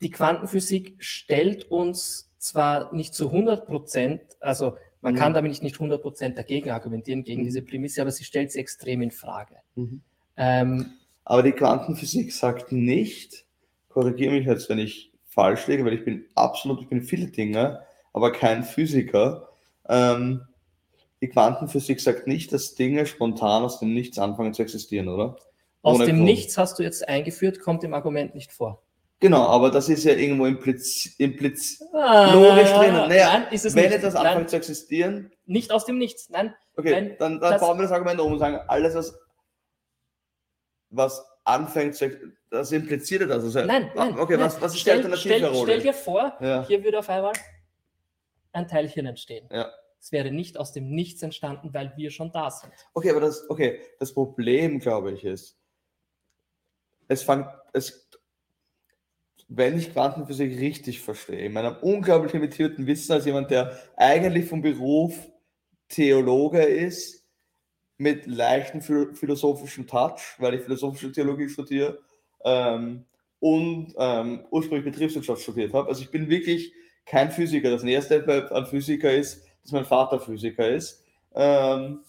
[0.00, 5.34] die Quantenphysik stellt uns zwar nicht zu 100 Prozent, also man kann mhm.
[5.34, 7.46] damit nicht 100 Prozent dagegen argumentieren, gegen mhm.
[7.46, 9.56] diese Prämisse, aber sie stellt sie extrem in Frage.
[9.74, 10.02] Mhm.
[10.36, 10.92] Ähm,
[11.24, 13.44] aber die Quantenphysik sagt nicht,
[13.88, 17.82] korrigiere mich jetzt, wenn ich falsch liege, weil ich bin absolut, ich bin viele Dinge,
[18.12, 19.48] aber kein Physiker.
[19.88, 20.42] Ähm,
[21.20, 25.36] die Quantenphysik sagt nicht, dass Dinge spontan aus dem Nichts anfangen zu existieren, oder?
[25.84, 26.24] Aus Ohne dem Grund.
[26.24, 28.82] Nichts hast du jetzt eingeführt, kommt im Argument nicht vor.
[29.20, 32.94] Genau, aber das ist ja irgendwo impliz, impliz ah, logisch drin.
[32.94, 33.96] Naja, nein, ist es wenn nicht.
[33.96, 35.30] etwas anfängt zu existieren.
[35.44, 36.54] Nicht aus dem Nichts, nein.
[36.76, 39.14] Okay, wenn dann, dann bauen wir das Argument um und sagen, alles, was,
[40.88, 43.44] was anfängt zu existieren, das impliziert das.
[43.44, 44.18] Also, nein, nein.
[44.18, 44.46] Okay, nein.
[44.46, 46.66] Was, was ist stell, die Alternative stell, stell dir vor, ja.
[46.66, 47.32] hier würde auf einmal
[48.52, 49.46] ein Teilchen entstehen.
[49.52, 49.70] Ja.
[50.00, 52.72] Es wäre nicht aus dem Nichts entstanden, weil wir schon da sind.
[52.94, 55.58] Okay, aber das, okay, das Problem, glaube ich, ist,
[57.08, 58.08] es fängt, es,
[59.48, 64.62] wenn ich Quantenphysik richtig verstehe, in meinem unglaublich limitierten Wissen als jemand, der eigentlich vom
[64.62, 65.14] Beruf
[65.88, 67.24] Theologe ist,
[67.96, 71.98] mit leichten philosophischen Touch, weil ich philosophische Theologie studiere
[72.44, 73.04] ähm,
[73.38, 75.88] und ähm, ursprünglich Betriebswirtschaft studiert habe.
[75.88, 76.72] Also ich bin wirklich
[77.06, 77.70] kein Physiker.
[77.70, 81.04] Das nächste an Physiker ist, dass mein Vater Physiker ist.
[81.34, 82.00] Ähm,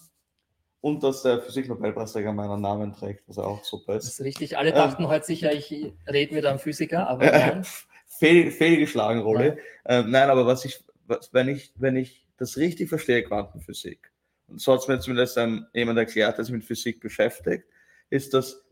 [0.86, 4.04] und dass der Physiknobelpreisträger meinen Namen trägt, was auch super ist.
[4.04, 4.56] Das ist richtig.
[4.56, 5.68] Alle dachten ähm, heute sicher, ich
[6.06, 7.62] rede mit einem Physiker, aber.
[8.06, 9.58] Fehl, fehlgeschlagen, Rolle.
[9.84, 9.98] Ja.
[9.98, 14.12] Ähm, nein, aber was ich, was, wenn ich, wenn ich das richtig verstehe, Quantenphysik,
[14.46, 17.64] und so hat es mir zumindest ähm, jemand erklärt, der sich mit Physik beschäftigt,
[18.08, 18.64] ist, dass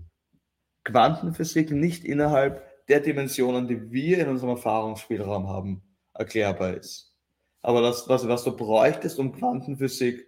[0.85, 5.83] Quantenphysik nicht innerhalb der Dimensionen, die wir in unserem Erfahrungsspielraum haben,
[6.15, 7.13] erklärbar ist.
[7.61, 10.25] Aber das, was, was du bräuchtest, um Quantenphysik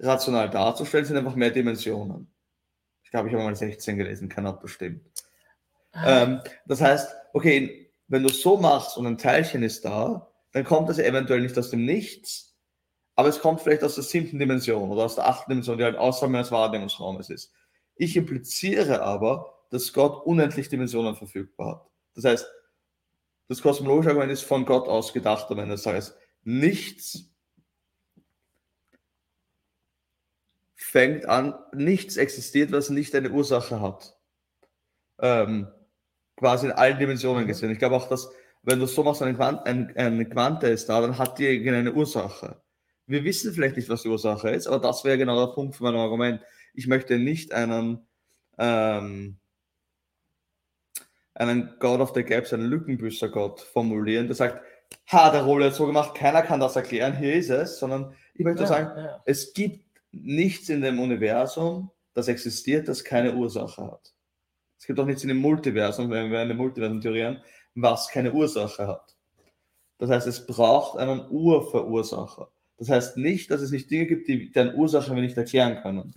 [0.00, 2.32] rational darzustellen, sind einfach mehr Dimensionen.
[3.02, 5.02] Ich glaube, ich habe mal 16 gelesen, keiner hat bestimmt.
[5.92, 6.22] Ah.
[6.22, 10.88] Ähm, das heißt, okay, wenn du so machst und ein Teilchen ist da, dann kommt
[10.90, 12.56] es eventuell nicht aus dem Nichts,
[13.14, 15.96] aber es kommt vielleicht aus der siebten Dimension oder aus der achten Dimension, die halt
[15.96, 17.52] außerhalb meines Wahrnehmungsraumes ist.
[17.96, 21.90] Ich impliziere aber, dass Gott unendlich Dimensionen verfügbar hat.
[22.14, 22.46] Das heißt,
[23.48, 26.16] das kosmologische Argument ist von Gott aus gedacht am Ende des Tages.
[26.44, 27.30] Nichts
[30.88, 34.16] fängt an, nichts existiert, was nicht eine Ursache hat.
[35.20, 35.68] Ähm,
[36.34, 37.48] quasi in allen Dimensionen mhm.
[37.48, 37.70] gesehen.
[37.70, 38.30] Ich glaube auch, dass
[38.62, 41.92] wenn du so machst, eine, Quant ein, eine Quante ist da, dann hat die irgendeine
[41.92, 42.62] Ursache.
[43.06, 45.84] Wir wissen vielleicht nicht, was die Ursache ist, aber das wäre genau der Punkt von
[45.84, 46.40] meinem Argument.
[46.72, 48.06] Ich möchte nicht einen,
[48.56, 49.38] ähm,
[51.34, 54.62] einen God of the Gaps, einen Lückenbüßer-Gott formulieren, der sagt,
[55.12, 58.44] ha, der Rolle hat so gemacht, keiner kann das erklären, hier ist es, sondern ich
[58.44, 59.22] möchte ja, sagen, ja.
[59.26, 64.14] es gibt nichts in dem Universum, das existiert, das keine Ursache hat.
[64.78, 67.42] Es gibt auch nichts in dem Multiversum, wenn wir eine Multiversum-Theorie haben,
[67.74, 69.16] was keine Ursache hat.
[69.98, 72.50] Das heißt, es braucht einen Urverursacher.
[72.76, 76.14] Das heißt nicht, dass es nicht Dinge gibt, die deren Ursache wir nicht erklären können.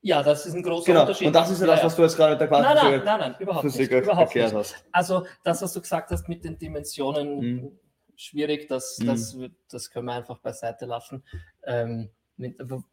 [0.00, 1.00] Ja, das ist ein großer genau.
[1.02, 1.26] Unterschied.
[1.26, 3.30] Und das ist ja, das, was du jetzt gerade mit der Quantenphysik nein, nein, nein,
[3.32, 4.74] nein, überhaupt nicht, überhaupt erklärt nicht.
[4.74, 4.84] hast.
[4.92, 7.78] Also das, was du gesagt hast mit den Dimensionen, hm.
[8.16, 9.06] schwierig, das, hm.
[9.06, 9.36] das,
[9.68, 11.24] das können wir einfach beiseite lassen.
[11.66, 12.10] Ähm,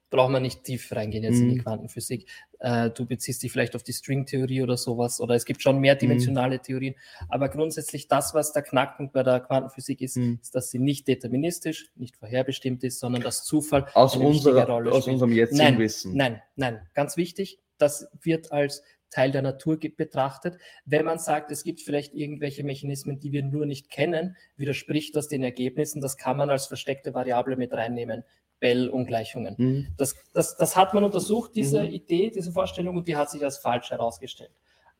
[0.09, 1.43] braucht man nicht tief reingehen jetzt mhm.
[1.43, 1.63] in die mhm.
[1.63, 2.27] Quantenphysik.
[2.59, 6.57] Äh, du beziehst dich vielleicht auf die Stringtheorie oder sowas, oder es gibt schon mehrdimensionale
[6.57, 6.61] mhm.
[6.61, 6.95] Theorien.
[7.29, 10.39] Aber grundsätzlich das, was der Knackpunkt bei der Quantenphysik ist, mhm.
[10.41, 15.07] ist, dass sie nicht deterministisch, nicht vorherbestimmt ist, sondern dass Zufall aus, unserer, Rolle aus
[15.07, 16.15] unserem jetzigen nein, Wissen.
[16.15, 17.59] Nein, nein, ganz wichtig.
[17.77, 20.57] Das wird als Teil der Natur betrachtet.
[20.83, 25.27] Wenn man sagt, es gibt vielleicht irgendwelche Mechanismen, die wir nur nicht kennen, widerspricht das
[25.27, 26.01] den Ergebnissen.
[26.01, 28.23] Das kann man als versteckte Variable mit reinnehmen.
[28.65, 29.55] Bell-Ungleichungen.
[29.59, 29.87] Mhm.
[29.95, 31.89] Das, das, das hat man untersucht, diese mhm.
[31.89, 34.49] Idee, diese Vorstellung, und die hat sich als falsch herausgestellt.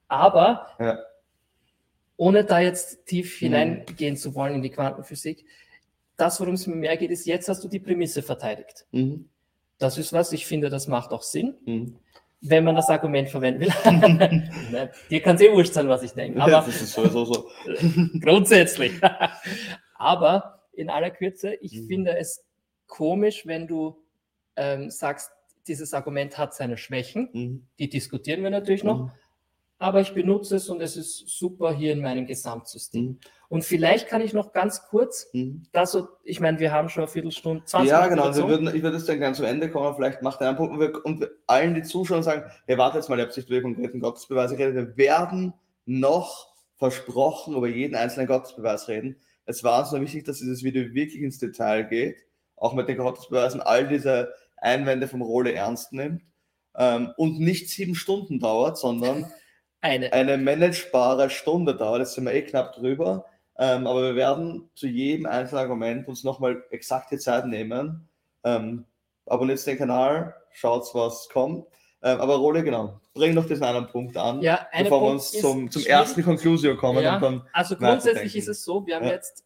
[0.08, 1.00] Aber ja.
[2.16, 3.46] ohne da jetzt tief mhm.
[3.46, 5.46] hineingehen zu wollen in die Quantenphysik,
[6.16, 8.86] das, worum es mir mehr geht, ist, jetzt hast du die Prämisse verteidigt.
[8.92, 9.30] Mhm.
[9.80, 11.96] Das ist was, ich finde, das macht auch Sinn, mhm.
[12.42, 14.90] wenn man das Argument verwenden will.
[15.10, 16.40] Dir kann es eh wurscht sein, was ich denke.
[16.40, 17.50] Aber das ist sowieso so.
[18.22, 18.94] grundsätzlich.
[19.96, 21.88] Aber in aller Kürze, ich mhm.
[21.88, 22.44] finde es
[22.88, 23.98] komisch, wenn du
[24.56, 25.32] ähm, sagst,
[25.68, 27.30] dieses Argument hat seine Schwächen.
[27.34, 27.68] Mhm.
[27.80, 29.03] Die diskutieren wir natürlich noch.
[29.06, 29.12] Mhm.
[29.78, 33.06] Aber ich benutze es und es ist super hier in meinem Gesamtsystem.
[33.06, 33.20] Mhm.
[33.49, 35.64] Und vielleicht kann ich noch ganz kurz, mhm.
[35.74, 38.82] das so, ich meine, wir haben schon eine Viertelstunde, 20 Ja, genau, wir würden, ich
[38.84, 41.20] würde es dann gerne zum Ende kommen, vielleicht macht er einen Punkt und, wir, und
[41.20, 44.56] wir allen, die zuschauen, sagen, hey, warte jetzt mal, ihr habt sich über konkreten Gottesbeweise
[44.56, 45.53] geredet, wir werden
[45.86, 49.18] noch versprochen über jeden einzelnen Gottesbeweis reden.
[49.45, 52.26] Es war uns nur wichtig, dass dieses Video wirklich ins Detail geht
[52.57, 56.23] auch mit den Gottesbeweisen, all diese Einwände vom Rolle ernst nimmt
[56.77, 59.32] ähm, und nicht sieben Stunden dauert, sondern
[59.82, 61.99] eine, eine managebare Stunde dauert.
[61.99, 63.26] Jetzt sind wir eh knapp drüber.
[63.57, 68.10] Ähm, aber wir werden zu jedem einzelnen Argument uns nochmal exakt die Zeit nehmen.
[68.44, 68.86] Ähm,
[69.26, 71.65] abonniert den Kanal, schaut, was kommt.
[72.03, 75.32] Ähm, aber Rolle, genau, bring noch diesen einen Punkt an, ja, bevor Punkt wir uns
[75.32, 77.02] zum, zum ersten Conclusio kommen.
[77.02, 77.19] Ja,
[77.53, 79.14] also grundsätzlich ist es so, wir haben ja.
[79.14, 79.44] jetzt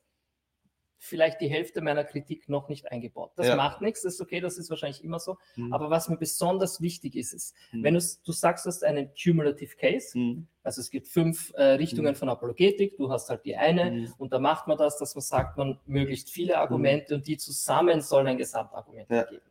[0.99, 3.31] vielleicht die Hälfte meiner Kritik noch nicht eingebaut.
[3.37, 3.55] Das ja.
[3.55, 5.37] macht nichts, das ist okay, das ist wahrscheinlich immer so.
[5.55, 5.73] Mhm.
[5.73, 7.83] Aber was mir besonders wichtig ist, ist, mhm.
[7.83, 10.47] wenn du sagst, du hast einen Cumulative Case, mhm.
[10.61, 12.17] also es gibt fünf äh, Richtungen mhm.
[12.17, 14.13] von Apologetik, du hast halt die eine mhm.
[14.17, 16.59] und da macht man das, dass man sagt, man möglichst viele mhm.
[16.59, 19.21] Argumente und die zusammen sollen ein Gesamtargument ja.
[19.21, 19.45] ergeben.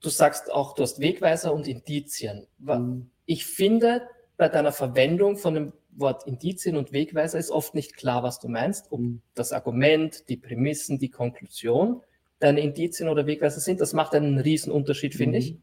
[0.00, 2.46] Du sagst auch, du hast Wegweiser und Indizien.
[3.26, 8.22] Ich finde, bei deiner Verwendung von dem Wort Indizien und Wegweiser ist oft nicht klar,
[8.22, 9.22] was du meinst, ob mhm.
[9.34, 12.02] das Argument, die Prämissen, die Konklusion
[12.38, 13.80] deine Indizien oder Wegweiser sind.
[13.80, 15.44] Das macht einen riesen Unterschied, finde mhm.
[15.44, 15.56] ich.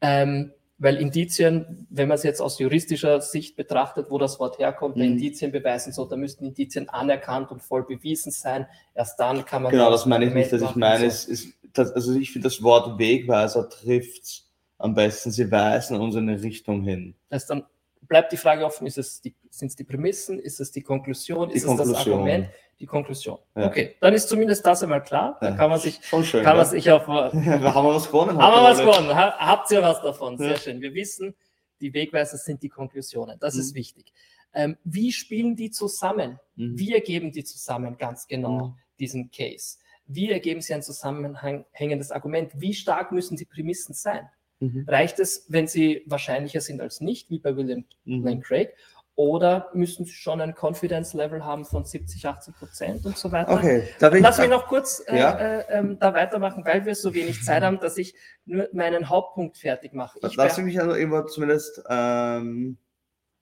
[0.00, 4.96] Ähm, weil Indizien, wenn man es jetzt aus juristischer Sicht betrachtet, wo das Wort herkommt,
[4.96, 5.02] mhm.
[5.02, 8.66] Indizien beweisen so, da müssten Indizien anerkannt und voll bewiesen sein.
[8.94, 9.72] Erst dann kann man.
[9.72, 11.30] Genau, das meine ich nicht, dass ich meine, so.
[11.30, 14.44] ist, das, also ich finde, das Wort Wegweiser trifft
[14.78, 15.30] am besten.
[15.30, 17.14] Sie weisen uns in eine Richtung hin.
[17.28, 17.64] Das dann
[18.10, 21.48] bleibt die Frage offen, ist es die, sind es die Prämissen, ist es die Konklusion,
[21.48, 21.94] die ist Konklusion.
[21.96, 22.48] es das Argument,
[22.80, 23.38] die Konklusion.
[23.54, 23.68] Ja.
[23.68, 25.38] Okay, dann ist zumindest das einmal klar.
[25.40, 27.06] Dann kann man sich, Schon schön, kann man sich auf.
[27.08, 28.36] haben wir was gewonnen?
[28.36, 29.14] Haben wir was gewonnen?
[29.14, 30.36] Habt ihr was davon?
[30.36, 30.80] Sehr schön.
[30.80, 31.36] Wir wissen,
[31.80, 33.38] die Wegweiser sind die Konklusionen.
[33.38, 33.60] Das mhm.
[33.60, 34.12] ist wichtig.
[34.52, 36.40] Ähm, wie spielen die zusammen?
[36.56, 36.76] Mhm.
[36.76, 38.74] Wie ergeben die zusammen ganz genau mhm.
[38.98, 39.78] diesen Case?
[40.06, 42.50] Wie ergeben sie ein zusammenhängendes Argument?
[42.56, 44.28] Wie stark müssen die Prämissen sein?
[44.60, 44.84] Mhm.
[44.86, 48.24] Reicht es, wenn sie wahrscheinlicher sind als nicht, wie bei William mhm.
[48.24, 48.74] Lane Craig?
[49.16, 53.52] Oder müssen sie schon ein Confidence-Level haben von 70, 80 Prozent und so weiter?
[53.52, 55.32] Okay, Lass mich noch kurz äh, ja.
[55.32, 58.14] äh, äh, da weitermachen, weil wir so wenig Zeit haben, dass ich
[58.46, 60.18] nur meinen Hauptpunkt fertig mache.
[60.22, 61.82] Ich Lass mich also immer zumindest.
[61.90, 62.78] Ähm,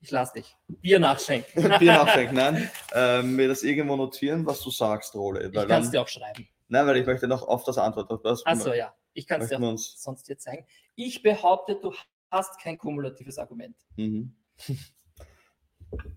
[0.01, 0.57] ich lasse dich.
[0.66, 1.62] Bier nachschenken.
[1.78, 2.70] Bier nachschenken, nein.
[2.93, 5.47] Ähm, mir das irgendwo notieren, was du sagst, Role.
[5.47, 6.49] Ich kann es dir auch schreiben.
[6.69, 8.11] Nein, weil ich möchte noch auf das Antwort.
[8.45, 8.95] Achso, ja.
[9.12, 10.66] Ich kann es dir sonst dir zeigen.
[11.00, 11.94] Ich behaupte, du
[12.28, 13.76] hast kein kumulatives Argument.
[13.94, 14.34] Mhm.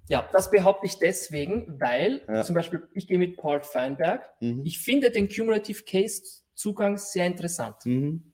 [0.09, 2.43] Ja, das behaupte ich deswegen, weil ja.
[2.43, 4.27] zum Beispiel ich gehe mit Paul Feinberg.
[4.41, 4.65] Mhm.
[4.65, 6.23] Ich finde den Cumulative Case
[6.55, 7.75] Zugang sehr interessant.
[7.85, 8.33] Mhm.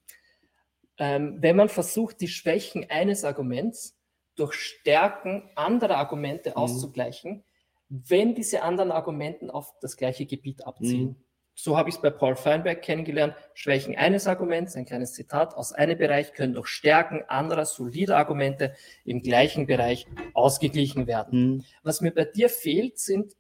[0.97, 3.99] Ähm, wenn man versucht, die Schwächen eines Arguments
[4.35, 6.55] durch Stärken anderer Argumente mhm.
[6.55, 7.43] auszugleichen,
[7.89, 11.26] wenn diese anderen Argumenten auf das gleiche Gebiet abziehen.
[11.59, 15.73] So habe ich es bei Paul Feinberg kennengelernt, Schwächen eines Arguments, ein kleines Zitat, aus
[15.73, 18.75] einem Bereich können durch Stärken anderer solider Argumente
[19.05, 20.05] im gleichen Bereich
[20.35, 21.55] ausgeglichen werden.
[21.55, 21.63] Mhm.
[21.81, 23.33] Was mir bei dir fehlt, sind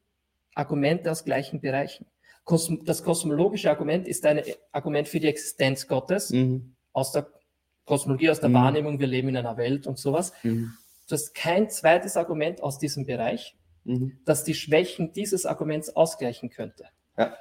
[0.55, 2.07] Argumente aus gleichen Bereichen.
[2.85, 4.41] Das kosmologische Argument ist ein
[4.71, 6.73] Argument für die Existenz Gottes, mhm.
[6.93, 7.27] aus der
[7.85, 8.55] Kosmologie, aus der mhm.
[8.55, 10.33] Wahrnehmung, wir leben in einer Welt und sowas.
[10.41, 10.73] Mhm.
[11.07, 14.17] Du hast kein zweites Argument aus diesem Bereich, mhm.
[14.25, 16.85] das die Schwächen dieses Arguments ausgleichen könnte.
[17.15, 17.37] Ja.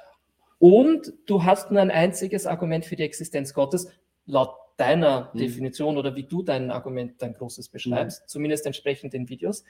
[0.59, 3.87] Und du hast nur ein einziges Argument für die Existenz Gottes,
[4.25, 5.39] laut deiner mhm.
[5.39, 8.27] Definition oder wie du dein Argument, dein großes beschreibst, mhm.
[8.27, 9.63] zumindest entsprechend den Videos.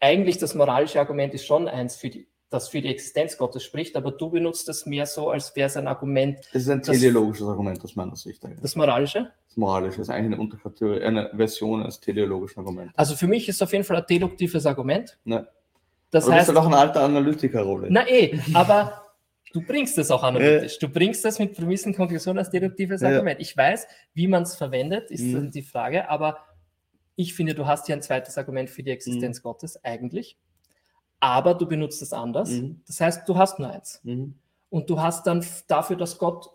[0.00, 3.96] Eigentlich das moralische Argument ist schon eins, für die, das für die Existenz Gottes spricht,
[3.96, 6.38] aber du benutzt es mehr so, als wäre es ein Argument.
[6.52, 8.44] Das ist ein teleologisches Argument aus meiner Sicht.
[8.44, 8.60] Eigentlich.
[8.60, 9.30] Das moralische?
[9.48, 12.92] Das moralische ist eigentlich eine Unterkategorie, eine Version eines teleologischen Arguments.
[12.96, 15.16] Also für mich ist es auf jeden Fall ein deduktives Argument.
[15.24, 15.46] Ne.
[16.10, 17.88] Das aber heißt, du bist ja noch ein alter Analytiker-Rolle.
[17.90, 19.03] Na eh, aber
[19.54, 20.80] Du bringst es auch analytisch.
[20.80, 23.38] Du bringst das mit Prämissen, Konklusion als deduktives Argument.
[23.38, 25.52] Ich weiß, wie man es verwendet, ist mhm.
[25.52, 26.38] die Frage, aber
[27.14, 29.42] ich finde, du hast hier ein zweites Argument für die Existenz mhm.
[29.44, 30.36] Gottes eigentlich,
[31.20, 32.50] aber du benutzt es anders.
[32.50, 32.80] Mhm.
[32.88, 34.00] Das heißt, du hast nur eins.
[34.02, 34.34] Mhm.
[34.70, 36.50] Und du hast dann dafür, dass Gott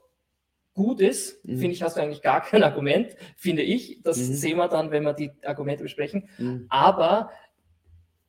[0.74, 1.58] gut ist, mhm.
[1.58, 4.02] finde ich, hast du eigentlich gar kein Argument, finde ich.
[4.04, 4.34] Das mhm.
[4.34, 6.28] sehen wir dann, wenn wir die Argumente besprechen.
[6.68, 7.32] Aber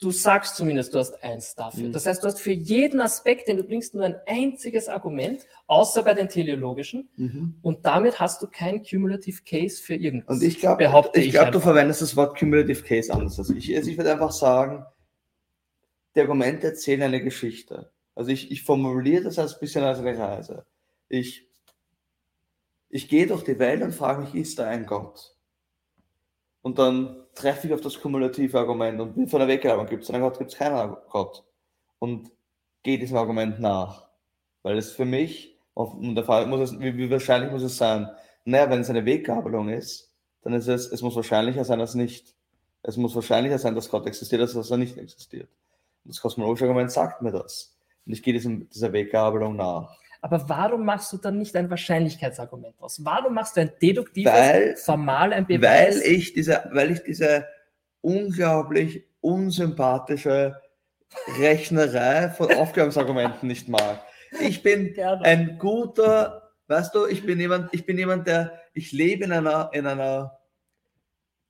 [0.01, 1.89] du sagst zumindest, du hast eins dafür.
[1.89, 1.93] Mhm.
[1.93, 6.03] Das heißt, du hast für jeden Aspekt, den du bringst, nur ein einziges Argument, außer
[6.03, 7.11] bei den teleologischen.
[7.17, 7.55] Mhm.
[7.63, 10.39] Und damit hast du kein Cumulative Case für irgendwas.
[10.39, 13.77] Und ich glaube, ich, ich glaube, du verwendest das Wort Cumulative Case anders als ich.
[13.77, 14.85] Also ich würde einfach sagen,
[16.15, 17.93] die Argumente erzählen eine Geschichte.
[18.15, 20.67] Also ich, ich formuliere das als ein bisschen als eine Reise.
[21.09, 21.47] Ich,
[22.89, 25.37] ich gehe durch die Welt und frage mich, ist da ein Gott?
[26.63, 30.11] Und dann treffe ich auf das kumulative Argument und bin von der Weggehalten, gibt es
[30.11, 31.45] einen Gott, gibt es keinen Gott.
[31.99, 32.31] Und
[32.83, 34.09] gehe diesem Argument nach.
[34.63, 38.09] Weil es für mich, und der Fall muss es, wie, wie wahrscheinlich muss es sein?
[38.45, 40.13] Naja, wenn es eine Weggabelung ist,
[40.43, 42.35] dann ist es, es muss wahrscheinlicher sein als nicht.
[42.83, 45.49] Es muss wahrscheinlicher sein, dass Gott existiert, als dass er nicht existiert.
[46.05, 47.77] Und das kosmologische Argument sagt mir das.
[48.07, 49.99] Und ich gehe diesem, dieser Weggabelung nach.
[50.23, 53.05] Aber warum machst du dann nicht ein Wahrscheinlichkeitsargument aus?
[53.05, 56.01] Warum machst du ein deduktives, weil, formal ein Beweis?
[56.01, 57.47] Weil ich diese, weil ich diese
[58.03, 60.61] unglaublich unsympathische
[61.39, 64.03] Rechnerei von Aufklärungsargumenten nicht mag.
[64.41, 65.25] Ich bin Gerne.
[65.25, 69.71] ein guter, weißt du, ich bin jemand, ich bin jemand, der, ich lebe in einer,
[69.73, 70.39] in einer,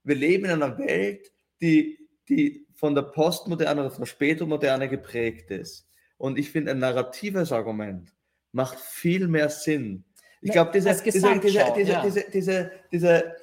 [0.05, 1.31] wir leben in einer Welt,
[1.61, 1.99] die,
[2.29, 5.89] die von der Postmoderne oder von der Spätmoderne geprägt ist.
[6.17, 8.13] Und ich finde ein narratives Argument
[8.53, 10.05] macht viel mehr Sinn.
[10.43, 13.37] Ich glaube, diese, diese, diese, diese, diese,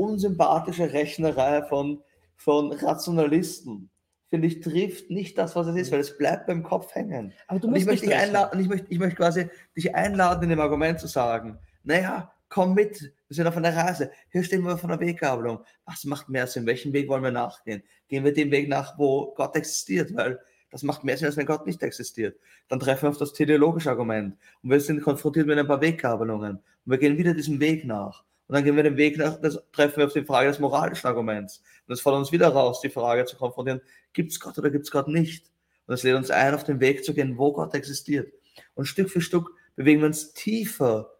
[0.00, 2.02] unsympathische Rechnerei von,
[2.36, 3.90] von Rationalisten,
[4.28, 7.32] finde ich, trifft nicht das, was es ist, weil es bleibt beim Kopf hängen.
[7.48, 10.50] Aber du musst ich möchte dich einladen, ich möchte, ich möchte quasi dich einladen, in
[10.50, 14.78] dem Argument zu sagen, naja, komm mit, wir sind auf einer Reise, hier stehen wir
[14.78, 15.60] von der Weggabelung.
[15.84, 16.66] Was macht mehr Sinn?
[16.66, 17.82] Welchen Weg wollen wir nachgehen?
[18.08, 20.14] Gehen wir den Weg nach, wo Gott existiert?
[20.14, 20.40] Weil
[20.70, 22.38] das macht mehr Sinn, als wenn Gott nicht existiert.
[22.68, 26.56] Dann treffen wir auf das teleologische Argument und wir sind konfrontiert mit ein paar Weggabelungen
[26.56, 28.24] und wir gehen wieder diesem Weg nach.
[28.46, 31.06] Und dann gehen wir den Weg nach, das treffen wir auf die Frage des moralischen
[31.06, 31.58] Arguments.
[31.58, 33.80] Und das fordert uns wieder raus, die Frage zu konfrontieren,
[34.12, 35.46] gibt es Gott oder gibt es Gott nicht?
[35.86, 38.32] Und das lädt uns ein, auf den Weg zu gehen, wo Gott existiert.
[38.74, 41.14] Und Stück für Stück bewegen wir uns tiefer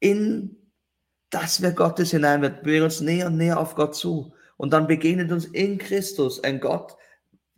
[0.00, 0.56] in
[1.30, 4.34] das, wer Gott ist, hinein wird, bewegen uns näher und näher auf Gott zu.
[4.56, 6.96] Und dann begegnet uns in Christus ein Gott,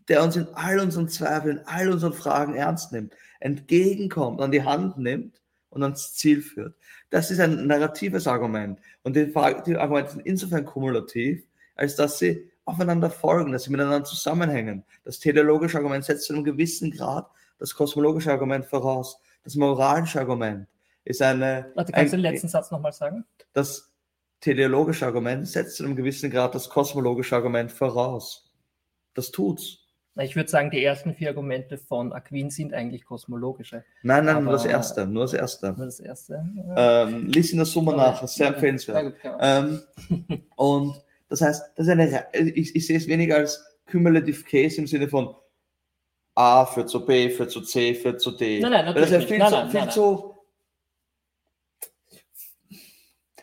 [0.09, 4.63] der uns in all unseren Zweifeln, in all unseren Fragen ernst nimmt, entgegenkommt, an die
[4.63, 5.41] Hand nimmt
[5.71, 6.75] und ans Ziel führt.
[7.11, 8.79] Das ist ein narratives Argument.
[9.03, 11.45] Und die, die Argumente sind insofern kumulativ,
[11.75, 14.85] als dass sie aufeinander folgen, dass sie miteinander zusammenhängen.
[15.05, 17.29] Das teleologische Argument setzt zu einem gewissen Grad
[17.59, 19.21] das kosmologische Argument voraus.
[19.43, 20.67] Das moralische Argument
[21.05, 21.71] ist eine.
[21.75, 23.25] Warte, kannst du den letzten Satz nochmal sagen?
[23.53, 23.93] Das
[24.41, 28.51] teleologische Argument setzt zu einem gewissen Grad das kosmologische Argument voraus.
[29.15, 29.84] Das tut's.
[30.17, 33.85] Ich würde sagen, die ersten vier Argumente von Aquin sind eigentlich kosmologische.
[34.05, 35.07] Nein, nein, nur das erste.
[35.07, 35.73] Nur das erste.
[35.73, 36.49] Nur das erste.
[36.77, 39.15] Ähm, lies in der Summe nach, sehr empfehlenswert.
[39.41, 39.81] Ähm,
[40.55, 44.87] und das heißt, das ist eine, ich, ich sehe es weniger als cumulative case im
[44.87, 45.35] Sinne von
[46.37, 48.61] A führt zu B, führt zu C, führt zu D.
[48.61, 50.35] Nein, nein, natürlich das ist viel, nein, zu, nein, viel nein, zu.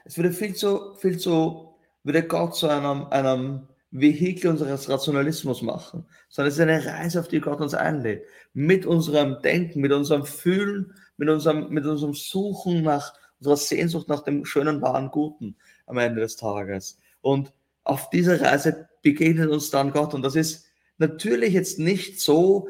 [0.06, 6.06] Es würde viel zu, viel zu, würde Gott zu einem, einem Vehikel unseres Rationalismus machen,
[6.30, 8.24] sondern es ist eine Reise, auf die Gott uns einlädt.
[8.54, 14.24] Mit unserem Denken, mit unserem Fühlen, mit unserem, mit unserem Suchen nach, unserer Sehnsucht nach
[14.24, 15.58] dem schönen, wahren, Guten
[15.88, 16.98] am Ende des Tages.
[17.20, 17.52] Und
[17.84, 20.14] auf dieser Reise begegnet uns dann Gott.
[20.14, 22.70] Und das ist natürlich jetzt nicht so,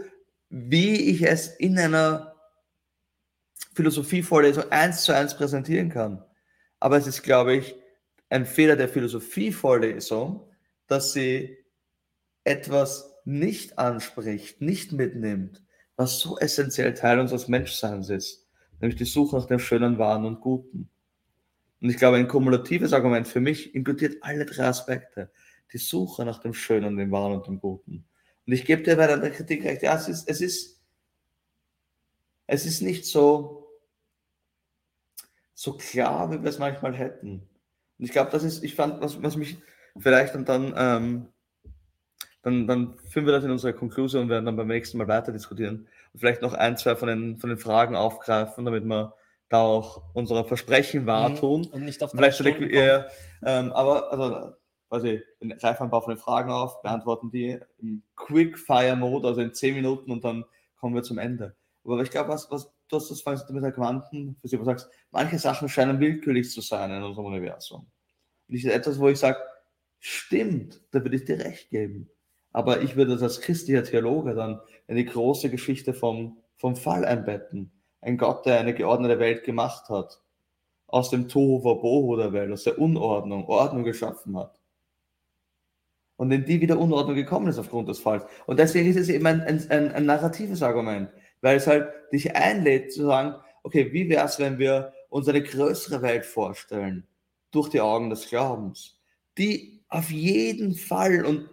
[0.50, 2.36] wie ich es in einer
[3.74, 6.24] Philosophievorlesung eins zu eins präsentieren kann.
[6.80, 7.76] Aber es ist, glaube ich,
[8.30, 10.48] ein Fehler der Philosophievorlesung,
[10.92, 11.58] dass sie
[12.44, 15.64] etwas nicht anspricht, nicht mitnimmt,
[15.96, 18.48] was so essentiell Teil unseres Menschseins ist,
[18.82, 20.90] nämlich die Suche nach dem Schönen, Wahren und Guten.
[21.80, 25.32] Und ich glaube, ein kumulatives Argument für mich inkludiert alle drei Aspekte.
[25.72, 28.06] Die Suche nach dem Schönen, dem Wahren und dem Guten.
[28.46, 30.82] Und ich gebe dir bei der Kritik recht, ja, es ist, es ist,
[32.48, 33.70] es ist nicht so,
[35.54, 37.48] so klar, wie wir es manchmal hätten.
[37.98, 39.58] Und ich glaube, das ist, ich fand, was, was mich
[39.98, 41.28] vielleicht und dann, ähm,
[42.42, 45.32] dann, dann führen wir das in unsere Konklusion und werden dann beim nächsten Mal weiter
[45.32, 49.14] diskutieren und vielleicht noch ein, zwei von den, von den Fragen aufgreifen, damit wir
[49.50, 51.66] da auch unsere Versprechen wahrtun.
[51.68, 53.06] Und nicht auf Vielleicht direkt, ja,
[53.44, 54.54] ähm, aber also
[54.92, 55.24] also wir
[55.58, 60.12] greifen ein paar von den Fragen auf, beantworten die im Quick-Fire-Mode, also in 10 Minuten
[60.12, 60.44] und dann
[60.76, 61.56] kommen wir zum Ende.
[61.86, 64.66] Aber ich glaube, was, was, du hast das vorhin mit der Quanten, für sie du
[64.66, 67.90] sagst, manche Sachen scheinen willkürlich zu sein in unserem Universum.
[68.50, 69.38] Und ich etwas, wo ich sage,
[70.02, 72.10] stimmt, da würde ich dir recht geben.
[72.52, 77.06] Aber ich würde das als christlicher Theologe dann in die große Geschichte vom, vom Fall
[77.06, 77.72] einbetten.
[78.02, 80.22] Ein Gott, der eine geordnete Welt gemacht hat,
[80.88, 84.62] aus dem Tohu Wabohu der Welt, aus der Unordnung, Ordnung geschaffen hat
[86.22, 88.24] und in die wieder Unordnung gekommen ist aufgrund des Falls.
[88.46, 91.10] Und deswegen ist es eben ein, ein, ein narratives Argument,
[91.42, 93.34] weil es halt dich einlädt zu sagen,
[93.64, 97.08] okay, wie wäre es, wenn wir uns eine größere Welt vorstellen,
[97.50, 99.02] durch die Augen des Glaubens,
[99.40, 101.50] die auf jeden Fall und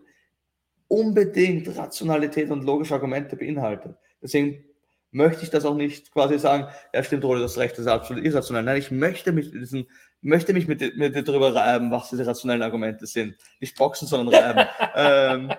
[0.86, 3.96] unbedingt Rationalität und logische Argumente beinhaltet.
[4.22, 4.64] Deswegen
[5.10, 8.62] möchte ich das auch nicht quasi sagen, ja stimmt, Rolle, das Recht ist absolut irrational.
[8.62, 9.86] Nein, ich möchte mich mit diesen
[10.20, 13.36] möchte mich mit, mit dir darüber reiben, was diese rationellen Argumente sind.
[13.60, 14.68] Nicht boxen, sondern reiben.
[14.94, 15.52] ähm,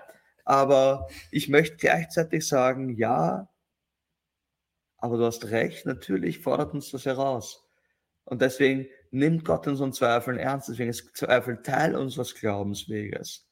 [0.45, 3.49] aber ich möchte gleichzeitig sagen, ja,
[4.97, 7.65] aber du hast recht, natürlich fordert uns das heraus.
[8.25, 10.69] Und deswegen nimmt Gott unseren Zweifeln ernst.
[10.69, 13.47] Deswegen ist Zweifel Teil unseres Glaubensweges,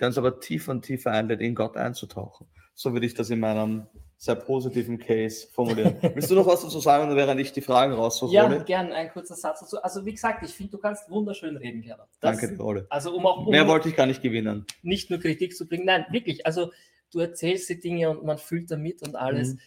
[0.00, 2.48] der uns aber tiefer und tiefer einlädt, in Gott einzutauchen.
[2.74, 3.86] So würde ich das in meinem
[4.18, 5.96] sehr positiven Case formulieren.
[6.14, 8.32] Willst du noch was dazu sagen, während ich die Fragen raussuche?
[8.32, 9.80] Ja, gerne ein kurzer Satz dazu.
[9.82, 12.08] Also wie gesagt, ich finde, du kannst wunderschön reden, Gerhard.
[12.20, 12.86] Das, Danke, Ole.
[12.88, 14.66] Also um auch um mehr wollte ich gar nicht gewinnen.
[14.82, 16.46] Nicht nur Kritik zu bringen, nein, wirklich.
[16.46, 16.72] Also
[17.12, 19.54] du erzählst die Dinge und man fühlt damit und alles.
[19.54, 19.60] Mhm.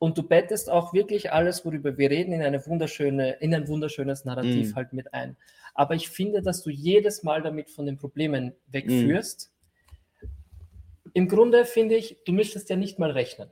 [0.00, 4.24] Und du bettest auch wirklich alles, worüber wir reden, in eine wunderschöne, in ein wunderschönes
[4.24, 4.74] Narrativ mhm.
[4.74, 5.36] halt mit ein.
[5.74, 9.52] Aber ich finde, dass du jedes Mal damit von den Problemen wegführst.
[10.22, 10.28] Mhm.
[11.12, 13.50] Im Grunde finde ich, du müsstest ja nicht mal rechnen.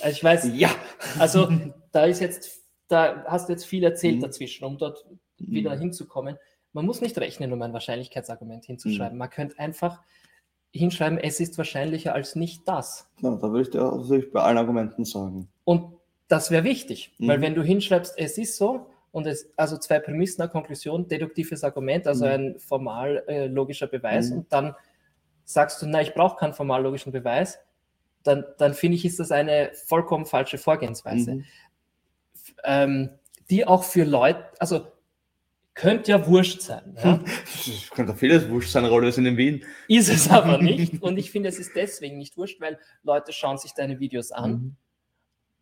[0.00, 0.74] Also ich weiß, ja,
[1.20, 1.48] also
[1.92, 4.22] da ist jetzt, da hast du jetzt viel erzählt mhm.
[4.22, 5.06] dazwischen, um dort
[5.38, 6.36] wieder hinzukommen.
[6.72, 9.14] Man muss nicht rechnen, um ein Wahrscheinlichkeitsargument hinzuschreiben.
[9.14, 9.20] Mhm.
[9.20, 10.02] Man könnte einfach
[10.76, 13.08] hinschreiben, es ist wahrscheinlicher als nicht das.
[13.20, 15.48] Ja, da würde ich dir auch würde ich bei allen Argumenten sagen.
[15.64, 15.96] Und
[16.28, 17.42] das wäre wichtig, weil mhm.
[17.42, 22.06] wenn du hinschreibst, es ist so, und es, also zwei Prämissen, eine Konklusion, deduktives Argument,
[22.06, 22.30] also mhm.
[22.30, 24.38] ein formal äh, logischer Beweis, mhm.
[24.38, 24.74] und dann
[25.44, 27.58] sagst du, na, ich brauche keinen formal logischen Beweis,
[28.24, 31.36] dann, dann finde ich, ist das eine vollkommen falsche Vorgehensweise.
[31.36, 31.44] Mhm.
[32.64, 33.10] Ähm,
[33.48, 34.86] die auch für Leute, also
[35.76, 36.96] könnte ja wurscht sein.
[36.96, 37.22] Ja?
[37.44, 39.64] Es könnte vieles wurscht sein, Rolle ist in Wien.
[39.86, 41.00] Ist es aber nicht.
[41.02, 44.50] Und ich finde, es ist deswegen nicht wurscht, weil Leute schauen sich deine Videos an
[44.50, 44.76] mhm.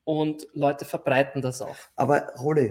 [0.04, 1.76] und Leute verbreiten das auch.
[1.96, 2.70] Aber Rolle,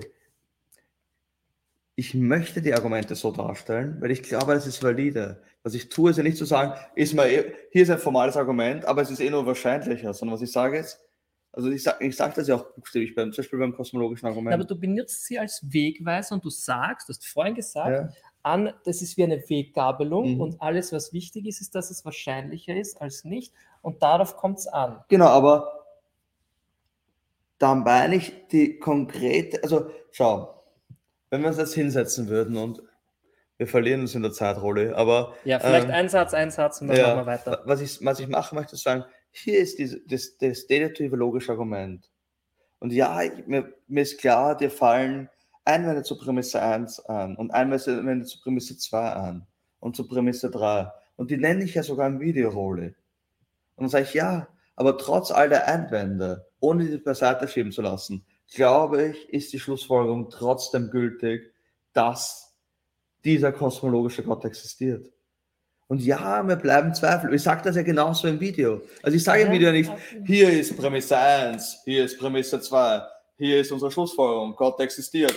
[1.95, 5.43] ich möchte die Argumente so darstellen, weil ich glaube, es ist valide.
[5.61, 8.35] Was ich tue, ist ja nicht zu sagen, ist mal, eh, hier ist ein formales
[8.35, 10.99] Argument, aber es ist eh nur wahrscheinlicher, sondern was ich sage ist,
[11.53, 14.51] also ich sage ich sag das ja auch buchstäblich, beim, zum Beispiel beim kosmologischen Argument.
[14.51, 18.09] Ja, aber du benutzt sie als Wegweiser und du sagst, du hast vorhin gesagt, ja.
[18.41, 20.41] an, das ist wie eine Weggabelung mhm.
[20.41, 24.59] und alles, was wichtig ist, ist, dass es wahrscheinlicher ist als nicht und darauf kommt
[24.59, 25.03] es an.
[25.09, 25.85] Genau, aber
[27.59, 30.63] da meine ich die konkrete, also schau,
[31.29, 32.81] wenn wir uns jetzt hinsetzen würden und
[33.57, 35.35] wir verlieren uns in der Zeitrolle, aber.
[35.45, 37.61] Ja, vielleicht ähm, ein Satz, ein Satz und dann ja, machen wir weiter.
[37.65, 41.51] Was ich, was ich machen möchte, ist sagen, hier ist diese, das, das deductive logische
[41.51, 42.09] Argument.
[42.79, 45.29] Und ja, mir, mir ist klar, dir fallen
[45.65, 49.47] Einwände zur Prämisse 1 an und Einwände zur Prämisse 2 an
[49.79, 50.91] und zur Prämisse 3.
[51.15, 52.95] Und die nenne ich ja sogar im Videorolle.
[53.75, 57.81] Und dann sage ich, ja, aber trotz all der Einwände, ohne die beiseite schieben zu
[57.81, 61.53] lassen, glaube ich, ist die Schlussfolgerung trotzdem gültig,
[61.93, 62.55] dass
[63.23, 65.11] dieser kosmologische Gott existiert.
[65.87, 67.33] Und ja, wir bleiben Zweifel.
[67.33, 68.81] Ich sage das ja genauso im Video.
[69.01, 69.91] Also ich sage im Video nicht,
[70.25, 73.01] hier ist Prämisse 1, hier ist Prämisse 2,
[73.37, 75.35] hier ist unsere Schlussfolgerung, Gott existiert.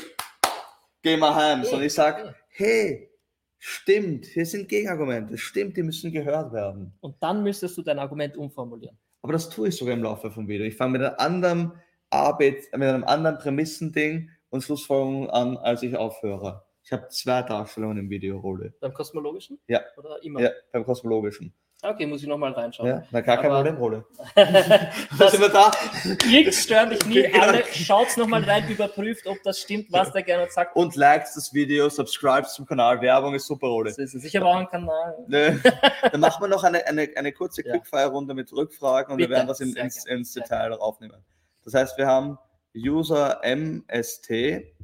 [1.03, 1.65] Geh mal heim.
[1.65, 3.11] Sondern ich sage, hey,
[3.59, 6.95] stimmt, hier sind Gegenargumente, stimmt, die müssen gehört werden.
[7.01, 8.99] Und dann müsstest du dein Argument umformulieren.
[9.23, 10.67] Aber das tue ich sogar im Laufe vom Video.
[10.67, 11.73] Ich fange mit einem anderen
[12.11, 16.66] Arbeit, mit einem anderen Prämissending und Schlussfolgerungen an, als ich aufhöre.
[16.87, 18.73] Ich habe zwei Darstellungen im Videorolle.
[18.79, 19.59] Beim kosmologischen?
[19.67, 19.81] Ja.
[19.97, 20.41] Oder immer?
[20.41, 21.53] Ja, beim kosmologischen.
[21.83, 22.89] Okay, muss ich nochmal reinschauen.
[22.89, 24.05] Ja, na gar kein Problem, Rolle.
[24.37, 25.73] da sind wir da.
[26.19, 27.27] Klicks stören dich nie.
[27.41, 30.77] Alle schaut nochmal rein, überprüft, ob das stimmt, was der gerne sagt.
[30.77, 33.01] Und likes das Video, subscribes zum Kanal.
[33.01, 33.93] Werbung ist super, Rolle.
[33.93, 34.23] So ist es.
[34.23, 35.25] Ich habe auch einen Kanal.
[35.27, 35.61] Ne.
[36.13, 39.31] Dann machen wir noch eine, eine, eine kurze Quickfire-Runde mit Rückfragen und Bitte.
[39.31, 41.21] wir werden das in, ins, ins Detail aufnehmen.
[41.65, 42.39] Das heißt, wir haben
[42.77, 44.76] User MST.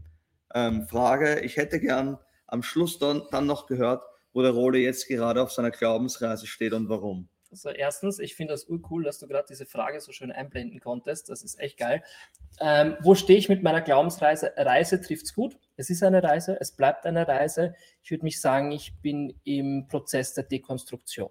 [0.55, 5.09] Ähm, Frage, ich hätte gern am Schluss dann, dann noch gehört, wo der Rode jetzt
[5.09, 7.29] gerade auf seiner Glaubensreise steht und warum.
[7.53, 11.29] Also erstens, ich finde das urcool, dass du gerade diese Frage so schön einblenden konntest.
[11.29, 12.03] Das ist echt geil.
[12.61, 14.55] Ähm, wo stehe ich mit meiner Glaubensreise?
[14.57, 15.59] Reise trifft es gut.
[15.77, 17.75] Es ist eine Reise, es bleibt eine Reise.
[18.03, 21.29] Ich würde mich sagen, ich bin im Prozess der Dekonstruktion.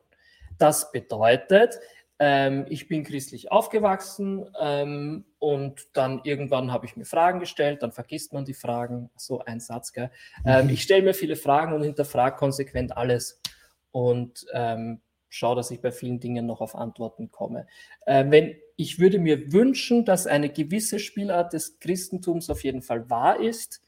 [0.59, 1.79] Das bedeutet,
[2.23, 7.91] ähm, ich bin christlich aufgewachsen ähm, und dann irgendwann habe ich mir Fragen gestellt, dann
[7.91, 10.11] vergisst man die Fragen, so ein Satz, gell?
[10.45, 13.41] Ähm, ich stelle mir viele Fragen und hinterfrage konsequent alles
[13.89, 17.65] und ähm, schaue, dass ich bei vielen Dingen noch auf Antworten komme.
[18.05, 23.09] Äh, wenn ich würde mir wünschen, dass eine gewisse Spielart des Christentums auf jeden Fall
[23.09, 23.81] wahr ist,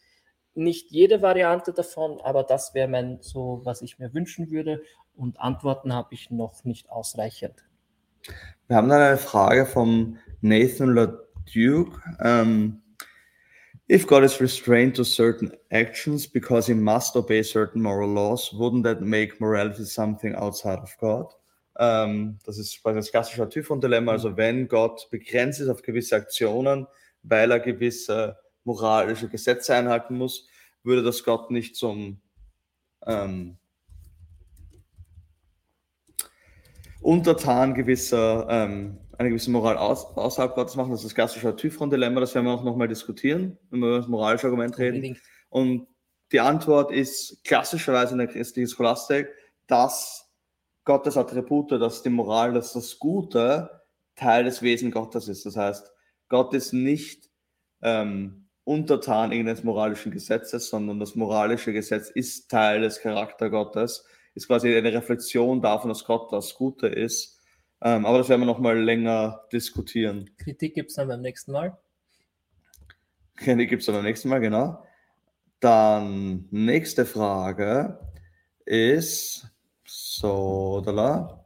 [0.55, 4.81] nicht jede Variante davon, aber das wäre mein so, was ich mir wünschen würde.
[5.15, 7.63] Und Antworten habe ich noch nicht ausreichend.
[8.67, 11.99] Wir haben dann eine Frage vom Nathan LaDuke.
[12.23, 12.81] Um,
[13.87, 18.83] if God is restrained to certain actions because he must obey certain moral laws, wouldn't
[18.83, 21.33] that make morality something outside of God?
[21.75, 24.13] Um, das ist quasi das klassische Typhon-Dilemma.
[24.13, 26.87] Also wenn Gott begrenzt ist auf gewisse Aktionen,
[27.23, 30.47] weil er gewisse moralische Gesetze einhalten muss,
[30.83, 32.21] würde das Gott nicht zum
[33.05, 33.57] ähm,
[37.03, 40.91] untertan gewisser, ähm, einer gewissen Moral aus, außerhalb Gottes machen.
[40.91, 44.07] Das ist das klassische Typhon-Dilemma, das werden wir auch nochmal diskutieren, wenn wir über das
[44.07, 44.95] moralische Argument reden.
[44.95, 45.21] Unbedingt.
[45.49, 45.87] Und
[46.31, 49.27] die Antwort ist klassischerweise in der christlichen Scholastik,
[49.67, 50.31] dass
[50.85, 53.69] Gottes Attribute, dass die Moral, dass das Gute
[54.15, 55.45] Teil des Wesen Gottes ist.
[55.45, 55.91] Das heißt,
[56.29, 57.29] Gott ist nicht
[57.81, 64.47] ähm, untertan irgendeines moralischen Gesetzes, sondern das moralische Gesetz ist Teil des Charakter Gottes ist
[64.47, 67.39] quasi eine Reflexion davon, dass Gott das Gute ist.
[67.81, 70.29] Ähm, aber das werden wir nochmal länger diskutieren.
[70.37, 71.77] Kritik gibt es dann beim nächsten Mal.
[73.35, 74.83] Kritik gibt es dann beim nächsten Mal, genau.
[75.59, 77.99] Dann nächste Frage
[78.65, 79.47] ist
[79.85, 81.43] so, da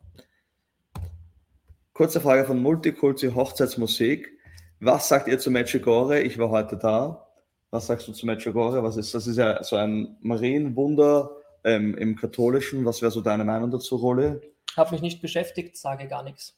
[1.93, 4.31] Kurze Frage von Multikulti Hochzeitsmusik.
[4.79, 6.21] Was sagt ihr zu Medjugorje?
[6.21, 7.27] Ich war heute da.
[7.71, 8.83] Was sagst du zu Medjugorje?
[8.83, 9.25] Was ist das?
[9.25, 12.85] Ist ja so ein Marienwunder ähm, im Katholischen.
[12.85, 14.41] Was wäre so deine Meinung dazu, Rolle?
[14.75, 16.57] Habe mich nicht beschäftigt, sage gar nichts.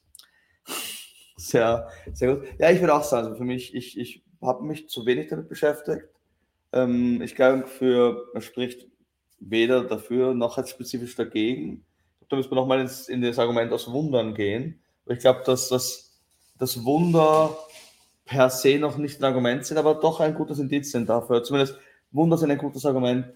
[1.36, 2.48] Sehr, sehr gut.
[2.58, 5.48] Ja, ich würde auch sagen, also für mich, ich, ich habe mich zu wenig damit
[5.48, 6.08] beschäftigt.
[6.72, 8.86] Ähm, ich glaube, für, man spricht
[9.40, 11.84] weder dafür noch jetzt spezifisch dagegen.
[12.28, 14.80] Da müssen wir nochmal in das Argument aus Wundern gehen.
[15.04, 16.10] Aber ich glaube, dass das
[16.60, 17.56] das Wunder
[18.26, 21.42] per se noch nicht ein Argument sind, aber doch ein gutes Indiz sind dafür.
[21.42, 21.76] Zumindest
[22.12, 23.26] Wunder sind ein gutes Argument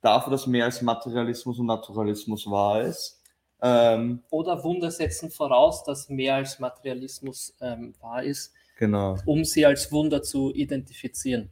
[0.00, 3.20] dafür, dass mehr als Materialismus und Naturalismus wahr ist.
[3.62, 9.16] Ähm, Oder Wunder setzen voraus, dass mehr als Materialismus ähm, wahr ist, genau.
[9.24, 11.50] um sie als Wunder zu identifizieren,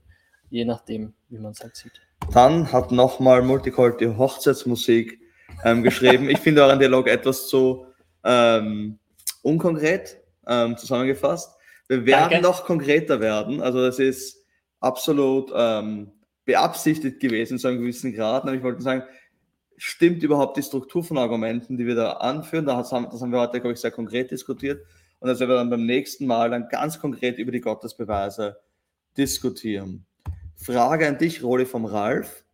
[0.50, 2.00] je nachdem, wie man es halt sieht.
[2.32, 5.18] Dann hat nochmal Multiculti Hochzeitsmusik
[5.64, 6.28] ähm, geschrieben.
[6.28, 7.86] ich finde euren Dialog etwas zu
[8.22, 8.98] ähm,
[9.42, 11.56] unkonkret ähm, zusammengefasst.
[11.88, 12.42] Wir werden Danke.
[12.42, 13.60] noch konkreter werden.
[13.60, 14.44] Also das ist
[14.80, 16.12] absolut ähm,
[16.44, 18.48] beabsichtigt gewesen zu einem gewissen Grad.
[18.52, 19.02] ich wollte sagen,
[19.76, 22.66] stimmt überhaupt die Struktur von Argumenten, die wir da anführen?
[22.66, 24.84] Das haben, das haben wir heute, glaube ich, sehr konkret diskutiert.
[25.20, 28.58] Und das werden wir dann beim nächsten Mal dann ganz konkret über die Gottesbeweise
[29.16, 30.06] diskutieren.
[30.56, 32.44] Frage an dich, Roli vom Ralf.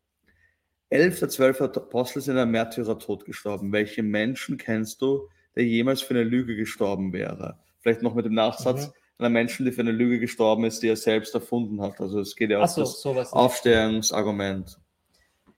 [0.89, 3.73] Elf der zwölf Apostel sind ein Märtyrertod gestorben.
[3.73, 7.59] Welche Menschen kennst du, der jemals für eine Lüge gestorben wäre?
[7.81, 8.93] Vielleicht noch mit dem Nachsatz, mhm.
[9.21, 12.01] Einer Menschen, die für eine Lüge gestorben ist, die er selbst erfunden hat.
[12.01, 14.79] Also es geht ja auch so, das Aufstehungsargument.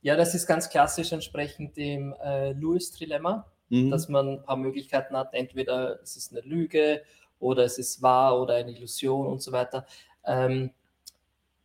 [0.02, 3.90] Ja, das ist ganz klassisch entsprechend dem äh, Lewis-Trilemma, mhm.
[3.90, 5.32] dass man ein paar Möglichkeiten hat.
[5.32, 7.02] Entweder es ist eine Lüge
[7.38, 9.86] oder es ist wahr oder eine Illusion und so weiter.
[10.24, 10.70] Ähm,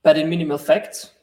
[0.03, 1.13] bei den Minimal Facts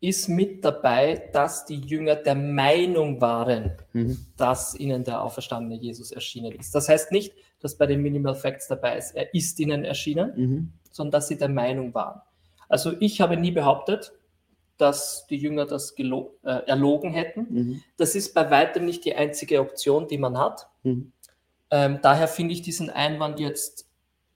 [0.00, 4.26] ist mit dabei, dass die Jünger der Meinung waren, mhm.
[4.36, 6.74] dass ihnen der auferstandene Jesus erschienen ist.
[6.74, 7.32] Das heißt nicht,
[7.64, 10.72] dass bei den Minimal Facts dabei ist, er ist ihnen erschienen, mhm.
[10.90, 12.20] sondern dass sie der Meinung waren.
[12.68, 14.12] Also ich habe nie behauptet,
[14.76, 17.46] dass die Jünger das äh, erlogen hätten.
[17.48, 17.82] Mhm.
[17.96, 20.68] Das ist bei weitem nicht die einzige Option, die man hat.
[20.82, 21.12] Mhm.
[21.70, 23.88] Ähm, daher finde ich diesen Einwand jetzt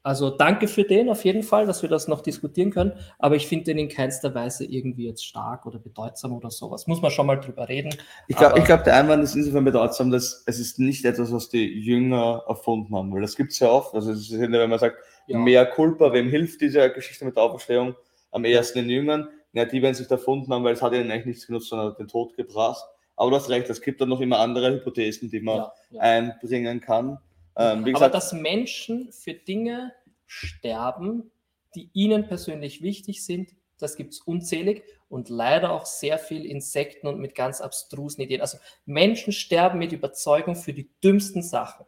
[0.09, 3.47] also danke für den auf jeden Fall, dass wir das noch diskutieren können, aber ich
[3.47, 6.86] finde den in keinster Weise irgendwie jetzt stark oder bedeutsam oder sowas.
[6.86, 7.94] Muss man schon mal drüber reden.
[8.26, 11.78] Ich glaube, glaub, der Einwand ist insofern bedeutsam, dass es ist nicht etwas, was die
[11.78, 13.93] Jünger erfunden haben, weil das gibt es ja oft.
[13.94, 15.39] Also es ist, wenn man sagt, ja.
[15.39, 17.94] mehr Culpa, wem hilft diese Geschichte mit der Auferstehung?
[18.30, 19.28] Am ehesten den Jüngern.
[19.52, 22.09] Ja, die werden sich erfunden haben, weil es hat ihnen eigentlich nichts genutzt, sondern den
[22.09, 22.82] Tod gebracht.
[23.14, 26.01] Aber du hast recht, es gibt dann noch immer andere Hypothesen, die man ja, ja.
[26.01, 27.18] einbringen kann.
[27.59, 29.93] Ähm, gesagt, Aber dass Menschen für Dinge
[30.28, 31.32] sterben,
[31.74, 37.06] die ihnen persönlich wichtig sind, das gibt es unzählig und leider auch sehr viel Insekten
[37.06, 38.40] und mit ganz abstrusen Ideen.
[38.40, 41.86] Also Menschen sterben mit Überzeugung für die dümmsten Sachen.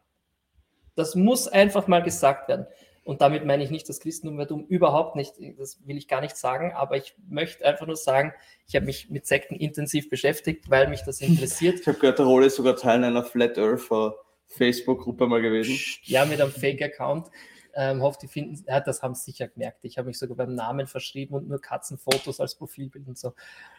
[0.94, 2.66] Das muss einfach mal gesagt werden.
[3.02, 5.34] Und damit meine ich nicht das Christentum wäre dumm, überhaupt nicht.
[5.58, 8.32] Das will ich gar nicht sagen, aber ich möchte einfach nur sagen,
[8.68, 11.80] ich habe mich mit Sekten intensiv beschäftigt, weil mich das interessiert.
[11.80, 14.14] Ich habe gehört, der Rolle ist sogar Teil einer Flat Earther
[14.46, 15.78] Facebook-Gruppe mal gewesen.
[16.04, 17.28] Ja, mit einem Fake-Account.
[17.74, 19.84] Ähm, hoffe, die finden, ja, das haben sie sicher gemerkt.
[19.84, 23.34] Ich habe mich sogar beim Namen verschrieben und nur Katzenfotos als Profilbild und so.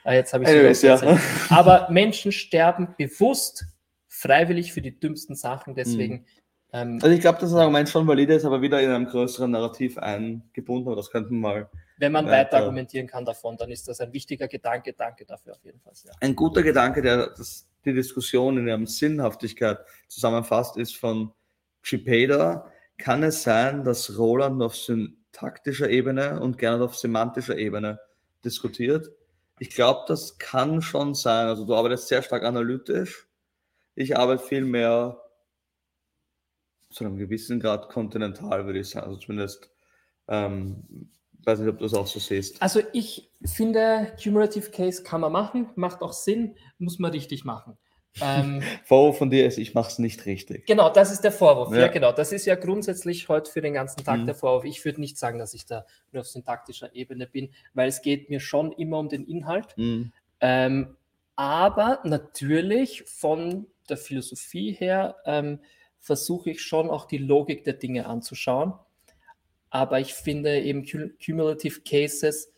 [0.05, 0.99] Äh, jetzt habe ich Anyways, ja.
[1.49, 3.65] Aber Menschen sterben bewusst,
[4.07, 5.75] freiwillig für die dümmsten Sachen.
[5.75, 6.15] Deswegen.
[6.15, 6.25] Mhm.
[6.73, 9.51] Ähm, also ich glaube, dass das Argument schon valide ist, aber wieder in einem größeren
[9.51, 10.87] Narrativ eingebunden.
[10.87, 11.69] Aber das könnten wir mal.
[11.97, 14.93] Wenn man weiter, weiter argumentieren kann davon, dann ist das ein wichtiger Gedanke.
[14.93, 15.93] Danke dafür auf jeden Fall.
[16.05, 16.13] Ja.
[16.21, 21.31] Ein guter Gedanke, der das die Diskussion in ihrem Sinnhaftigkeit zusammenfasst, ist von
[21.83, 22.70] Chipeda.
[23.01, 27.99] Kann es sein, dass Roland auf syntaktischer Ebene und gerne auf semantischer Ebene
[28.45, 29.09] diskutiert?
[29.57, 31.47] Ich glaube, das kann schon sein.
[31.47, 33.27] Also du arbeitest sehr stark analytisch.
[33.95, 35.19] Ich arbeite viel mehr
[36.91, 39.07] zu einem gewissen Grad kontinental, würde ich sagen.
[39.07, 39.71] Also zumindest
[40.27, 41.09] ähm,
[41.43, 42.61] weiß nicht, ob du das auch so siehst.
[42.61, 47.79] Also ich finde, Cumulative Case kann man machen, macht auch Sinn, muss man richtig machen.
[48.19, 50.65] Ähm, Vorwurf von dir ist, ich mache es nicht richtig.
[50.65, 51.71] Genau, das ist der Vorwurf.
[51.71, 51.81] Ja.
[51.81, 51.87] ja.
[51.87, 52.11] genau.
[52.11, 54.25] Das ist ja grundsätzlich heute für den ganzen Tag mhm.
[54.25, 54.65] der Vorwurf.
[54.65, 58.29] Ich würde nicht sagen, dass ich da nur auf syntaktischer Ebene bin, weil es geht
[58.29, 59.77] mir schon immer um den Inhalt.
[59.77, 60.11] Mhm.
[60.41, 60.97] Ähm,
[61.35, 65.59] aber natürlich von der Philosophie her ähm,
[65.99, 68.73] versuche ich schon auch die Logik der Dinge anzuschauen
[69.71, 72.51] aber ich finde eben Cumulative Cases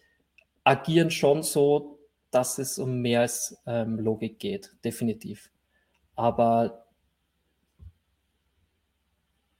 [0.65, 1.92] agieren schon so,
[2.33, 5.51] dass es um mehr als ähm, Logik geht, definitiv.
[6.15, 6.85] Aber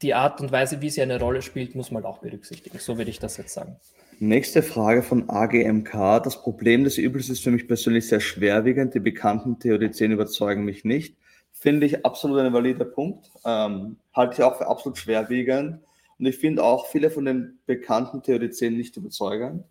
[0.01, 2.77] die Art und Weise, wie sie eine Rolle spielt, muss man auch berücksichtigen.
[2.79, 3.77] So würde ich das jetzt sagen.
[4.19, 6.21] Nächste Frage von AGMK.
[6.23, 8.93] Das Problem des Übels ist für mich persönlich sehr schwerwiegend.
[8.93, 11.15] Die bekannten Theodizeen überzeugen mich nicht.
[11.51, 13.31] Finde ich absolut ein valider Punkt.
[13.45, 15.79] Ähm, halte ich auch für absolut schwerwiegend.
[16.19, 19.63] Und ich finde auch viele von den bekannten Theodizeen nicht überzeugend.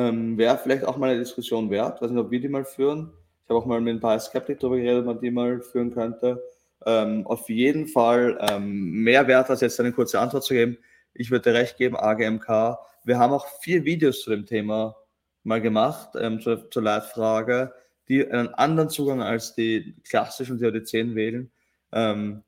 [0.00, 1.96] Ähm, Wäre vielleicht auch mal eine Diskussion wert.
[1.96, 3.12] Ich weiß nicht, ob wir die mal führen.
[3.42, 5.92] Ich habe auch mal mit ein paar Skeptik darüber geredet, ob man die mal führen
[5.92, 6.42] könnte.
[6.86, 10.78] Ähm, auf jeden Fall ähm, mehr wert, als jetzt eine kurze Antwort zu geben.
[11.12, 12.78] Ich würde recht geben, AGMK.
[13.04, 14.96] Wir haben auch vier Videos zu dem Thema
[15.42, 17.74] mal gemacht, ähm, zur, zur Leitfrage,
[18.08, 21.50] die einen anderen Zugang als die klassischen Theodizeen wählen.
[21.92, 22.42] Ähm,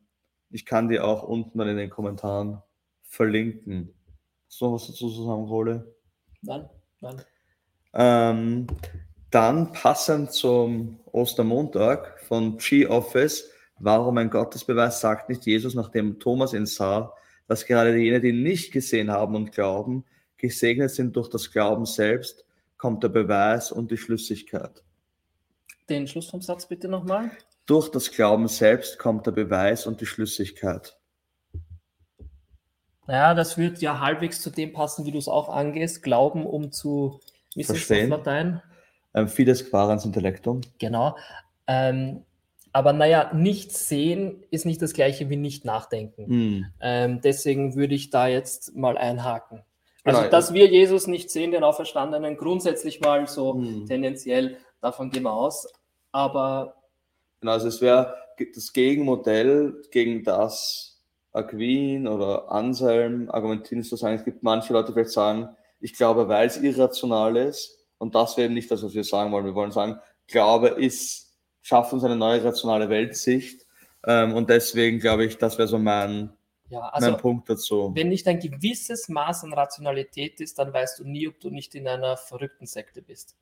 [0.50, 2.62] ich kann die auch unten dann in den Kommentaren
[3.02, 3.94] verlinken.
[4.60, 5.94] Noch was dazu zu sagen, Role?
[6.42, 6.68] Nein,
[7.00, 7.22] nein.
[7.94, 8.66] Ähm,
[9.30, 16.66] dann passend zum Ostermontag von G-Office, warum ein Gottesbeweis sagt nicht Jesus, nachdem Thomas ihn
[16.66, 17.12] sah,
[17.48, 20.04] dass gerade jene, die nicht gesehen haben und glauben,
[20.36, 22.44] gesegnet sind durch das Glauben selbst,
[22.78, 24.82] kommt der Beweis und die Schlüssigkeit.
[25.88, 27.30] Den Schluss vom Satz bitte nochmal.
[27.66, 30.98] Durch das Glauben selbst kommt der Beweis und die Schlüssigkeit.
[33.06, 36.02] Naja, das wird ja halbwegs zu dem passen, wie du es auch angehst.
[36.02, 37.20] Glauben, um zu
[37.54, 38.10] wie verstehen.
[38.10, 38.62] Latein?
[39.14, 40.62] Ähm, fides quarans intellectum.
[40.78, 41.16] Genau.
[41.66, 42.24] Ähm,
[42.72, 46.26] aber naja, nicht sehen ist nicht das gleiche wie nicht nachdenken.
[46.26, 46.66] Hm.
[46.80, 49.62] Ähm, deswegen würde ich da jetzt mal einhaken.
[50.04, 50.30] Also, genau.
[50.30, 53.86] dass wir Jesus nicht sehen, den Auferstandenen, grundsätzlich mal so hm.
[53.86, 55.70] tendenziell, davon gehen wir aus.
[56.10, 56.74] Aber.
[57.40, 58.14] Genau, also es wäre
[58.54, 61.00] das Gegenmodell gegen das
[61.32, 65.48] Aquin oder Anselm argumentieren zu sagen, es gibt manche Leute, die vielleicht sagen,
[65.82, 69.44] ich glaube, weil es irrational ist, und das wäre nicht das, was wir sagen wollen.
[69.44, 73.64] Wir wollen sagen, Glaube ist, schafft uns eine neue rationale Weltsicht.
[74.04, 76.32] Ähm, und deswegen glaube ich, das wäre so mein,
[76.68, 77.92] ja, also, mein Punkt dazu.
[77.94, 81.74] Wenn nicht ein gewisses Maß an Rationalität ist, dann weißt du nie, ob du nicht
[81.74, 83.36] in einer verrückten Sekte bist.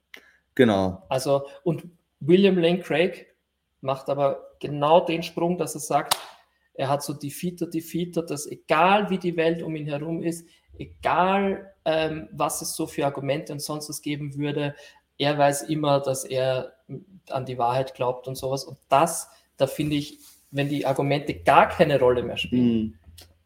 [0.55, 1.05] Genau.
[1.09, 1.85] Also, und
[2.21, 3.35] William Lane Craig
[3.81, 6.19] macht aber genau den Sprung, dass er sagt,
[6.75, 10.47] er hat so Defeater, Defeater, dass egal wie die Welt um ihn herum ist,
[10.79, 14.75] egal ähm, was es so für Argumente und sonst was geben würde,
[15.19, 16.73] er weiß immer, dass er
[17.29, 18.65] an die Wahrheit glaubt und sowas.
[18.65, 20.19] Und das, da finde ich,
[20.51, 22.65] wenn die Argumente gar keine Rolle mehr spielen.
[22.65, 22.95] Mhm.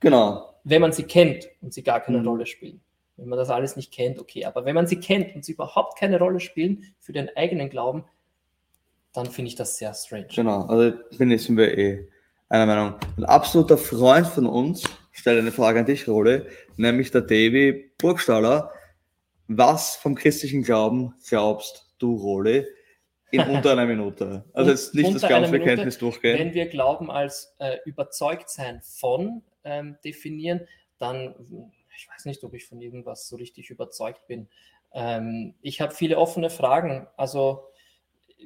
[0.00, 0.54] Genau.
[0.64, 2.28] Wenn man sie kennt und sie gar keine mhm.
[2.28, 2.80] Rolle spielen.
[3.16, 4.44] Wenn man das alles nicht kennt, okay.
[4.44, 8.04] Aber wenn man sie kennt und sie überhaupt keine Rolle spielen für den eigenen Glauben,
[9.12, 10.26] dann finde ich das sehr strange.
[10.34, 12.08] Genau, also bin ich, sind wir eh
[12.48, 12.94] einer Meinung.
[13.16, 18.70] Ein absoluter Freund von uns stellt eine Frage an dich, Rode, nämlich der Davy Burgstaller.
[19.46, 22.66] Was vom christlichen Glauben glaubst du, Rode,
[23.30, 24.44] in unter einer Minute?
[24.52, 26.38] Also jetzt nicht das Glaubensbekenntnis durchgehen.
[26.38, 30.66] Wenn wir Glauben als äh, überzeugt sein von ähm, definieren,
[30.98, 31.34] dann,
[31.96, 34.48] ich weiß nicht, ob ich von irgendwas so richtig überzeugt bin.
[34.92, 37.06] Ähm, ich habe viele offene Fragen.
[37.16, 37.68] Also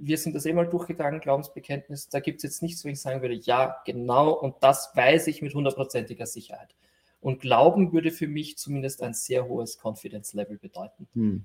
[0.00, 2.08] wir sind das eh mal durchgegangen, Glaubensbekenntnis.
[2.08, 5.42] Da gibt es jetzt nichts, wo ich sagen würde, ja, genau, und das weiß ich
[5.42, 6.74] mit hundertprozentiger Sicherheit.
[7.20, 11.08] Und Glauben würde für mich zumindest ein sehr hohes Confidence-Level bedeuten.
[11.14, 11.44] Hm.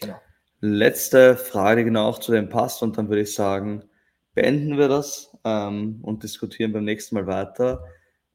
[0.00, 0.16] Genau.
[0.60, 3.84] Letzte Frage, die genau auch zu dem passt, und dann würde ich sagen,
[4.34, 7.84] beenden wir das ähm, und diskutieren beim nächsten Mal weiter.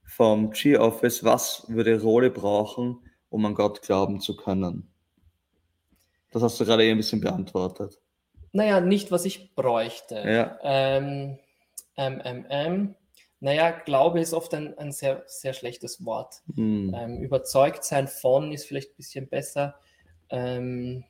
[0.04, 3.00] Vom G-Office, was würde Rolle brauchen,
[3.30, 4.90] um an Gott glauben zu können?
[6.32, 8.00] Das hast du gerade eh ein bisschen beantwortet.
[8.58, 10.16] Naja, nicht, was ich bräuchte.
[10.16, 10.58] Ja.
[10.64, 11.38] Ähm,
[11.96, 12.96] ähm,
[13.40, 16.42] naja, Glaube ist oft ein, ein sehr, sehr schlechtes Wort.
[16.56, 16.92] Hm.
[16.98, 19.76] Ähm, überzeugt sein von ist vielleicht ein bisschen besser.
[20.32, 21.04] Ähm,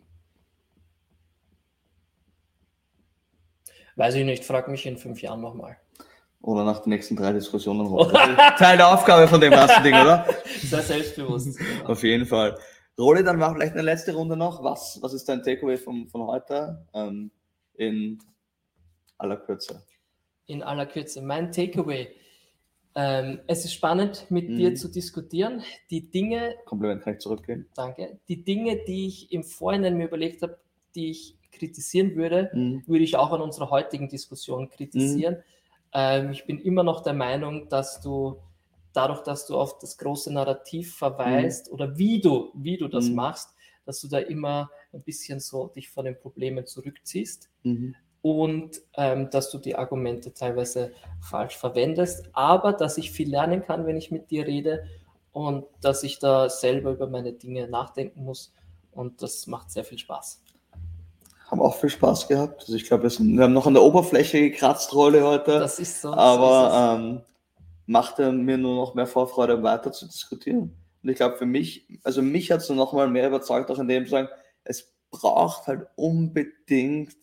[3.96, 5.78] weiß ich nicht, frag mich in fünf Jahren nochmal.
[6.42, 7.88] Oder nach den nächsten drei Diskussionen.
[8.58, 10.26] Teil der Aufgabe von dem ganzen Ding, oder?
[10.64, 11.58] Sehr selbstbewusst.
[11.58, 11.92] Genau.
[11.92, 12.58] Auf jeden Fall.
[13.00, 14.66] Roli, dann mach vielleicht eine letzte Runde noch.
[14.66, 17.32] Was, was ist dein Takeaway von, von heute ähm,
[17.78, 18.20] in
[19.18, 19.84] aller Kürze?
[20.48, 21.22] In aller Kürze.
[21.22, 22.10] Mein Takeaway.
[22.96, 24.58] Ähm, es ist spannend, mit mhm.
[24.58, 25.62] dir zu diskutieren.
[25.92, 26.56] Die Dinge.
[26.66, 27.68] Kompliment kann ich zurückgehen.
[27.76, 28.20] Danke.
[28.28, 30.58] Die Dinge, die ich im Vorhinein mir überlegt habe,
[30.96, 32.84] die ich kritisieren würde, mhm.
[32.88, 35.36] würde ich auch an unserer heutigen Diskussion kritisieren.
[35.36, 35.42] Mhm.
[35.94, 38.38] Ähm, ich bin immer noch der Meinung, dass du
[38.94, 41.74] dadurch, dass du auf das große Narrativ verweist mhm.
[41.74, 43.16] oder wie du, wie du das mhm.
[43.16, 43.54] machst,
[43.88, 47.96] dass du da immer ein bisschen so dich von den Problemen zurückziehst mhm.
[48.22, 50.92] und ähm, dass du die Argumente teilweise
[51.22, 54.86] falsch verwendest, aber dass ich viel lernen kann, wenn ich mit dir rede
[55.32, 58.54] und dass ich da selber über meine Dinge nachdenken muss
[58.92, 60.44] und das macht sehr viel Spaß.
[61.50, 62.62] Haben auch viel Spaß gehabt.
[62.62, 65.60] Also ich glaube, wir, wir, haben noch an der Oberfläche gekratzt, Rolle heute.
[65.60, 66.12] Das ist so.
[66.12, 67.22] Aber so ist ähm,
[67.86, 70.76] machte mir nur noch mehr Vorfreude, weiter zu diskutieren.
[71.04, 73.88] Und ich glaube, für mich, also mich hat es noch mal mehr überzeugt, auch in
[73.88, 74.30] dem zu sagen,
[74.64, 77.16] es braucht halt unbedingt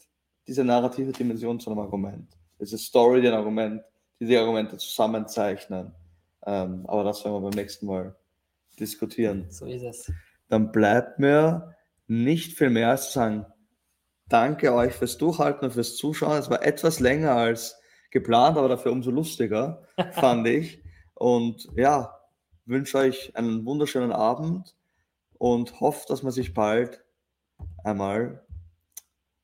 [0.46, 2.28] diese narrative Dimension zu einem Argument.
[2.60, 3.82] Diese Story, den Argument,
[4.20, 5.92] die die Argumente zusammenzeichnen.
[6.46, 8.14] Ähm, aber das werden wir beim nächsten Mal
[8.78, 9.46] diskutieren.
[9.50, 10.12] So ist es.
[10.48, 11.74] Dann bleibt mir
[12.06, 13.46] nicht viel mehr als zu sagen,
[14.28, 16.38] danke euch fürs Durchhalten und fürs Zuschauen.
[16.38, 17.80] Es war etwas länger als
[18.10, 19.82] geplant, aber dafür umso lustiger,
[20.12, 20.82] fand ich.
[21.14, 22.14] Und ja,
[22.66, 24.74] wünsche euch einen wunderschönen Abend
[25.38, 27.04] und hoffe, dass man sich bald
[27.82, 28.42] einmal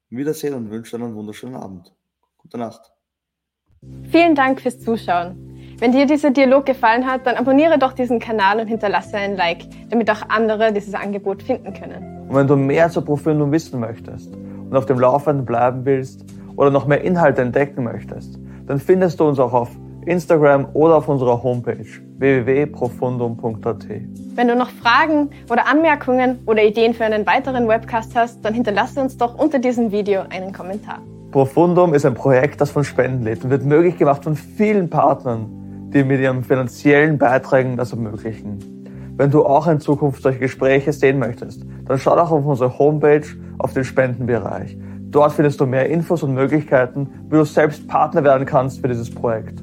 [0.08, 1.94] wiedersehen und wünsche einen wunderschönen Abend.
[2.38, 2.92] Gute Nacht.
[4.10, 5.76] Vielen Dank fürs Zuschauen.
[5.78, 9.64] Wenn dir dieser Dialog gefallen hat, dann abonniere doch diesen Kanal und hinterlasse ein Like,
[9.88, 12.28] damit auch andere dieses Angebot finden können.
[12.28, 16.24] Und wenn du mehr zur Profundum wissen möchtest und auf dem Laufenden bleiben willst
[16.56, 19.70] oder noch mehr Inhalte entdecken möchtest, dann findest du uns auch auf
[20.10, 21.86] Instagram oder auf unserer Homepage
[22.18, 23.86] www.profundum.at.
[24.34, 29.00] Wenn du noch Fragen oder Anmerkungen oder Ideen für einen weiteren Webcast hast, dann hinterlasse
[29.00, 30.98] uns doch unter diesem Video einen Kommentar.
[31.30, 35.46] Profundum ist ein Projekt, das von Spenden lebt und wird möglich gemacht von vielen Partnern,
[35.94, 39.14] die mit ihren finanziellen Beiträgen das ermöglichen.
[39.16, 43.26] Wenn du auch in Zukunft solche Gespräche sehen möchtest, dann schau doch auf unsere Homepage
[43.58, 44.76] auf den Spendenbereich.
[45.10, 49.10] Dort findest du mehr Infos und Möglichkeiten, wie du selbst Partner werden kannst für dieses
[49.10, 49.62] Projekt.